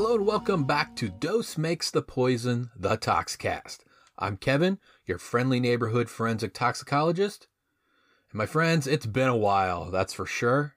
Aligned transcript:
Hello 0.00 0.14
and 0.14 0.24
welcome 0.24 0.62
back 0.62 0.94
to 0.94 1.08
Dose 1.08 1.58
Makes 1.58 1.90
the 1.90 2.02
Poison, 2.02 2.70
the 2.76 2.96
Toxcast. 2.96 3.78
I'm 4.16 4.36
Kevin, 4.36 4.78
your 5.06 5.18
friendly 5.18 5.58
neighborhood 5.58 6.08
forensic 6.08 6.54
toxicologist. 6.54 7.48
And 8.30 8.38
my 8.38 8.46
friends, 8.46 8.86
it's 8.86 9.06
been 9.06 9.26
a 9.26 9.36
while, 9.36 9.90
that's 9.90 10.12
for 10.12 10.24
sure. 10.24 10.76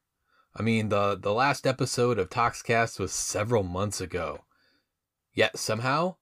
I 0.56 0.64
mean, 0.64 0.90
the, 0.90 1.16
the 1.16 1.34
last 1.34 1.68
episode 1.68 2.18
of 2.18 2.32
Toxcast 2.32 3.00
was 3.00 3.12
several 3.12 3.62
months 3.62 4.02
ago. 4.02 4.40
Yet 5.36 5.56
somehow, 5.56 6.16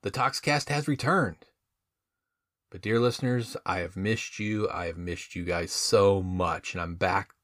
the 0.00 0.10
Toxcast 0.10 0.70
has 0.70 0.88
returned. 0.88 1.44
But 2.70 2.80
dear 2.80 2.98
listeners, 2.98 3.54
I 3.66 3.80
have 3.80 3.98
missed 3.98 4.38
you. 4.38 4.66
I 4.70 4.86
have 4.86 4.96
missed 4.96 5.36
you 5.36 5.44
guys 5.44 5.72
so 5.72 6.22
much 6.22 6.72
and 6.72 6.80
I'm 6.80 6.94
back. 6.94 7.34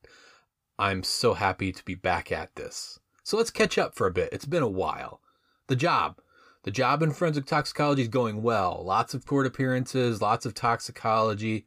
I'm 0.79 1.03
so 1.03 1.35
happy 1.35 1.71
to 1.71 1.85
be 1.85 1.95
back 1.95 2.33
at 2.33 2.57
this. 2.57 2.99
So 3.27 3.37
let's 3.37 3.51
catch 3.51 3.77
up 3.77 3.97
for 3.97 4.07
a 4.07 4.13
bit. 4.13 4.29
It's 4.31 4.45
been 4.45 4.63
a 4.63 4.69
while. 4.69 5.21
The 5.67 5.75
job. 5.75 6.21
The 6.63 6.71
job 6.71 7.03
in 7.03 7.11
forensic 7.11 7.45
toxicology 7.45 8.03
is 8.03 8.09
going 8.09 8.41
well. 8.41 8.81
Lots 8.87 9.15
of 9.15 9.27
court 9.27 9.47
appearances, 9.47 10.23
lots 10.23 10.47
of 10.47 10.55
toxicology. 10.55 11.67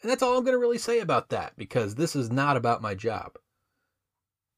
And 0.00 0.08
that's 0.08 0.22
all 0.22 0.38
I'm 0.38 0.44
going 0.44 0.54
to 0.54 0.60
really 0.60 0.78
say 0.78 1.00
about 1.00 1.30
that 1.30 1.54
because 1.56 1.96
this 1.96 2.14
is 2.14 2.30
not 2.30 2.56
about 2.56 2.80
my 2.80 2.94
job. 2.94 3.32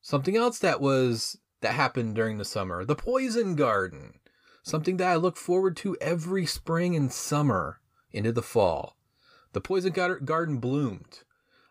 Something 0.02 0.36
else 0.36 0.59
that 0.59 0.78
was, 0.78 1.38
that 1.62 1.72
happened 1.72 2.14
during 2.14 2.37
the 2.37 2.45
summer. 2.45 2.84
The 2.84 2.95
poison 2.95 3.54
garden. 3.54 4.18
Something 4.62 4.98
that 4.98 5.09
I 5.09 5.16
look 5.16 5.38
forward 5.38 5.74
to 5.78 5.96
every 6.02 6.45
spring 6.45 6.95
and 6.95 7.10
summer 7.10 7.80
into 8.12 8.30
the 8.30 8.42
fall. 8.42 8.98
The 9.54 9.62
poison 9.62 9.95
garden 10.23 10.59
bloomed. 10.59 11.21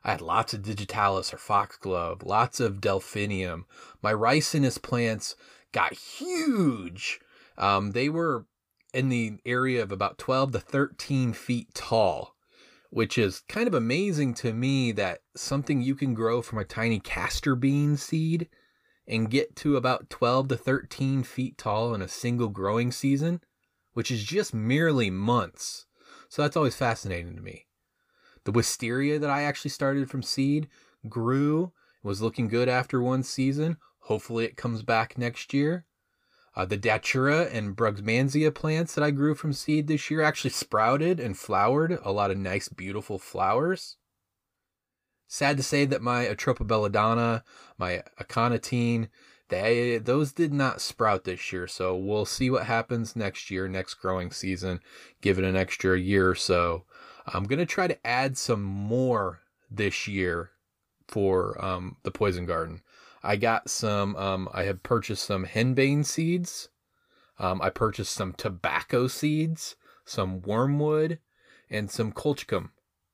I 0.06 0.12
had 0.12 0.22
lots 0.22 0.54
of 0.54 0.62
digitalis 0.62 1.34
or 1.34 1.38
foxglove, 1.38 2.22
lots 2.22 2.60
of 2.60 2.80
delphinium. 2.80 3.66
My 4.04 4.14
ricinus 4.14 4.80
plants 4.80 5.36
got 5.72 5.94
huge. 5.94 7.20
Um, 7.58 7.92
they 7.92 8.08
were 8.10 8.46
in 8.94 9.10
the 9.10 9.40
area 9.48 9.82
of 9.82 9.92
about 9.92 10.20
12 10.20 10.52
to 10.52 10.60
13 10.60 11.34
feet 11.34 11.74
tall, 11.74 12.36
which 12.92 13.18
is 13.18 13.42
kind 13.50 13.68
of 13.68 13.74
amazing 13.74 14.36
to 14.36 14.54
me 14.54 14.92
that 14.92 15.22
something 15.36 15.82
you 15.82 15.96
can 15.96 16.14
grow 16.14 16.44
from 16.44 16.60
a 16.60 16.66
tiny 16.66 17.00
castor 17.00 17.56
bean 17.56 17.98
seed 17.98 18.48
and 19.08 19.32
get 19.32 19.56
to 19.56 19.76
about 19.76 20.12
12 20.12 20.50
to 20.50 20.56
13 20.56 21.24
feet 21.24 21.58
tall 21.58 21.96
in 21.96 22.04
a 22.04 22.08
single 22.08 22.50
growing 22.50 22.92
season, 22.92 23.42
which 23.94 24.12
is 24.12 24.24
just 24.24 24.54
merely 24.54 25.10
months. 25.10 25.88
So 26.30 26.44
that's 26.44 26.56
always 26.56 26.76
fascinating 26.76 27.36
to 27.36 27.42
me. 27.42 27.66
The 28.46 28.52
wisteria 28.52 29.20
that 29.20 29.30
I 29.30 29.44
actually 29.44 29.72
started 29.72 30.10
from 30.10 30.24
seed 30.24 30.70
grew, 31.10 31.74
was 32.04 32.22
looking 32.22 32.48
good 32.48 32.70
after 32.70 33.02
one 33.02 33.24
season. 33.24 33.78
Hopefully 34.02 34.46
it 34.46 34.56
comes 34.56 34.84
back 34.84 35.18
next 35.18 35.54
year. 35.54 35.86
Uh, 36.56 36.64
the 36.64 36.78
datura 36.78 37.46
and 37.52 37.76
brugmansia 37.76 38.54
plants 38.54 38.96
that 38.96 39.04
I 39.04 39.12
grew 39.12 39.36
from 39.36 39.52
seed 39.52 39.88
this 39.88 40.10
year 40.10 40.22
actually 40.22 40.52
sprouted 40.52 41.20
and 41.20 41.38
flowered 41.38 42.00
a 42.04 42.12
lot 42.12 42.32
of 42.32 42.38
nice, 42.38 42.70
beautiful 42.70 43.20
flowers. 43.20 43.98
Sad 45.28 45.58
to 45.58 45.64
say 45.64 45.86
that 45.86 46.02
my 46.02 46.26
Atropa 46.26 46.66
belladonna, 46.66 47.44
my 47.78 48.04
aconitine, 48.22 49.10
they, 49.50 49.98
those 49.98 50.32
did 50.32 50.54
not 50.54 50.82
sprout 50.82 51.24
this 51.24 51.52
year. 51.52 51.68
So 51.68 51.96
we'll 51.96 52.26
see 52.26 52.50
what 52.50 52.66
happens 52.66 53.16
next 53.16 53.52
year, 53.52 53.68
next 53.68 53.96
growing 53.96 54.32
season. 54.32 54.80
Give 55.22 55.38
it 55.38 55.46
an 55.46 55.56
extra 55.56 56.00
year 56.00 56.30
or 56.30 56.36
so. 56.36 56.86
I'm 57.28 57.46
going 57.46 57.60
to 57.60 57.66
try 57.66 57.88
to 57.88 58.08
add 58.08 58.38
some 58.38 58.62
more 58.62 59.42
this 59.70 60.08
year 60.08 60.52
for 61.08 61.64
um, 61.64 61.98
the 62.04 62.12
poison 62.12 62.46
garden. 62.46 62.82
I 63.24 63.36
got 63.36 63.70
some, 63.70 64.16
um, 64.16 64.50
I 64.54 64.64
have 64.64 64.84
purchased 64.84 65.26
some 65.26 65.46
henbane 65.46 66.06
seeds. 66.06 66.70
Um, 67.40 67.62
I 67.62 67.70
purchased 67.70 68.14
some 68.14 68.34
tobacco 68.34 69.08
seeds, 69.08 69.76
some 70.06 70.42
wormwood, 70.42 71.20
and 71.70 71.90
some 71.90 72.12
colchicum. 72.12 72.70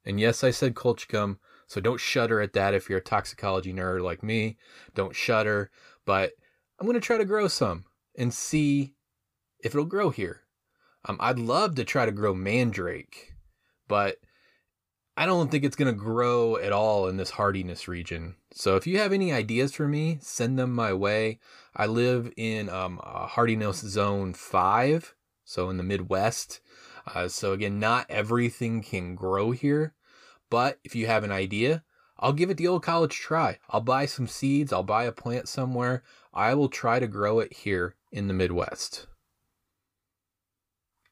And 0.06 0.20
yes, 0.20 0.44
I 0.44 0.52
said 0.52 0.76
colchicum, 0.76 1.38
so 1.68 1.80
don't 1.80 2.00
shudder 2.00 2.42
at 2.42 2.54
that 2.54 2.74
if 2.74 2.90
you're 2.90 3.00
a 3.00 3.04
toxicology 3.04 3.74
nerd 3.74 4.02
like 4.02 4.22
me. 4.22 4.58
Don't 4.94 5.16
shudder, 5.16 5.72
but 6.06 6.34
I'm 6.78 6.86
going 6.86 6.96
to 6.96 7.00
try 7.00 7.18
to 7.18 7.26
grow 7.26 7.48
some 7.48 7.86
and 8.18 8.34
see 8.34 8.96
if 9.64 9.74
it'll 9.74 9.86
grow 9.86 10.10
here. 10.10 10.42
Um, 11.06 11.18
I'd 11.20 11.40
love 11.40 11.76
to 11.76 11.84
try 11.84 12.06
to 12.06 12.12
grow 12.12 12.34
mandrake 12.34 13.31
but 13.92 14.16
I 15.18 15.26
don't 15.26 15.52
think 15.52 15.66
it's 15.66 15.76
going 15.76 15.94
to 15.94 16.00
grow 16.00 16.56
at 16.56 16.72
all 16.72 17.10
in 17.10 17.18
this 17.18 17.32
hardiness 17.32 17.90
region. 17.90 18.36
So 18.54 18.78
if 18.78 18.88
you 18.88 19.00
have 19.00 19.12
any 19.12 19.34
ideas 19.34 19.74
for 19.74 19.86
me, 19.86 20.18
send 20.22 20.58
them 20.58 20.72
my 20.74 20.94
way. 20.94 21.40
I 21.76 21.88
live 21.88 22.32
in 22.38 22.70
um, 22.70 23.02
hardiness 23.04 23.80
zone 23.80 24.34
five, 24.34 25.14
so 25.44 25.70
in 25.70 25.76
the 25.76 25.84
Midwest. 25.84 26.62
Uh, 27.06 27.28
so 27.28 27.52
again, 27.52 27.82
not 27.82 28.06
everything 28.10 28.82
can 28.82 29.14
grow 29.14 29.52
here, 29.52 29.94
but 30.50 30.80
if 30.86 30.96
you 30.96 31.08
have 31.08 31.26
an 31.26 31.32
idea, 31.34 31.84
I'll 32.18 32.32
give 32.32 32.50
it 32.50 32.56
the 32.56 32.70
old 32.70 32.84
college 32.84 33.20
try. 33.20 33.60
I'll 33.70 33.82
buy 33.82 34.06
some 34.06 34.28
seeds. 34.28 34.72
I'll 34.72 34.84
buy 34.84 35.04
a 35.04 35.12
plant 35.12 35.50
somewhere. 35.50 36.04
I 36.34 36.54
will 36.54 36.70
try 36.70 37.00
to 37.00 37.08
grow 37.08 37.40
it 37.40 37.52
here 37.52 37.96
in 38.10 38.30
the 38.30 38.34
Midwest. 38.34 39.08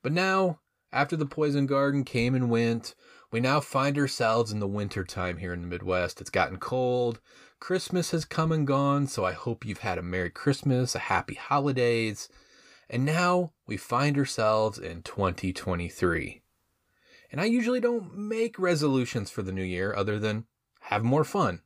But 0.01 0.13
now 0.13 0.61
after 0.91 1.15
the 1.15 1.25
poison 1.25 1.65
garden 1.65 2.03
came 2.03 2.35
and 2.35 2.49
went, 2.49 2.95
we 3.31 3.39
now 3.39 3.59
find 3.59 3.97
ourselves 3.97 4.51
in 4.51 4.59
the 4.59 4.67
winter 4.67 5.03
time 5.03 5.37
here 5.37 5.53
in 5.53 5.61
the 5.61 5.67
Midwest. 5.67 6.19
It's 6.19 6.29
gotten 6.29 6.57
cold. 6.57 7.19
Christmas 7.59 8.11
has 8.11 8.25
come 8.25 8.51
and 8.51 8.65
gone, 8.65 9.05
so 9.07 9.23
I 9.25 9.33
hope 9.33 9.65
you've 9.65 9.79
had 9.79 9.97
a 9.97 10.03
Merry 10.03 10.29
Christmas, 10.29 10.95
a 10.95 10.99
Happy 10.99 11.35
Holidays. 11.35 12.29
And 12.89 13.05
now 13.05 13.51
we 13.67 13.77
find 13.77 14.17
ourselves 14.17 14.79
in 14.79 15.03
2023. 15.03 16.41
And 17.31 17.39
I 17.39 17.45
usually 17.45 17.79
don't 17.79 18.17
make 18.17 18.57
resolutions 18.57 19.29
for 19.29 19.43
the 19.43 19.51
new 19.51 19.63
year 19.63 19.93
other 19.95 20.17
than 20.17 20.45
have 20.81 21.03
more 21.03 21.23
fun. 21.23 21.61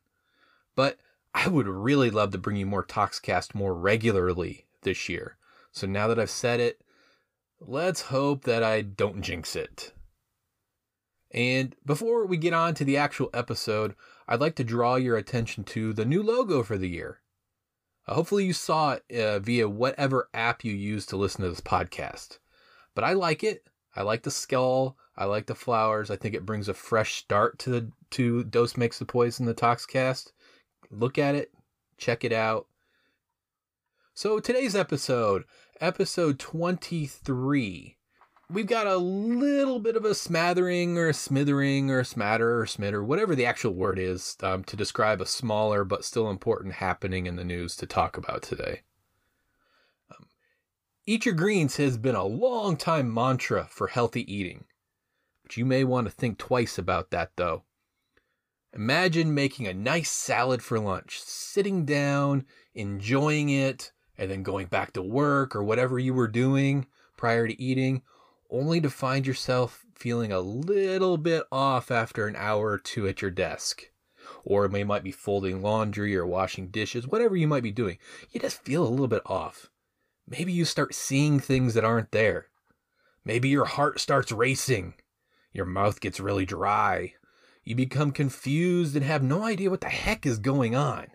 But 0.74 0.98
I 1.32 1.48
would 1.48 1.66
really 1.66 2.10
love 2.10 2.32
to 2.32 2.38
bring 2.38 2.56
you 2.56 2.66
more 2.66 2.84
Toxcast 2.84 3.54
more 3.54 3.74
regularly 3.74 4.66
this 4.82 5.08
year. 5.08 5.38
So 5.72 5.86
now 5.86 6.08
that 6.08 6.18
I've 6.18 6.30
said 6.30 6.60
it, 6.60 6.82
Let's 7.60 8.02
hope 8.02 8.44
that 8.44 8.62
I 8.62 8.82
don't 8.82 9.22
jinx 9.22 9.56
it. 9.56 9.92
And 11.30 11.74
before 11.84 12.26
we 12.26 12.36
get 12.36 12.52
on 12.52 12.74
to 12.74 12.84
the 12.84 12.96
actual 12.96 13.30
episode, 13.34 13.94
I'd 14.28 14.40
like 14.40 14.54
to 14.56 14.64
draw 14.64 14.96
your 14.96 15.16
attention 15.16 15.64
to 15.64 15.92
the 15.92 16.04
new 16.04 16.22
logo 16.22 16.62
for 16.62 16.78
the 16.78 16.88
year. 16.88 17.20
Uh, 18.06 18.14
hopefully, 18.14 18.44
you 18.44 18.52
saw 18.52 18.92
it 19.08 19.18
uh, 19.18 19.38
via 19.40 19.68
whatever 19.68 20.28
app 20.32 20.64
you 20.64 20.72
use 20.72 21.06
to 21.06 21.16
listen 21.16 21.42
to 21.42 21.48
this 21.48 21.60
podcast. 21.60 22.38
But 22.94 23.04
I 23.04 23.14
like 23.14 23.42
it. 23.42 23.66
I 23.96 24.02
like 24.02 24.22
the 24.22 24.30
skull. 24.30 24.96
I 25.16 25.24
like 25.24 25.46
the 25.46 25.54
flowers. 25.54 26.10
I 26.10 26.16
think 26.16 26.34
it 26.34 26.46
brings 26.46 26.68
a 26.68 26.74
fresh 26.74 27.14
start 27.14 27.58
to 27.60 27.70
the 27.70 27.92
to 28.10 28.44
Dose 28.44 28.76
Makes 28.76 28.98
the 28.98 29.04
Poison, 29.04 29.46
the 29.46 29.54
Toxcast. 29.54 30.32
Look 30.90 31.18
at 31.18 31.34
it, 31.34 31.52
check 31.98 32.24
it 32.24 32.32
out. 32.32 32.66
So 34.14 34.38
today's 34.38 34.76
episode, 34.76 35.44
episode 35.80 36.38
23, 36.38 37.96
we've 38.50 38.66
got 38.66 38.86
a 38.86 38.96
little 38.96 39.78
bit 39.78 39.96
of 39.96 40.04
a 40.04 40.14
smattering 40.14 40.96
or 40.96 41.08
a 41.08 41.14
smithering 41.14 41.90
or 41.90 42.00
a 42.00 42.04
smatter 42.04 42.60
or 42.60 42.66
smitter, 42.66 43.04
whatever 43.04 43.34
the 43.34 43.46
actual 43.46 43.72
word 43.72 43.98
is, 43.98 44.36
um, 44.42 44.62
to 44.64 44.76
describe 44.76 45.20
a 45.20 45.26
smaller 45.26 45.84
but 45.84 46.04
still 46.04 46.30
important 46.30 46.74
happening 46.74 47.26
in 47.26 47.36
the 47.36 47.44
news 47.44 47.76
to 47.76 47.86
talk 47.86 48.16
about 48.16 48.42
today. 48.42 48.82
Um, 50.10 50.26
Eat 51.06 51.26
your 51.26 51.34
greens 51.34 51.76
has 51.76 51.96
been 51.96 52.14
a 52.14 52.24
long 52.24 52.76
time 52.76 53.12
mantra 53.12 53.66
for 53.70 53.88
healthy 53.88 54.32
eating, 54.32 54.64
but 55.42 55.56
you 55.56 55.64
may 55.64 55.84
want 55.84 56.06
to 56.06 56.12
think 56.12 56.38
twice 56.38 56.78
about 56.78 57.10
that 57.10 57.32
though. 57.36 57.64
Imagine 58.72 59.34
making 59.34 59.68
a 59.68 59.74
nice 59.74 60.10
salad 60.10 60.62
for 60.62 60.80
lunch, 60.80 61.20
sitting 61.20 61.84
down, 61.84 62.44
enjoying 62.74 63.48
it, 63.48 63.92
and 64.16 64.30
then 64.30 64.42
going 64.42 64.66
back 64.66 64.92
to 64.92 65.02
work 65.02 65.54
or 65.54 65.62
whatever 65.62 65.98
you 65.98 66.14
were 66.14 66.28
doing 66.28 66.86
prior 67.16 67.46
to 67.46 67.60
eating, 67.60 68.02
only 68.50 68.80
to 68.80 68.90
find 68.90 69.26
yourself 69.26 69.84
feeling 69.94 70.32
a 70.32 70.40
little 70.40 71.16
bit 71.16 71.44
off 71.50 71.90
after 71.90 72.26
an 72.26 72.36
hour 72.36 72.70
or 72.70 72.78
two 72.78 73.06
at 73.08 73.22
your 73.22 73.30
desk. 73.30 73.90
Or 74.44 74.66
you 74.66 74.84
might 74.84 75.04
be 75.04 75.12
folding 75.12 75.62
laundry 75.62 76.16
or 76.16 76.26
washing 76.26 76.68
dishes, 76.68 77.06
whatever 77.06 77.36
you 77.36 77.48
might 77.48 77.62
be 77.62 77.72
doing. 77.72 77.98
You 78.30 78.40
just 78.40 78.62
feel 78.62 78.86
a 78.86 78.88
little 78.88 79.08
bit 79.08 79.22
off. 79.26 79.70
Maybe 80.28 80.52
you 80.52 80.64
start 80.64 80.94
seeing 80.94 81.40
things 81.40 81.74
that 81.74 81.84
aren't 81.84 82.12
there. 82.12 82.48
Maybe 83.24 83.48
your 83.48 83.64
heart 83.64 84.00
starts 84.00 84.32
racing. 84.32 84.94
Your 85.52 85.66
mouth 85.66 86.00
gets 86.00 86.20
really 86.20 86.44
dry. 86.46 87.14
You 87.64 87.74
become 87.74 88.12
confused 88.12 88.96
and 88.96 89.04
have 89.04 89.22
no 89.22 89.44
idea 89.44 89.70
what 89.70 89.80
the 89.80 89.88
heck 89.88 90.26
is 90.26 90.38
going 90.38 90.74
on. 90.74 91.08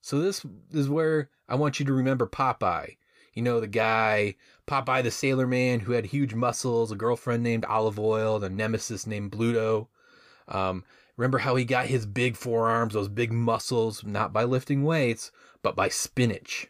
So 0.00 0.20
this 0.20 0.44
is 0.72 0.88
where 0.88 1.30
I 1.48 1.54
want 1.54 1.78
you 1.80 1.86
to 1.86 1.92
remember 1.92 2.26
Popeye. 2.26 2.96
You 3.34 3.42
know, 3.42 3.60
the 3.60 3.66
guy, 3.66 4.34
Popeye 4.66 5.02
the 5.02 5.10
Sailor 5.10 5.46
Man, 5.46 5.80
who 5.80 5.92
had 5.92 6.06
huge 6.06 6.34
muscles, 6.34 6.90
a 6.90 6.96
girlfriend 6.96 7.42
named 7.42 7.64
Olive 7.66 7.98
Oyl, 7.98 8.42
a 8.42 8.50
nemesis 8.50 9.06
named 9.06 9.32
Bluto. 9.32 9.88
Um, 10.48 10.84
remember 11.16 11.38
how 11.38 11.54
he 11.56 11.64
got 11.64 11.86
his 11.86 12.06
big 12.06 12.36
forearms, 12.36 12.94
those 12.94 13.08
big 13.08 13.32
muscles, 13.32 14.02
not 14.04 14.32
by 14.32 14.44
lifting 14.44 14.82
weights, 14.82 15.30
but 15.62 15.76
by 15.76 15.88
spinach. 15.88 16.68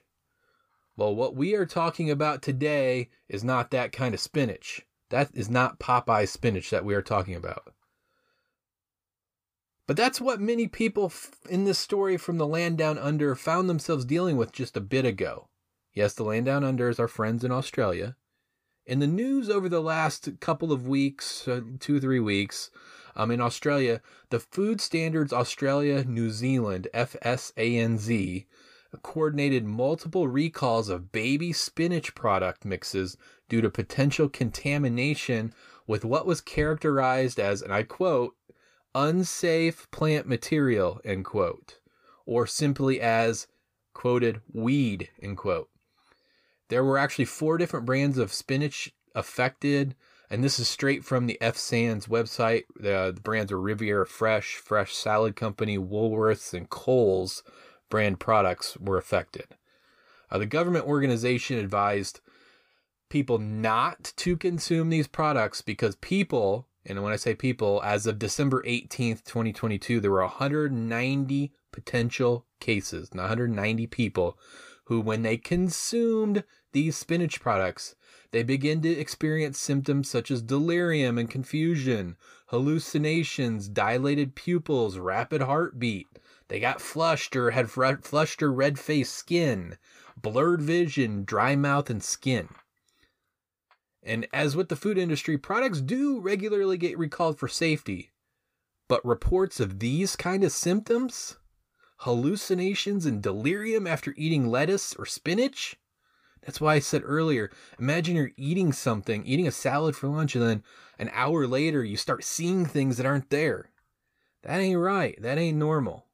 Well, 0.96 1.14
what 1.14 1.36
we 1.36 1.54
are 1.54 1.66
talking 1.66 2.10
about 2.10 2.42
today 2.42 3.08
is 3.28 3.44
not 3.44 3.70
that 3.70 3.92
kind 3.92 4.14
of 4.14 4.20
spinach. 4.20 4.84
That 5.10 5.30
is 5.32 5.48
not 5.48 5.78
Popeye 5.78 6.28
spinach 6.28 6.70
that 6.70 6.84
we 6.84 6.94
are 6.94 7.02
talking 7.02 7.34
about. 7.34 7.72
But 9.88 9.96
that's 9.96 10.20
what 10.20 10.38
many 10.38 10.68
people 10.68 11.10
in 11.48 11.64
this 11.64 11.78
story 11.78 12.18
from 12.18 12.36
the 12.36 12.46
land 12.46 12.76
down 12.76 12.98
under 12.98 13.34
found 13.34 13.70
themselves 13.70 14.04
dealing 14.04 14.36
with 14.36 14.52
just 14.52 14.76
a 14.76 14.82
bit 14.82 15.06
ago. 15.06 15.48
Yes, 15.94 16.12
the 16.12 16.24
land 16.24 16.44
down 16.44 16.62
under 16.62 16.90
is 16.90 17.00
our 17.00 17.08
friends 17.08 17.42
in 17.42 17.50
Australia. 17.50 18.14
In 18.84 18.98
the 18.98 19.06
news 19.06 19.48
over 19.48 19.66
the 19.66 19.80
last 19.80 20.40
couple 20.40 20.72
of 20.72 20.86
weeks, 20.86 21.48
uh, 21.48 21.62
two 21.80 22.00
three 22.00 22.20
weeks, 22.20 22.70
um, 23.16 23.30
in 23.30 23.40
Australia, 23.40 24.02
the 24.28 24.38
Food 24.38 24.82
Standards 24.82 25.32
Australia 25.32 26.04
New 26.04 26.28
Zealand, 26.28 26.86
FSANZ, 26.92 28.44
coordinated 29.00 29.64
multiple 29.64 30.28
recalls 30.28 30.90
of 30.90 31.12
baby 31.12 31.50
spinach 31.50 32.14
product 32.14 32.66
mixes 32.66 33.16
due 33.48 33.62
to 33.62 33.70
potential 33.70 34.28
contamination 34.28 35.54
with 35.86 36.04
what 36.04 36.26
was 36.26 36.42
characterized 36.42 37.40
as, 37.40 37.62
and 37.62 37.72
I 37.72 37.84
quote, 37.84 38.34
unsafe 38.94 39.90
plant 39.90 40.26
material, 40.26 41.00
end 41.04 41.24
quote, 41.24 41.78
or 42.26 42.46
simply 42.46 43.00
as, 43.00 43.46
quoted, 43.94 44.40
weed, 44.52 45.10
end 45.22 45.36
quote. 45.36 45.68
There 46.68 46.84
were 46.84 46.98
actually 46.98 47.24
four 47.24 47.58
different 47.58 47.86
brands 47.86 48.18
of 48.18 48.32
spinach 48.32 48.92
affected, 49.14 49.94
and 50.30 50.44
this 50.44 50.58
is 50.58 50.68
straight 50.68 51.04
from 51.04 51.26
the 51.26 51.38
FSANZ 51.40 52.08
website. 52.08 52.64
The, 52.76 53.12
the 53.14 53.20
brands 53.20 53.50
are 53.50 53.60
Riviera 53.60 54.06
Fresh, 54.06 54.56
Fresh 54.56 54.94
Salad 54.94 55.34
Company, 55.36 55.78
Woolworths, 55.78 56.52
and 56.52 56.68
Coles 56.68 57.42
brand 57.88 58.20
products 58.20 58.76
were 58.76 58.98
affected. 58.98 59.46
Uh, 60.30 60.38
the 60.38 60.46
government 60.46 60.84
organization 60.84 61.58
advised 61.58 62.20
people 63.08 63.38
not 63.38 64.12
to 64.16 64.36
consume 64.36 64.90
these 64.90 65.06
products 65.06 65.62
because 65.62 65.96
people, 65.96 66.66
and 66.88 67.02
when 67.02 67.12
I 67.12 67.16
say 67.16 67.34
people, 67.34 67.82
as 67.84 68.06
of 68.06 68.18
December 68.18 68.62
18th, 68.62 69.24
2022, 69.24 70.00
there 70.00 70.10
were 70.10 70.22
190 70.22 71.52
potential 71.70 72.46
cases, 72.60 73.10
190 73.12 73.86
people 73.86 74.38
who, 74.84 75.00
when 75.00 75.22
they 75.22 75.36
consumed 75.36 76.44
these 76.72 76.96
spinach 76.96 77.40
products, 77.40 77.94
they 78.30 78.42
begin 78.42 78.80
to 78.82 78.88
experience 78.90 79.58
symptoms 79.58 80.08
such 80.08 80.30
as 80.30 80.42
delirium 80.42 81.18
and 81.18 81.30
confusion, 81.30 82.16
hallucinations, 82.46 83.68
dilated 83.68 84.34
pupils, 84.34 84.98
rapid 84.98 85.42
heartbeat, 85.42 86.06
they 86.48 86.58
got 86.58 86.80
flushed 86.80 87.36
or 87.36 87.50
had 87.50 87.70
flushed 87.70 88.42
or 88.42 88.50
red 88.50 88.78
faced 88.78 89.14
skin, 89.14 89.76
blurred 90.16 90.62
vision, 90.62 91.24
dry 91.24 91.54
mouth, 91.54 91.90
and 91.90 92.02
skin. 92.02 92.48
And 94.08 94.26
as 94.32 94.56
with 94.56 94.70
the 94.70 94.76
food 94.76 94.96
industry, 94.96 95.36
products 95.36 95.82
do 95.82 96.18
regularly 96.18 96.78
get 96.78 96.96
recalled 96.96 97.38
for 97.38 97.46
safety. 97.46 98.10
But 98.88 99.04
reports 99.04 99.60
of 99.60 99.80
these 99.80 100.16
kind 100.16 100.42
of 100.42 100.50
symptoms, 100.50 101.36
hallucinations 101.98 103.04
and 103.04 103.22
delirium 103.22 103.86
after 103.86 104.14
eating 104.16 104.48
lettuce 104.48 104.94
or 104.94 105.04
spinach, 105.04 105.76
that's 106.40 106.58
why 106.58 106.76
I 106.76 106.78
said 106.78 107.02
earlier, 107.04 107.50
imagine 107.78 108.16
you're 108.16 108.30
eating 108.38 108.72
something, 108.72 109.26
eating 109.26 109.46
a 109.46 109.52
salad 109.52 109.94
for 109.94 110.08
lunch, 110.08 110.34
and 110.34 110.42
then 110.42 110.62
an 110.98 111.10
hour 111.12 111.46
later 111.46 111.84
you 111.84 111.98
start 111.98 112.24
seeing 112.24 112.64
things 112.64 112.96
that 112.96 113.04
aren't 113.04 113.28
there. 113.28 113.68
That 114.42 114.58
ain't 114.58 114.78
right. 114.78 115.20
That 115.20 115.36
ain't 115.36 115.58
normal. 115.58 116.06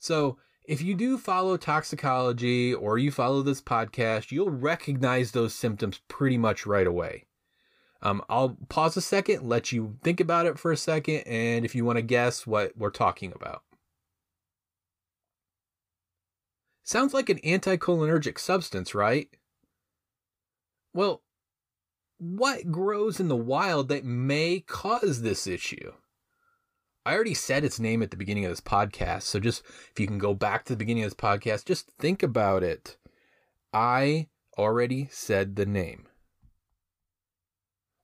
So, 0.00 0.38
if 0.64 0.80
you 0.80 0.94
do 0.94 1.18
follow 1.18 1.56
toxicology 1.56 2.72
or 2.72 2.96
you 2.96 3.10
follow 3.10 3.42
this 3.42 3.60
podcast, 3.60 4.32
you'll 4.32 4.50
recognize 4.50 5.32
those 5.32 5.54
symptoms 5.54 6.00
pretty 6.08 6.38
much 6.38 6.64
right 6.66 6.86
away. 6.86 7.26
Um, 8.00 8.22
I'll 8.28 8.56
pause 8.68 8.96
a 8.96 9.00
second, 9.00 9.48
let 9.48 9.72
you 9.72 9.96
think 10.02 10.20
about 10.20 10.46
it 10.46 10.58
for 10.58 10.72
a 10.72 10.76
second, 10.76 11.20
and 11.20 11.64
if 11.64 11.74
you 11.74 11.84
want 11.84 11.96
to 11.96 12.02
guess 12.02 12.46
what 12.46 12.76
we're 12.76 12.90
talking 12.90 13.32
about. 13.34 13.62
Sounds 16.82 17.14
like 17.14 17.30
an 17.30 17.38
anticholinergic 17.38 18.38
substance, 18.38 18.94
right? 18.94 19.28
Well, 20.92 21.22
what 22.18 22.70
grows 22.70 23.20
in 23.20 23.28
the 23.28 23.36
wild 23.36 23.88
that 23.88 24.04
may 24.04 24.60
cause 24.60 25.22
this 25.22 25.46
issue? 25.46 25.92
I 27.06 27.14
already 27.14 27.34
said 27.34 27.64
its 27.64 27.78
name 27.78 28.02
at 28.02 28.10
the 28.10 28.16
beginning 28.16 28.44
of 28.44 28.50
this 28.50 28.60
podcast. 28.60 29.22
So 29.22 29.38
just 29.38 29.62
if 29.90 30.00
you 30.00 30.06
can 30.06 30.18
go 30.18 30.34
back 30.34 30.64
to 30.64 30.72
the 30.72 30.78
beginning 30.78 31.04
of 31.04 31.10
this 31.10 31.20
podcast, 31.20 31.66
just 31.66 31.90
think 31.98 32.22
about 32.22 32.62
it. 32.62 32.96
I 33.72 34.28
already 34.56 35.08
said 35.10 35.56
the 35.56 35.66
name. 35.66 36.06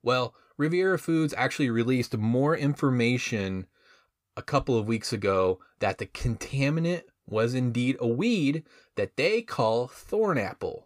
Well, 0.02 0.34
Riviera 0.56 0.98
Foods 0.98 1.34
actually 1.36 1.70
released 1.70 2.16
more 2.16 2.56
information 2.56 3.66
a 4.36 4.42
couple 4.42 4.76
of 4.76 4.86
weeks 4.86 5.12
ago 5.12 5.60
that 5.78 5.98
the 5.98 6.06
contaminant 6.06 7.02
was 7.26 7.54
indeed 7.54 7.96
a 8.00 8.08
weed 8.08 8.64
that 8.96 9.16
they 9.16 9.40
call 9.40 9.88
thornapple. 9.88 10.84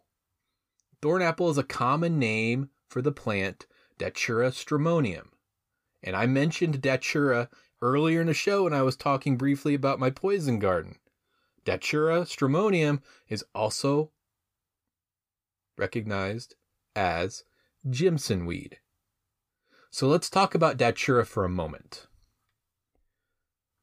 Thornapple 1.02 1.50
is 1.50 1.58
a 1.58 1.64
common 1.64 2.18
name 2.18 2.70
for 2.88 3.02
the 3.02 3.12
plant 3.12 3.66
Datura 3.98 4.50
stramonium. 4.50 5.28
And 6.02 6.14
I 6.14 6.26
mentioned 6.26 6.82
Datura 6.82 7.48
earlier 7.84 8.22
in 8.22 8.26
the 8.26 8.34
show 8.34 8.64
when 8.64 8.72
I 8.72 8.82
was 8.82 8.96
talking 8.96 9.36
briefly 9.36 9.74
about 9.74 10.00
my 10.00 10.08
poison 10.08 10.58
garden. 10.58 10.96
Datura 11.64 12.22
stramonium 12.22 13.02
is 13.28 13.44
also 13.54 14.10
recognized 15.76 16.54
as 16.96 17.44
Jimson 17.88 18.46
weed. 18.46 18.78
So 19.90 20.08
let's 20.08 20.30
talk 20.30 20.54
about 20.54 20.78
Datura 20.78 21.26
for 21.26 21.44
a 21.44 21.50
moment. 21.50 22.06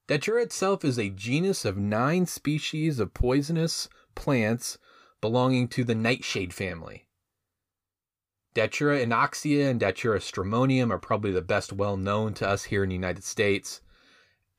Datura 0.07 0.41
itself 0.41 0.83
is 0.83 0.97
a 0.97 1.09
genus 1.09 1.63
of 1.63 1.77
nine 1.77 2.25
species 2.25 2.99
of 2.99 3.13
poisonous 3.13 3.87
plants 4.15 4.77
belonging 5.21 5.67
to 5.69 5.83
the 5.83 5.95
nightshade 5.95 6.53
family. 6.53 7.07
Datura 8.53 8.99
inoxia 8.99 9.69
and 9.69 9.79
Datura 9.79 10.19
stramonium 10.19 10.91
are 10.91 10.97
probably 10.97 11.31
the 11.31 11.41
best 11.41 11.71
well 11.71 11.95
known 11.95 12.33
to 12.33 12.47
us 12.47 12.65
here 12.65 12.83
in 12.83 12.89
the 12.89 12.95
United 12.95 13.23
States. 13.23 13.79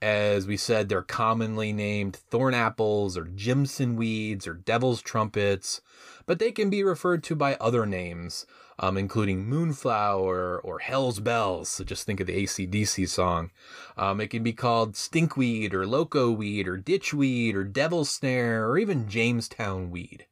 As 0.03 0.49
we 0.49 0.57
said, 0.57 0.89
they're 0.89 1.01
commonly 1.01 1.73
named 1.73 2.17
thorn 2.17 2.55
apples 2.55 3.17
or 3.17 3.25
Jimson 3.25 3.95
weeds 3.95 4.49
or 4.49 4.55
devil's 4.55 5.01
trumpets, 5.01 5.81
but 6.27 6.41
they 6.41 6.51
can 6.51 6.71
be 6.71 6.83
referred 6.83 7.23
to 7.23 7.37
by 7.37 7.55
other 7.61 7.87
names, 7.87 8.45
um, 8.81 8.99
including 8.99 9.49
moonflower 9.49 10.59
or 10.59 10.81
hell's 10.81 11.21
bells. 11.21 11.69
So 11.69 11.85
just 11.85 12.05
think 12.05 12.19
of 12.19 12.27
the 12.27 12.45
ACDC 12.45 13.09
song. 13.09 13.53
Um, 13.97 14.21
it 14.21 14.31
can 14.31 14.43
be 14.43 14.53
called 14.53 14.95
stinkweed 14.95 15.73
or 15.73 15.87
loco 15.87 16.33
weed 16.33 16.67
or 16.67 16.77
ditchweed 16.77 17.55
or 17.55 17.63
devil's 17.63 18.11
snare 18.11 18.69
or 18.69 18.79
even 18.79 19.09
Jamestown 19.09 19.93
weed. 19.93 20.27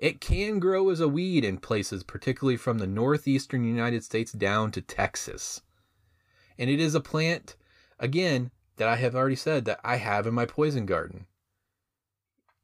It 0.00 0.20
can 0.20 0.58
grow 0.58 0.90
as 0.90 0.98
a 0.98 1.06
weed 1.06 1.44
in 1.44 1.58
places, 1.58 2.02
particularly 2.02 2.56
from 2.56 2.78
the 2.78 2.88
northeastern 2.88 3.62
United 3.62 4.02
States 4.02 4.32
down 4.32 4.72
to 4.72 4.80
Texas. 4.80 5.60
And 6.58 6.68
it 6.68 6.80
is 6.80 6.96
a 6.96 7.00
plant, 7.00 7.54
again, 8.00 8.50
that 8.76 8.88
I 8.88 8.96
have 8.96 9.14
already 9.14 9.36
said 9.36 9.64
that 9.64 9.80
I 9.84 9.96
have 9.96 10.26
in 10.26 10.34
my 10.34 10.46
poison 10.46 10.86
garden. 10.86 11.26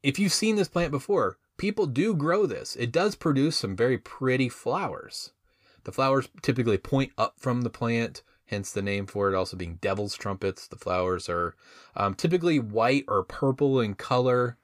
If 0.01 0.19
you've 0.19 0.33
seen 0.33 0.55
this 0.55 0.67
plant 0.67 0.91
before, 0.91 1.37
people 1.57 1.85
do 1.85 2.13
grow 2.13 2.45
this. 2.45 2.75
It 2.75 2.91
does 2.91 3.15
produce 3.15 3.57
some 3.57 3.75
very 3.75 3.97
pretty 3.97 4.49
flowers. 4.49 5.31
The 5.85 5.91
flowers 5.91 6.29
typically 6.41 6.77
point 6.77 7.11
up 7.17 7.35
from 7.39 7.61
the 7.61 7.69
plant, 7.69 8.21
hence 8.45 8.71
the 8.71 8.81
name 8.81 9.05
for 9.05 9.31
it 9.31 9.35
also 9.35 9.57
being 9.57 9.79
devil's 9.81 10.15
trumpets. 10.15 10.67
The 10.67 10.77
flowers 10.77 11.29
are 11.29 11.55
um, 11.95 12.15
typically 12.15 12.59
white 12.59 13.05
or 13.07 13.23
purple 13.23 13.79
in 13.79 13.95
color. 13.95 14.57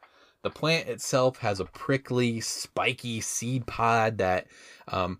The 0.43 0.49
plant 0.49 0.87
itself 0.87 1.39
has 1.39 1.59
a 1.59 1.65
prickly, 1.65 2.39
spiky 2.39 3.19
seed 3.21 3.65
pod 3.65 4.17
that 4.19 4.47
um, 4.87 5.19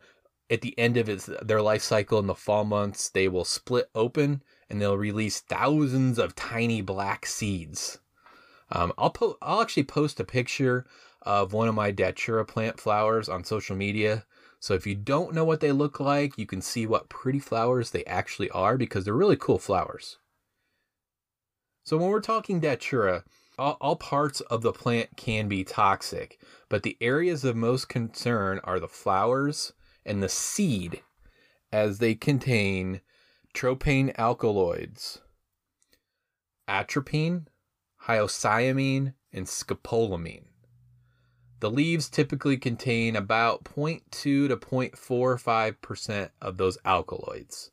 at 0.49 0.61
the 0.61 0.77
end 0.79 0.97
of 0.97 1.09
its, 1.09 1.29
their 1.41 1.61
life 1.61 1.81
cycle 1.81 2.19
in 2.19 2.27
the 2.27 2.35
fall 2.35 2.63
months, 2.63 3.09
they 3.09 3.27
will 3.27 3.45
split 3.45 3.89
open 3.93 4.41
and 4.69 4.81
they'll 4.81 4.97
release 4.97 5.39
thousands 5.39 6.19
of 6.19 6.35
tiny 6.35 6.81
black 6.81 7.25
seeds. 7.25 7.99
Um, 8.71 8.93
I'll 8.97 9.09
po- 9.09 9.37
I'll 9.41 9.61
actually 9.61 9.83
post 9.83 10.19
a 10.19 10.23
picture 10.23 10.85
of 11.23 11.53
one 11.53 11.67
of 11.67 11.75
my 11.75 11.91
Datura 11.91 12.45
plant 12.45 12.79
flowers 12.79 13.27
on 13.27 13.43
social 13.43 13.75
media. 13.75 14.25
So 14.59 14.73
if 14.73 14.85
you 14.85 14.95
don't 14.95 15.33
know 15.33 15.45
what 15.45 15.59
they 15.59 15.71
look 15.71 15.99
like, 15.99 16.37
you 16.37 16.45
can 16.45 16.61
see 16.61 16.85
what 16.85 17.09
pretty 17.09 17.39
flowers 17.39 17.91
they 17.91 18.05
actually 18.05 18.49
are 18.51 18.77
because 18.77 19.05
they're 19.05 19.13
really 19.13 19.37
cool 19.37 19.57
flowers. 19.57 20.17
So 21.83 21.97
when 21.97 22.09
we're 22.09 22.21
talking 22.21 22.59
Datura, 22.59 23.23
all, 23.57 23.77
all 23.81 23.95
parts 23.95 24.41
of 24.41 24.61
the 24.61 24.71
plant 24.71 25.17
can 25.17 25.47
be 25.47 25.63
toxic, 25.63 26.39
but 26.69 26.83
the 26.83 26.97
areas 27.01 27.43
of 27.43 27.55
most 27.55 27.89
concern 27.89 28.59
are 28.63 28.79
the 28.79 28.87
flowers 28.87 29.73
and 30.05 30.21
the 30.21 30.29
seed 30.29 31.01
as 31.71 31.99
they 31.99 32.15
contain 32.15 33.01
tropane 33.53 34.13
alkaloids, 34.17 35.21
atropine, 36.67 37.47
hyoscyamine, 38.07 39.13
and 39.33 39.45
scopolamine. 39.45 40.45
The 41.59 41.69
leaves 41.69 42.09
typically 42.09 42.57
contain 42.57 43.15
about 43.15 43.65
0.2 43.65 44.01
to 44.11 44.47
0.45% 44.47 46.29
of 46.41 46.57
those 46.57 46.77
alkaloids. 46.85 47.71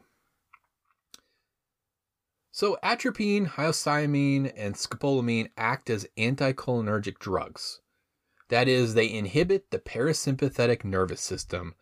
So, 2.52 2.78
atropine, 2.84 3.48
hyoscyamine, 3.48 4.54
and 4.56 4.76
scopolamine 4.76 5.50
act 5.58 5.90
as 5.90 6.06
anticholinergic 6.16 7.18
drugs. 7.18 7.82
That 8.50 8.68
is, 8.68 8.94
they 8.94 9.12
inhibit 9.12 9.72
the 9.72 9.80
parasympathetic 9.80 10.84
nervous 10.84 11.22
system, 11.22 11.74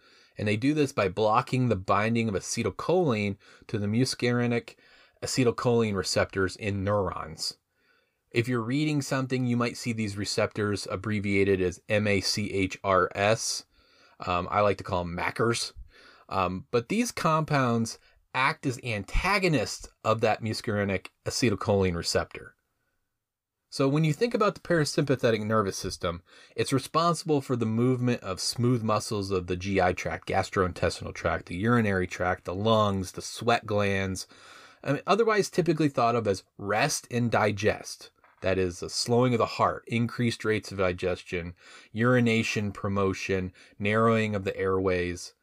and 0.42 0.48
they 0.48 0.58
do 0.58 0.74
this 0.74 0.92
by 0.92 1.08
blocking 1.08 1.70
the 1.70 1.76
binding 1.76 2.28
of 2.28 2.34
acetylcholine 2.34 3.38
to 3.68 3.78
the 3.78 3.86
muscarinic 3.86 4.74
acetylcholine 5.24 5.94
receptors 5.94 6.56
in 6.56 6.84
neurons. 6.84 7.58
If 8.32 8.48
you're 8.48 8.62
reading 8.64 9.04
something, 9.04 9.46
you 9.46 9.56
might 9.56 9.78
see 9.78 9.94
these 9.94 10.18
receptors 10.18 10.88
abbreviated 10.90 11.62
as 11.62 11.80
MACHRS. 11.88 13.66
Um, 14.26 14.48
I 14.50 14.62
like 14.62 14.80
to 14.80 14.84
call 14.84 15.04
them 15.04 15.16
MACRS. 15.16 15.74
Um, 16.28 16.66
but 16.72 16.90
these 16.90 17.12
compounds 17.12 18.00
act 18.34 18.66
as 18.66 18.80
antagonists 18.84 19.90
of 20.04 20.22
that 20.22 20.42
muscarinic 20.42 21.10
acetylcholine 21.24 21.96
receptor. 21.96 22.56
So, 23.72 23.88
when 23.88 24.04
you 24.04 24.12
think 24.12 24.34
about 24.34 24.54
the 24.54 24.60
parasympathetic 24.60 25.46
nervous 25.46 25.78
system, 25.78 26.24
it's 26.58 26.74
responsible 26.74 27.40
for 27.40 27.56
the 27.56 27.66
movement 27.66 28.22
of 28.22 28.42
smooth 28.42 28.84
muscles 28.84 29.32
of 29.32 29.48
the 29.48 29.56
GI 29.56 29.94
tract, 29.94 30.28
gastrointestinal 30.28 31.14
tract, 31.14 31.46
the 31.46 31.56
urinary 31.56 32.06
tract, 32.06 32.44
the 32.44 32.54
lungs, 32.54 33.14
the 33.14 33.22
sweat 33.22 33.66
glands, 33.66 34.28
I 34.84 34.92
mean, 34.92 35.02
otherwise 35.08 35.50
typically 35.50 35.88
thought 35.88 36.18
of 36.18 36.28
as 36.28 36.44
rest 36.58 37.08
and 37.10 37.32
digest. 37.32 38.12
That 38.42 38.58
is, 38.58 38.84
a 38.84 38.90
slowing 38.90 39.34
of 39.34 39.38
the 39.38 39.46
heart, 39.46 39.86
increased 39.88 40.44
rates 40.44 40.74
of 40.74 40.80
digestion, 40.80 41.54
urination 41.94 42.74
promotion, 42.74 43.54
narrowing 43.80 44.36
of 44.36 44.44
the 44.44 44.58
airways. 44.58 45.34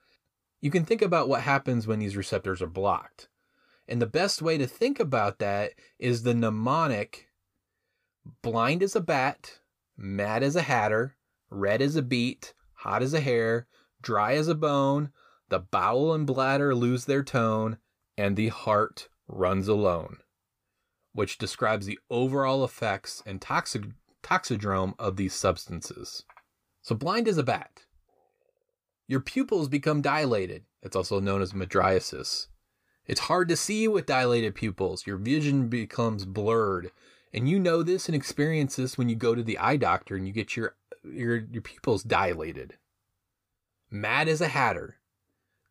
You 0.60 0.70
can 0.70 0.84
think 0.84 1.00
about 1.00 1.30
what 1.30 1.42
happens 1.42 1.86
when 1.86 2.00
these 2.00 2.16
receptors 2.16 2.60
are 2.60 2.66
blocked. 2.66 3.28
And 3.86 4.02
the 4.02 4.06
best 4.06 4.42
way 4.42 4.58
to 4.58 4.66
think 4.66 5.00
about 5.00 5.38
that 5.38 5.72
is 5.98 6.24
the 6.24 6.34
mnemonic 6.34 7.27
blind 8.42 8.82
as 8.82 8.96
a 8.96 9.00
bat, 9.00 9.58
mad 9.96 10.42
as 10.42 10.56
a 10.56 10.62
hatter, 10.62 11.16
red 11.50 11.82
as 11.82 11.96
a 11.96 12.02
beet, 12.02 12.54
hot 12.74 13.02
as 13.02 13.14
a 13.14 13.20
hare, 13.20 13.66
dry 14.02 14.34
as 14.34 14.48
a 14.48 14.54
bone, 14.54 15.10
the 15.48 15.58
bowel 15.58 16.12
and 16.12 16.26
bladder 16.26 16.74
lose 16.74 17.04
their 17.06 17.22
tone, 17.22 17.78
and 18.16 18.36
the 18.36 18.48
heart 18.48 19.08
runs 19.26 19.68
alone, 19.68 20.18
which 21.12 21.38
describes 21.38 21.86
the 21.86 21.98
overall 22.10 22.64
effects 22.64 23.22
and 23.26 23.40
toxic, 23.40 23.84
toxidrome 24.22 24.94
of 24.98 25.16
these 25.16 25.34
substances. 25.34 26.24
So, 26.82 26.94
blind 26.94 27.28
as 27.28 27.38
a 27.38 27.42
bat. 27.42 27.86
Your 29.06 29.20
pupils 29.20 29.68
become 29.68 30.02
dilated. 30.02 30.64
It's 30.82 30.96
also 30.96 31.18
known 31.18 31.40
as 31.40 31.52
mydriasis. 31.52 32.48
It's 33.06 33.20
hard 33.20 33.48
to 33.48 33.56
see 33.56 33.88
with 33.88 34.04
dilated 34.04 34.54
pupils. 34.54 35.06
Your 35.06 35.16
vision 35.16 35.68
becomes 35.68 36.26
blurred. 36.26 36.90
And 37.32 37.48
you 37.48 37.58
know 37.58 37.82
this 37.82 38.08
and 38.08 38.14
experience 38.14 38.76
this 38.76 38.96
when 38.96 39.08
you 39.08 39.16
go 39.16 39.34
to 39.34 39.42
the 39.42 39.58
eye 39.58 39.76
doctor 39.76 40.16
and 40.16 40.26
you 40.26 40.32
get 40.32 40.56
your 40.56 40.76
your, 41.04 41.36
your 41.36 41.62
pupils 41.62 42.02
dilated. 42.02 42.74
Mad 43.90 44.28
as 44.28 44.40
a 44.40 44.48
hatter. 44.48 44.98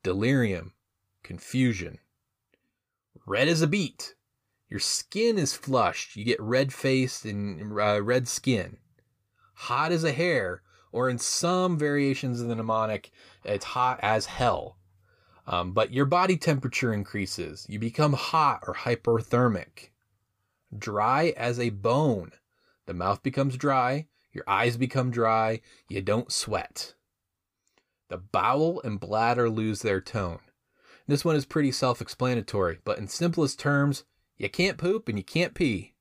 Delirium. 0.03 0.73
Confusion. 1.23 1.99
Red 3.25 3.47
as 3.47 3.61
a 3.61 3.67
beet. 3.67 4.15
Your 4.69 4.79
skin 4.79 5.37
is 5.37 5.53
flushed. 5.53 6.15
You 6.15 6.23
get 6.23 6.41
red 6.41 6.73
faced 6.73 7.25
and 7.25 7.79
uh, 7.79 8.01
red 8.01 8.27
skin. 8.27 8.77
Hot 9.53 9.91
as 9.91 10.03
a 10.03 10.11
hare 10.11 10.61
or 10.91 11.09
in 11.09 11.17
some 11.17 11.77
variations 11.77 12.41
of 12.41 12.47
the 12.47 12.55
mnemonic, 12.55 13.11
it's 13.43 13.65
hot 13.65 13.99
as 14.01 14.25
hell. 14.25 14.77
Um, 15.45 15.71
but 15.71 15.93
your 15.93 16.05
body 16.05 16.37
temperature 16.37 16.93
increases. 16.93 17.65
You 17.69 17.79
become 17.79 18.13
hot 18.13 18.63
or 18.67 18.73
hyperthermic. 18.73 19.89
Dry 20.75 21.33
as 21.37 21.59
a 21.59 21.69
bone. 21.69 22.31
The 22.85 22.93
mouth 22.93 23.23
becomes 23.23 23.57
dry. 23.57 24.07
Your 24.31 24.43
eyes 24.47 24.77
become 24.77 25.11
dry. 25.11 25.61
You 25.87 26.01
don't 26.01 26.31
sweat. 26.31 26.93
The 28.09 28.17
bowel 28.17 28.81
and 28.83 28.99
bladder 28.99 29.49
lose 29.49 29.81
their 29.81 30.01
tone. 30.01 30.39
This 31.07 31.23
one 31.23 31.35
is 31.35 31.45
pretty 31.45 31.71
self 31.71 32.01
explanatory, 32.01 32.79
but 32.83 32.97
in 32.97 33.07
simplest 33.07 33.59
terms, 33.59 34.03
you 34.37 34.49
can't 34.49 34.77
poop 34.77 35.07
and 35.07 35.17
you 35.17 35.23
can't 35.23 35.53
pee. 35.53 35.95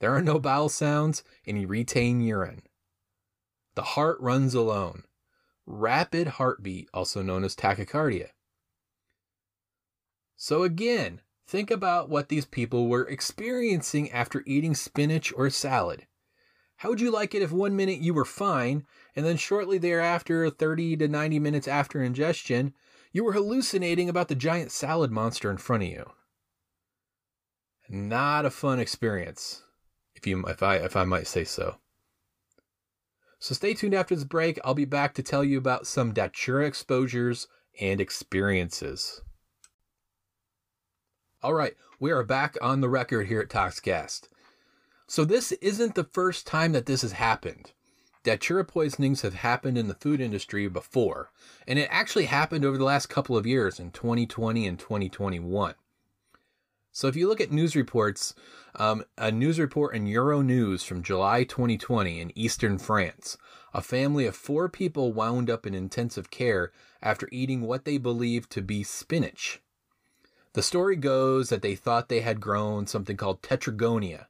There 0.00 0.14
are 0.14 0.22
no 0.22 0.38
bowel 0.38 0.68
sounds, 0.68 1.24
and 1.46 1.60
you 1.60 1.66
retain 1.66 2.20
urine. 2.20 2.62
The 3.74 3.82
heart 3.82 4.20
runs 4.20 4.54
alone. 4.54 5.04
Rapid 5.66 6.28
heartbeat, 6.28 6.88
also 6.94 7.22
known 7.22 7.44
as 7.44 7.56
tachycardia. 7.56 8.30
So, 10.36 10.62
again, 10.62 11.20
think 11.48 11.70
about 11.70 12.10
what 12.10 12.28
these 12.28 12.44
people 12.44 12.88
were 12.88 13.08
experiencing 13.08 14.12
after 14.12 14.42
eating 14.46 14.74
spinach 14.74 15.32
or 15.34 15.48
salad. 15.48 16.06
How 16.76 16.90
would 16.90 17.00
you 17.00 17.10
like 17.10 17.34
it 17.34 17.42
if 17.42 17.50
one 17.50 17.74
minute 17.74 18.00
you 18.00 18.14
were 18.14 18.26
fine, 18.26 18.86
and 19.16 19.24
then 19.24 19.36
shortly 19.36 19.78
thereafter, 19.78 20.48
30 20.50 20.98
to 20.98 21.08
90 21.08 21.38
minutes 21.40 21.66
after 21.66 22.02
ingestion, 22.02 22.74
you 23.10 23.24
were 23.24 23.32
hallucinating 23.32 24.08
about 24.08 24.28
the 24.28 24.34
giant 24.34 24.70
salad 24.70 25.10
monster 25.10 25.50
in 25.50 25.56
front 25.56 25.82
of 25.82 25.88
you? 25.88 26.10
Not 27.88 28.44
a 28.44 28.50
fun 28.50 28.78
experience, 28.78 29.64
if 30.14 30.26
you 30.26 30.44
if 30.46 30.62
I 30.62 30.76
if 30.76 30.94
I 30.94 31.04
might 31.04 31.26
say 31.26 31.44
so. 31.44 31.76
So 33.40 33.54
stay 33.54 33.72
tuned 33.72 33.94
after 33.94 34.14
this 34.14 34.24
break. 34.24 34.58
I'll 34.62 34.74
be 34.74 34.84
back 34.84 35.14
to 35.14 35.22
tell 35.22 35.42
you 35.42 35.56
about 35.56 35.86
some 35.86 36.12
Datura 36.12 36.66
exposures 36.66 37.48
and 37.80 38.00
experiences. 38.00 39.22
All 41.40 41.54
right, 41.54 41.76
we 42.00 42.10
are 42.10 42.24
back 42.24 42.56
on 42.60 42.80
the 42.80 42.88
record 42.88 43.28
here 43.28 43.40
at 43.40 43.48
Toxcast. 43.48 44.22
So 45.06 45.24
this 45.24 45.52
isn't 45.52 45.94
the 45.94 46.02
first 46.02 46.48
time 46.48 46.72
that 46.72 46.86
this 46.86 47.02
has 47.02 47.12
happened. 47.12 47.70
Datura 48.24 48.64
poisonings 48.64 49.22
have 49.22 49.34
happened 49.34 49.78
in 49.78 49.86
the 49.86 49.94
food 49.94 50.20
industry 50.20 50.66
before, 50.66 51.30
and 51.64 51.78
it 51.78 51.86
actually 51.92 52.24
happened 52.24 52.64
over 52.64 52.76
the 52.76 52.82
last 52.82 53.06
couple 53.06 53.36
of 53.36 53.46
years 53.46 53.78
in 53.78 53.92
2020 53.92 54.66
and 54.66 54.80
2021. 54.80 55.74
So 56.90 57.06
if 57.06 57.14
you 57.14 57.28
look 57.28 57.40
at 57.40 57.52
news 57.52 57.76
reports, 57.76 58.34
um, 58.74 59.04
a 59.16 59.30
news 59.30 59.60
report 59.60 59.94
in 59.94 60.06
Euronews 60.06 60.84
from 60.84 61.04
July 61.04 61.44
2020 61.44 62.20
in 62.20 62.36
eastern 62.36 62.78
France, 62.78 63.38
a 63.72 63.80
family 63.80 64.26
of 64.26 64.34
four 64.34 64.68
people 64.68 65.12
wound 65.12 65.48
up 65.48 65.68
in 65.68 65.74
intensive 65.76 66.32
care 66.32 66.72
after 67.00 67.28
eating 67.30 67.60
what 67.60 67.84
they 67.84 67.96
believed 67.96 68.50
to 68.50 68.60
be 68.60 68.82
spinach. 68.82 69.60
The 70.54 70.62
story 70.62 70.96
goes 70.96 71.50
that 71.50 71.62
they 71.62 71.74
thought 71.74 72.08
they 72.08 72.20
had 72.22 72.40
grown 72.40 72.86
something 72.86 73.16
called 73.16 73.42
tetragonia, 73.42 74.26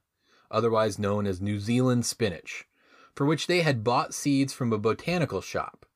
otherwise 0.50 0.98
known 0.98 1.26
as 1.26 1.40
New 1.40 1.60
Zealand 1.60 2.04
spinach, 2.06 2.66
for 3.14 3.24
which 3.24 3.46
they 3.46 3.62
had 3.62 3.84
bought 3.84 4.14
seeds 4.14 4.52
from 4.52 4.72
a 4.72 4.78
botanical 4.78 5.40
shop. 5.40 5.86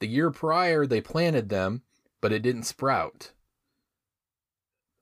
The 0.00 0.06
year 0.06 0.30
prior, 0.30 0.86
they 0.86 1.00
planted 1.00 1.48
them, 1.48 1.82
but 2.20 2.32
it 2.32 2.42
didn't 2.42 2.64
sprout. 2.64 3.32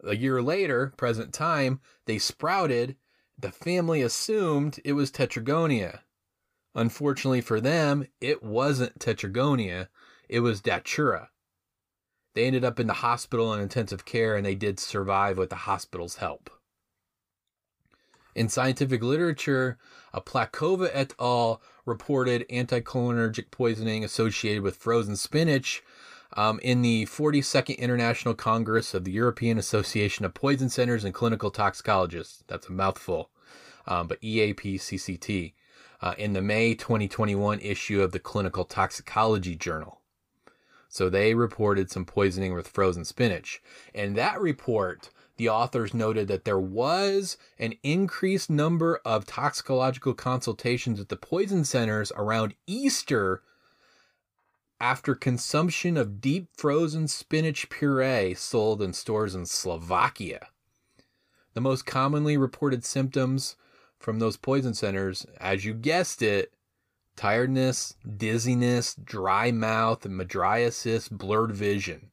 A 0.02 0.16
year 0.16 0.42
later, 0.42 0.92
present 0.96 1.32
time, 1.32 1.80
they 2.06 2.18
sprouted. 2.18 2.96
The 3.38 3.52
family 3.52 4.02
assumed 4.02 4.80
it 4.84 4.92
was 4.92 5.10
Tetragonia. 5.10 6.00
Unfortunately 6.74 7.40
for 7.40 7.60
them, 7.60 8.06
it 8.20 8.42
wasn't 8.42 8.98
Tetragonia, 8.98 9.88
it 10.28 10.40
was 10.40 10.60
Datura. 10.60 11.30
They 12.36 12.44
ended 12.44 12.66
up 12.66 12.78
in 12.78 12.86
the 12.86 12.92
hospital 12.92 13.54
in 13.54 13.60
intensive 13.62 14.04
care 14.04 14.36
and 14.36 14.44
they 14.44 14.54
did 14.54 14.78
survive 14.78 15.38
with 15.38 15.48
the 15.48 15.56
hospital's 15.56 16.16
help. 16.16 16.50
In 18.34 18.50
scientific 18.50 19.02
literature, 19.02 19.78
a 20.12 20.20
Plakova 20.20 20.90
et 20.92 21.14
al. 21.18 21.62
reported 21.86 22.46
anticholinergic 22.50 23.50
poisoning 23.50 24.04
associated 24.04 24.62
with 24.62 24.76
frozen 24.76 25.16
spinach 25.16 25.82
um, 26.34 26.60
in 26.62 26.82
the 26.82 27.06
42nd 27.06 27.78
International 27.78 28.34
Congress 28.34 28.92
of 28.92 29.04
the 29.04 29.12
European 29.12 29.56
Association 29.56 30.26
of 30.26 30.34
Poison 30.34 30.68
Centers 30.68 31.04
and 31.04 31.14
Clinical 31.14 31.50
Toxicologists. 31.50 32.44
That's 32.48 32.68
a 32.68 32.72
mouthful, 32.72 33.30
um, 33.86 34.08
but 34.08 34.20
EAPCCT, 34.20 35.54
uh, 36.02 36.14
in 36.18 36.34
the 36.34 36.42
May 36.42 36.74
2021 36.74 37.60
issue 37.60 38.02
of 38.02 38.12
the 38.12 38.20
Clinical 38.20 38.66
Toxicology 38.66 39.56
Journal. 39.56 40.02
So 40.96 41.10
they 41.10 41.34
reported 41.34 41.90
some 41.90 42.06
poisoning 42.06 42.54
with 42.54 42.68
frozen 42.68 43.04
spinach. 43.04 43.60
And 43.94 44.16
that 44.16 44.40
report 44.40 45.10
the 45.36 45.50
authors 45.50 45.92
noted 45.92 46.26
that 46.28 46.46
there 46.46 46.58
was 46.58 47.36
an 47.58 47.74
increased 47.82 48.48
number 48.48 49.02
of 49.04 49.26
toxicological 49.26 50.14
consultations 50.14 50.98
at 50.98 51.10
the 51.10 51.16
poison 51.16 51.66
centers 51.66 52.12
around 52.16 52.54
Easter 52.66 53.42
after 54.80 55.14
consumption 55.14 55.98
of 55.98 56.22
deep 56.22 56.48
frozen 56.56 57.08
spinach 57.08 57.68
puree 57.68 58.32
sold 58.32 58.80
in 58.80 58.94
stores 58.94 59.34
in 59.34 59.44
Slovakia. 59.44 60.48
The 61.52 61.60
most 61.60 61.84
commonly 61.84 62.38
reported 62.38 62.86
symptoms 62.86 63.56
from 63.98 64.18
those 64.18 64.38
poison 64.38 64.72
centers, 64.72 65.26
as 65.38 65.66
you 65.66 65.74
guessed 65.74 66.22
it, 66.22 66.54
tiredness, 67.16 67.94
dizziness, 68.16 68.94
dry 68.94 69.50
mouth, 69.50 70.02
mydriasis, 70.02 71.10
blurred 71.10 71.52
vision. 71.52 72.10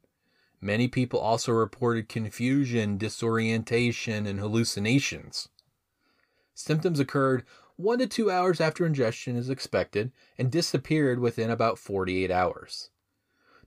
Many 0.61 0.87
people 0.87 1.19
also 1.19 1.51
reported 1.51 2.07
confusion, 2.07 2.97
disorientation, 2.97 4.25
and 4.25 4.39
hallucinations. 4.39 5.49
Symptoms 6.53 6.99
occurred 6.99 7.43
one 7.75 7.99
to 7.99 8.07
two 8.07 8.31
hours 8.31 8.61
after 8.61 8.85
ingestion 8.85 9.35
is 9.35 9.49
expected 9.49 10.11
and 10.37 10.51
disappeared 10.51 11.19
within 11.19 11.49
about 11.49 11.79
48 11.79 12.31
hours. 12.31 12.89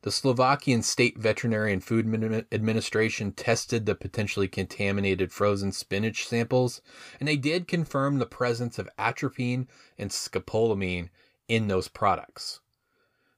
The 0.02 0.12
Slovakian 0.12 0.83
State 0.83 1.19
Veterinary 1.19 1.73
and 1.73 1.83
Food 1.83 2.07
Administration 2.52 3.33
tested 3.33 3.87
the 3.87 3.97
potentially 3.97 4.47
contaminated 4.47 5.33
frozen 5.33 5.73
spinach 5.73 6.28
samples, 6.28 6.81
and 7.19 7.28
they 7.28 7.37
did 7.37 7.66
confirm 7.66 8.19
the 8.19 8.26
presence 8.26 8.78
of 8.78 8.88
atropine 8.99 9.66
and 9.99 10.11
scopolamine 10.11 11.11
in 11.48 11.68
those 11.68 11.88
products. 11.88 12.60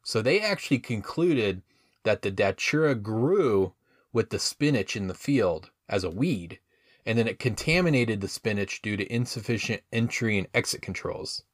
So 0.03 0.23
they 0.23 0.41
actually 0.41 0.79
concluded 0.79 1.63
that 2.05 2.23
the 2.23 2.31
datura 2.31 2.95
grew 2.95 3.75
with 4.13 4.31
the 4.31 4.39
spinach 4.39 4.97
in 4.97 5.09
the 5.09 5.15
field 5.15 5.71
as 5.89 6.05
a 6.05 6.11
weed, 6.11 6.61
and 7.05 7.19
then 7.19 7.29
it 7.29 7.39
contaminated 7.39 8.21
the 8.21 8.29
spinach 8.29 8.81
due 8.83 8.97
to 8.97 9.13
insufficient 9.13 9.83
entry 9.93 10.39
and 10.39 10.49
exit 10.55 10.83
controls, 10.83 11.45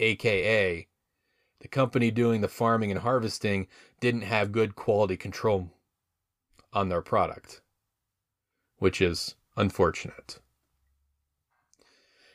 aka 0.00 0.86
the 1.60 1.68
company 1.68 2.10
doing 2.10 2.40
the 2.40 2.48
farming 2.48 2.90
and 2.90 3.00
harvesting 3.00 3.68
didn't 4.00 4.22
have 4.22 4.50
good 4.50 4.74
quality 4.74 5.16
control 5.16 5.70
on 6.72 6.88
their 6.88 7.02
product, 7.02 7.60
which 8.78 9.00
is 9.00 9.34
unfortunate. 9.56 10.38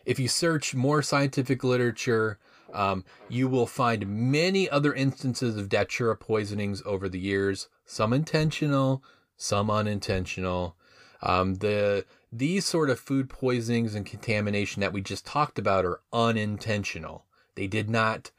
If 0.05 0.19
you 0.19 0.27
search 0.27 0.75
more 0.75 1.01
scientific 1.01 1.63
literature 1.63 2.37
um, 2.73 3.05
you 3.29 3.47
will 3.47 3.67
find 3.67 4.07
many 4.07 4.69
other 4.69 4.93
instances 4.93 5.57
of 5.57 5.69
datura 5.69 6.15
poisonings 6.15 6.81
over 6.85 7.07
the 7.07 7.19
years, 7.19 7.69
some 7.85 8.13
intentional, 8.13 9.03
some 9.37 9.69
unintentional. 9.69 10.75
Um, 11.21 11.55
the 11.55 12.05
these 12.31 12.65
sort 12.65 12.89
of 12.89 12.99
food 12.99 13.29
poisonings 13.29 13.95
and 13.95 14.05
contamination 14.05 14.81
that 14.81 14.93
we 14.93 15.01
just 15.01 15.25
talked 15.25 15.57
about 15.57 15.85
are 15.85 16.01
unintentional. 16.11 17.25
They 17.55 17.67
did 17.67 17.89
not 17.89 18.31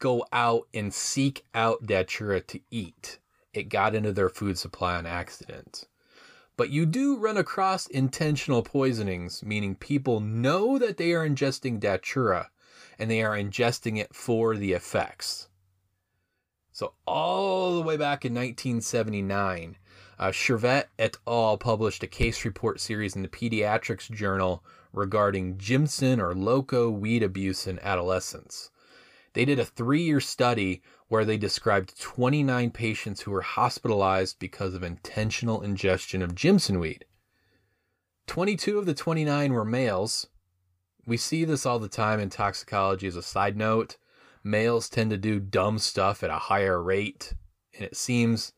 go 0.00 0.26
out 0.32 0.66
and 0.74 0.92
seek 0.92 1.44
out 1.54 1.86
datura 1.86 2.40
to 2.40 2.60
eat. 2.70 3.20
It 3.54 3.68
got 3.68 3.94
into 3.94 4.12
their 4.12 4.28
food 4.28 4.58
supply 4.58 4.96
on 4.96 5.06
accident. 5.06 5.86
But 6.56 6.70
you 6.70 6.84
do 6.86 7.16
run 7.16 7.36
across 7.36 7.86
intentional 7.86 8.62
poisonings, 8.62 9.42
meaning 9.44 9.74
people 9.74 10.20
know 10.20 10.78
that 10.78 10.96
they 10.96 11.12
are 11.12 11.26
ingesting 11.26 11.78
datura, 11.78 12.50
and 13.02 13.10
they 13.10 13.20
are 13.20 13.36
ingesting 13.36 13.98
it 13.98 14.14
for 14.14 14.56
the 14.56 14.74
effects. 14.74 15.48
So, 16.70 16.94
all 17.04 17.74
the 17.74 17.82
way 17.82 17.96
back 17.96 18.24
in 18.24 18.32
1979, 18.32 19.76
uh, 20.20 20.32
et 21.00 21.16
al. 21.26 21.58
published 21.58 22.04
a 22.04 22.06
case 22.06 22.44
report 22.44 22.80
series 22.80 23.16
in 23.16 23.22
the 23.22 23.28
Pediatrics 23.28 24.08
Journal 24.08 24.62
regarding 24.92 25.58
Jimson 25.58 26.20
or 26.20 26.32
loco 26.32 26.90
weed 26.90 27.24
abuse 27.24 27.66
in 27.66 27.80
adolescents. 27.80 28.70
They 29.32 29.44
did 29.44 29.58
a 29.58 29.64
three 29.64 30.02
year 30.02 30.20
study 30.20 30.80
where 31.08 31.24
they 31.24 31.36
described 31.36 32.00
29 32.00 32.70
patients 32.70 33.22
who 33.22 33.32
were 33.32 33.42
hospitalized 33.42 34.38
because 34.38 34.74
of 34.74 34.84
intentional 34.84 35.60
ingestion 35.60 36.22
of 36.22 36.36
Jimson 36.36 36.78
weed. 36.78 37.04
22 38.28 38.78
of 38.78 38.86
the 38.86 38.94
29 38.94 39.52
were 39.52 39.64
males, 39.64 40.28
we 41.06 41.16
see 41.16 41.44
this 41.44 41.66
all 41.66 41.78
the 41.78 41.88
time 41.88 42.20
in 42.20 42.30
toxicology 42.30 43.06
as 43.06 43.16
a 43.16 43.22
side 43.22 43.56
note. 43.56 43.96
Males 44.44 44.88
tend 44.88 45.10
to 45.10 45.16
do 45.16 45.40
dumb 45.40 45.78
stuff 45.78 46.22
at 46.22 46.30
a 46.30 46.34
higher 46.34 46.82
rate, 46.82 47.34
and 47.74 47.84
it 47.84 47.96
seems 47.96 48.52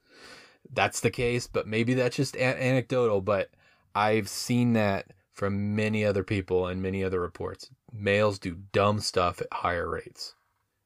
that's 0.73 1.01
the 1.01 1.11
case, 1.11 1.47
but 1.47 1.67
maybe 1.67 1.95
that's 1.95 2.17
just 2.17 2.37
a- 2.37 2.63
anecdotal, 2.63 3.21
but 3.21 3.51
I've 3.95 4.29
seen 4.29 4.73
that 4.75 5.13
from 5.33 5.75
many 5.75 6.05
other 6.05 6.25
people 6.25 6.67
and 6.67 6.81
many 6.81 7.05
other 7.05 7.21
reports. 7.21 7.71
Males 7.93 8.39
do 8.39 8.57
dumb 8.73 9.01
stuff 9.01 9.41
at 9.41 9.53
higher 9.53 9.89
rates. 9.89 10.35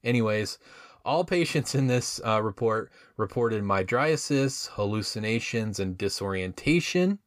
Anyways, 0.03 0.57
all 1.05 1.23
patients 1.23 1.73
in 1.75 1.87
this 1.87 2.19
uh, 2.25 2.41
report 2.41 2.91
reported 3.17 3.63
mydriasis, 3.63 4.69
hallucinations, 4.69 5.79
and 5.79 5.97
disorientation. 5.97 7.19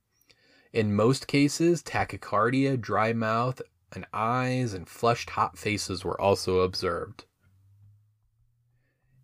In 0.73 0.95
most 0.95 1.27
cases, 1.27 1.83
tachycardia, 1.83 2.81
dry 2.81 3.12
mouth, 3.12 3.61
and 3.92 4.07
eyes 4.12 4.74
and 4.74 4.88
flushed 4.88 5.31
hot 5.31 5.59
faces 5.59 6.05
were 6.05 6.20
also 6.20 6.61
observed. 6.61 7.24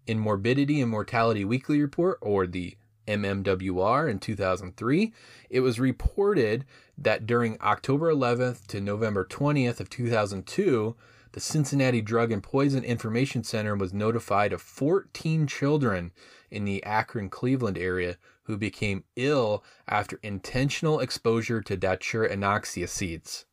In 0.07 0.19
Morbidity 0.19 0.81
and 0.81 0.91
Mortality 0.91 1.45
Weekly 1.45 1.81
Report, 1.81 2.19
or 2.21 2.47
the 2.47 2.77
MMWR 3.07 4.11
in 4.11 4.19
2003, 4.19 5.13
it 5.51 5.61
was 5.61 5.81
reported 5.81 6.65
that 6.97 7.27
during 7.27 7.61
October 7.61 8.13
11th 8.13 8.67
to 8.69 8.81
November 8.81 9.25
20th 9.25 9.81
of 9.81 9.91
2002, 9.91 10.95
the 11.33 11.41
Cincinnati 11.41 12.01
Drug 12.01 12.33
and 12.33 12.43
Poison 12.43 12.85
Information 12.85 13.45
Center 13.45 13.77
was 13.77 13.93
notified 13.93 14.53
of 14.53 14.63
14 14.63 15.47
children 15.47 16.13
in 16.51 16.65
the 16.65 16.83
Akron 16.85 17.29
Cleveland 17.29 17.79
area 17.79 18.17
who 18.45 18.57
became 18.57 19.05
ill 19.15 19.63
after 19.87 20.19
intentional 20.23 21.01
exposure 21.01 21.61
to 21.61 21.77
Datura 21.77 22.35
inoxia 22.35 22.89
seeds. 22.89 23.45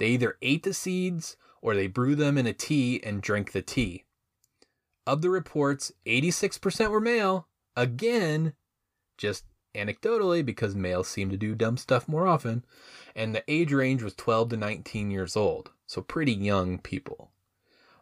They 0.00 0.08
either 0.08 0.38
ate 0.40 0.62
the 0.62 0.72
seeds 0.72 1.36
or 1.60 1.74
they 1.74 1.86
brew 1.86 2.14
them 2.14 2.38
in 2.38 2.46
a 2.46 2.54
tea 2.54 3.02
and 3.04 3.20
drink 3.20 3.52
the 3.52 3.60
tea. 3.60 4.06
Of 5.06 5.20
the 5.20 5.28
reports, 5.28 5.92
86% 6.06 6.90
were 6.90 7.02
male. 7.02 7.48
Again, 7.76 8.54
just 9.18 9.44
anecdotally, 9.74 10.44
because 10.44 10.74
males 10.74 11.06
seem 11.06 11.28
to 11.28 11.36
do 11.36 11.54
dumb 11.54 11.76
stuff 11.76 12.08
more 12.08 12.26
often. 12.26 12.64
And 13.14 13.34
the 13.34 13.44
age 13.46 13.74
range 13.74 14.02
was 14.02 14.14
12 14.14 14.48
to 14.50 14.56
19 14.56 15.10
years 15.10 15.36
old. 15.36 15.70
So 15.86 16.00
pretty 16.00 16.32
young 16.32 16.78
people. 16.78 17.32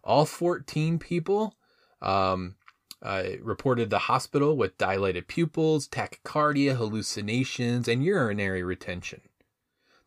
All 0.04 0.24
14 0.24 1.00
people 1.00 1.56
um, 2.00 2.54
uh, 3.02 3.24
reported 3.42 3.90
the 3.90 3.98
hospital 3.98 4.56
with 4.56 4.78
dilated 4.78 5.26
pupils, 5.26 5.88
tachycardia, 5.88 6.76
hallucinations, 6.76 7.88
and 7.88 8.04
urinary 8.04 8.62
retention. 8.62 9.22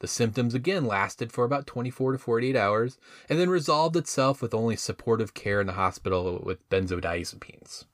The 0.02 0.08
symptoms 0.08 0.56
again 0.56 0.86
lasted 0.86 1.32
for 1.32 1.46
about 1.46 1.68
24 1.68 2.14
to 2.14 2.18
48 2.18 2.56
hours 2.56 2.98
and 3.30 3.38
then 3.38 3.52
resolved 3.52 3.96
itself 3.96 4.42
with 4.42 4.52
only 4.52 4.76
supportive 4.76 5.36
care 5.36 5.62
in 5.62 5.68
the 5.68 5.74
hospital 5.74 6.42
with 6.44 6.68
benzodiazepines. 6.70 7.86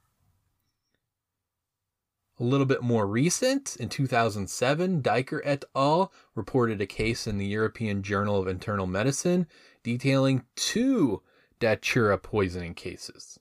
A 2.40 2.44
little 2.46 2.66
bit 2.66 2.82
more 2.82 3.06
recent, 3.06 3.76
in 3.76 3.90
2007, 3.90 5.02
Diker 5.02 5.42
et 5.44 5.66
al. 5.76 6.14
reported 6.34 6.80
a 6.80 6.86
case 6.86 7.28
in 7.28 7.40
the 7.40 7.46
European 7.46 8.02
Journal 8.04 8.40
of 8.40 8.48
Internal 8.48 8.88
Medicine 8.88 9.46
detailing 9.84 10.46
two 10.56 11.22
datura 11.60 12.18
poisoning 12.18 12.74
cases. 12.74 13.38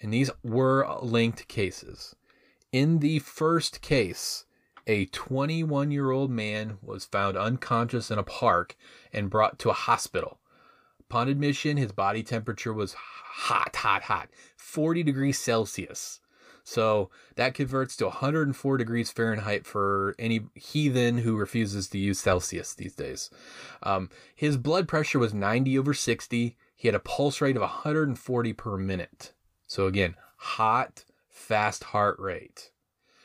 And 0.00 0.12
these 0.12 0.32
were 0.42 0.84
linked 1.00 1.46
cases. 1.46 2.16
In 2.72 2.98
the 2.98 3.20
first 3.20 3.82
case, 3.82 4.46
a 4.86 5.06
21 5.06 5.90
year 5.90 6.10
old 6.10 6.30
man 6.30 6.78
was 6.82 7.04
found 7.04 7.36
unconscious 7.36 8.10
in 8.10 8.18
a 8.18 8.24
park 8.24 8.76
and 9.12 9.30
brought 9.30 9.58
to 9.60 9.70
a 9.70 9.74
hospital. 9.74 10.38
Upon 11.00 11.28
admission, 11.28 11.76
his 11.76 11.92
body 11.92 12.22
temperature 12.22 12.72
was 12.72 12.94
hot, 12.94 13.76
hot, 13.76 14.02
hot 14.04 14.28
40 14.56 15.02
degrees 15.02 15.38
Celsius. 15.38 16.20
So 16.64 17.10
that 17.36 17.54
converts 17.54 17.96
to 17.96 18.06
104 18.06 18.76
degrees 18.76 19.10
Fahrenheit 19.10 19.66
for 19.66 20.14
any 20.18 20.42
heathen 20.54 21.18
who 21.18 21.36
refuses 21.36 21.88
to 21.88 21.98
use 21.98 22.20
Celsius 22.20 22.74
these 22.74 22.94
days. 22.94 23.30
Um, 23.82 24.10
his 24.34 24.56
blood 24.56 24.86
pressure 24.86 25.18
was 25.18 25.34
90 25.34 25.78
over 25.78 25.92
60. 25.92 26.56
He 26.76 26.88
had 26.88 26.94
a 26.94 27.00
pulse 27.00 27.40
rate 27.40 27.56
of 27.56 27.62
140 27.62 28.52
per 28.52 28.76
minute. 28.76 29.32
So 29.66 29.86
again, 29.86 30.14
hot, 30.36 31.04
fast 31.28 31.84
heart 31.84 32.18
rate. 32.18 32.71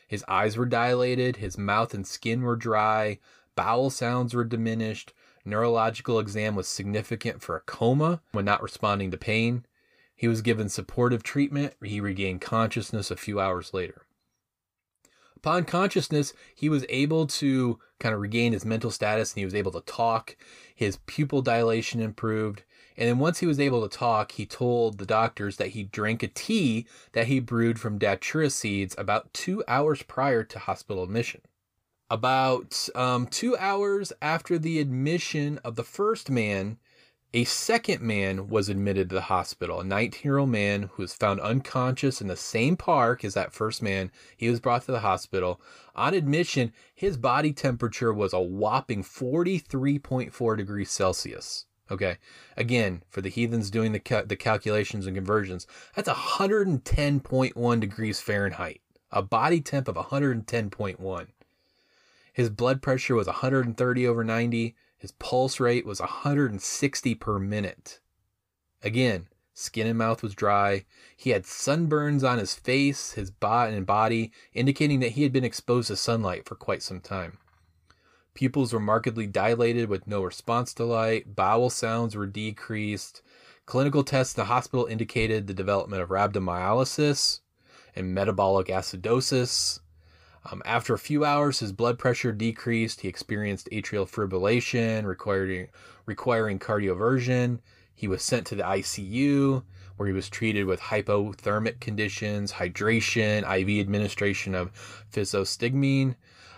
His 0.08 0.24
eyes 0.28 0.58
were 0.58 0.66
dilated, 0.66 1.38
his 1.38 1.58
mouth 1.58 1.94
and 1.94 2.08
skin 2.08 2.42
were 2.42 2.56
dry, 2.56 3.20
bowel 3.56 3.90
sounds 3.90 4.34
were 4.34 4.46
diminished, 4.46 5.14
neurological 5.44 6.20
exam 6.20 6.56
was 6.56 6.68
significant 6.68 7.42
for 7.42 7.58
a 7.58 7.62
coma 7.62 8.22
when 8.32 8.46
not 8.46 8.64
responding 8.64 9.12
to 9.12 9.18
pain. 9.18 9.66
He 10.16 10.28
was 10.28 10.42
given 10.42 10.70
supportive 10.70 11.22
treatment. 11.22 11.74
He 11.84 12.00
regained 12.00 12.42
consciousness 12.42 13.12
a 13.12 13.16
few 13.16 13.40
hours 13.40 13.74
later. 13.74 14.08
Upon 15.36 15.66
consciousness, 15.66 16.34
he 16.56 16.68
was 16.68 16.86
able 16.90 17.28
to 17.28 17.80
kind 18.00 18.16
of 18.16 18.22
regain 18.22 18.54
his 18.54 18.66
mental 18.66 18.90
status 18.90 19.34
and 19.34 19.40
he 19.40 19.46
was 19.46 19.54
able 19.54 19.72
to 19.74 19.82
talk. 19.82 20.36
His 20.74 20.98
pupil 21.06 21.44
dilation 21.44 22.02
improved. 22.02 22.64
And 22.98 23.08
then 23.08 23.20
once 23.20 23.40
he 23.40 23.46
was 23.46 23.60
able 23.60 23.88
to 23.88 23.98
talk, 23.98 24.32
he 24.32 24.48
told 24.48 24.98
the 24.98 25.06
doctors 25.06 25.58
that 25.58 25.70
he 25.70 25.84
drank 25.84 26.24
a 26.24 26.28
tea 26.28 26.88
that 27.12 27.28
he 27.28 27.40
brewed 27.40 27.80
from 27.80 28.00
datura 28.00 28.50
seeds 28.50 28.96
about 28.98 29.34
two 29.34 29.64
hours 29.68 30.02
prior 30.02 30.44
to 30.44 30.58
hospital 30.60 31.04
admission. 31.04 31.42
About 32.10 32.90
um, 32.96 33.28
two 33.28 33.56
hours 33.58 34.14
after 34.22 34.58
the 34.58 34.80
admission 34.80 35.60
of 35.64 35.76
the 35.76 35.84
first 35.84 36.32
man, 36.32 36.80
a 37.34 37.44
second 37.44 38.02
man 38.02 38.48
was 38.48 38.68
admitted 38.68 39.10
to 39.10 39.16
the 39.16 39.22
hospital, 39.22 39.82
a 39.82 39.84
19 39.84 40.22
year 40.24 40.40
old 40.40 40.50
man 40.50 40.90
who 40.94 41.04
was 41.04 41.14
found 41.14 41.40
unconscious 41.42 42.20
in 42.20 42.28
the 42.28 42.36
same 42.36 42.76
park 42.76 43.24
as 43.24 43.36
that 43.36 43.54
first 43.54 43.84
man. 43.84 44.12
He 44.36 44.50
was 44.50 44.60
brought 44.60 44.86
to 44.86 44.92
the 44.92 45.02
hospital. 45.02 45.62
On 45.96 46.16
admission, 46.16 46.74
his 46.96 47.16
body 47.16 47.54
temperature 47.54 48.12
was 48.12 48.34
a 48.34 48.40
whopping 48.40 49.04
43.4 49.04 50.58
degrees 50.58 50.90
Celsius. 50.90 51.67
Okay. 51.90 52.18
Again, 52.56 53.04
for 53.10 53.22
the 53.22 53.30
heathens 53.30 53.70
doing 53.70 53.92
the, 53.92 54.00
ca- 54.00 54.24
the 54.24 54.36
calculations 54.36 55.06
and 55.06 55.16
conversions, 55.16 55.68
that's 55.96 56.10
110.1 56.10 57.80
degrees 57.80 58.20
Fahrenheit. 58.20 58.82
A 59.12 59.22
body 59.22 59.62
temp 59.62 59.88
of 59.88 59.96
110.1. 59.96 61.28
His 62.34 62.50
blood 62.50 62.82
pressure 62.82 63.16
was 63.16 63.28
130 63.28 64.08
over 64.08 64.24
90. 64.24 64.76
His 64.98 65.12
pulse 65.14 65.60
rate 65.60 65.86
was 65.86 66.00
160 66.00 67.16
per 67.16 67.40
minute. 67.40 68.00
Again, 68.84 69.28
skin 69.54 69.88
and 69.88 69.98
mouth 69.98 70.22
was 70.22 70.36
dry. 70.36 70.86
He 71.16 71.32
had 71.32 71.44
sunburns 71.44 72.28
on 72.30 72.38
his 72.38 72.54
face, 72.54 73.14
his 73.14 73.32
body 73.32 73.76
and 73.76 73.86
body, 73.86 74.32
indicating 74.54 75.00
that 75.00 75.14
he 75.14 75.24
had 75.24 75.32
been 75.32 75.44
exposed 75.44 75.88
to 75.88 75.96
sunlight 75.96 76.46
for 76.46 76.56
quite 76.56 76.84
some 76.84 77.00
time. 77.00 77.38
Pupils 78.38 78.72
were 78.72 78.80
markedly 78.80 79.26
dilated 79.26 79.90
with 79.90 80.06
no 80.06 80.22
response 80.22 80.72
to 80.76 80.86
light. 80.86 81.36
Bowel 81.36 81.72
sounds 81.72 82.16
were 82.16 82.28
decreased. 82.28 83.24
Clinical 83.66 84.04
tests 84.04 84.38
in 84.38 84.42
the 84.42 84.46
hospital 84.46 84.86
indicated 84.86 85.48
the 85.48 85.56
development 85.56 86.04
of 86.04 86.10
rhabdomyolysis 86.10 87.40
and 87.96 88.14
metabolic 88.14 88.68
acidosis. 88.68 89.80
Um, 90.52 90.62
after 90.66 90.94
a 90.94 91.00
few 91.00 91.26
hours, 91.26 91.62
his 91.62 91.72
blood 91.72 91.98
pressure 91.98 92.32
decreased. 92.32 93.02
He 93.02 93.08
experienced 93.08 93.70
atrial 93.72 94.08
fibrillation, 94.08 95.06
requiring, 95.06 95.70
requiring 96.06 96.60
cardioversion. 96.60 97.58
He 97.96 98.08
was 98.08 98.22
sent 98.22 98.46
to 98.46 98.56
the 98.56 98.62
ICU, 98.62 99.64
where 99.96 100.08
he 100.08 100.14
was 100.14 100.30
treated 100.30 100.66
with 100.66 100.80
hypothermic 100.80 101.80
conditions, 101.80 102.54
hydration, 102.54 103.40
IV 103.40 103.80
administration 103.80 104.54
of 104.54 104.72
physostigmine. 105.12 106.18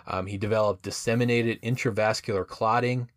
Um, 0.10 0.26
he 0.26 0.38
developed 0.38 0.82
disseminated 0.82 1.62
intravascular 1.62 2.46
clotting, 2.46 3.10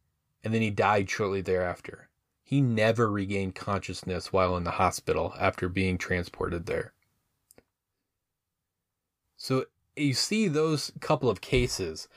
and 0.44 0.52
then 0.52 0.60
he 0.60 0.70
died 0.70 1.08
shortly 1.08 1.40
thereafter. 1.40 2.10
He 2.42 2.60
never 2.60 3.10
regained 3.10 3.54
consciousness 3.54 4.32
while 4.32 4.56
in 4.56 4.64
the 4.64 4.72
hospital 4.72 5.34
after 5.40 5.70
being 5.70 5.96
transported 5.96 6.66
there. 6.66 6.92
So 9.36 9.64
you 9.96 10.12
see 10.14 10.48
those 10.48 10.92
couple 11.00 11.30
of 11.30 11.40
cases 11.40 12.08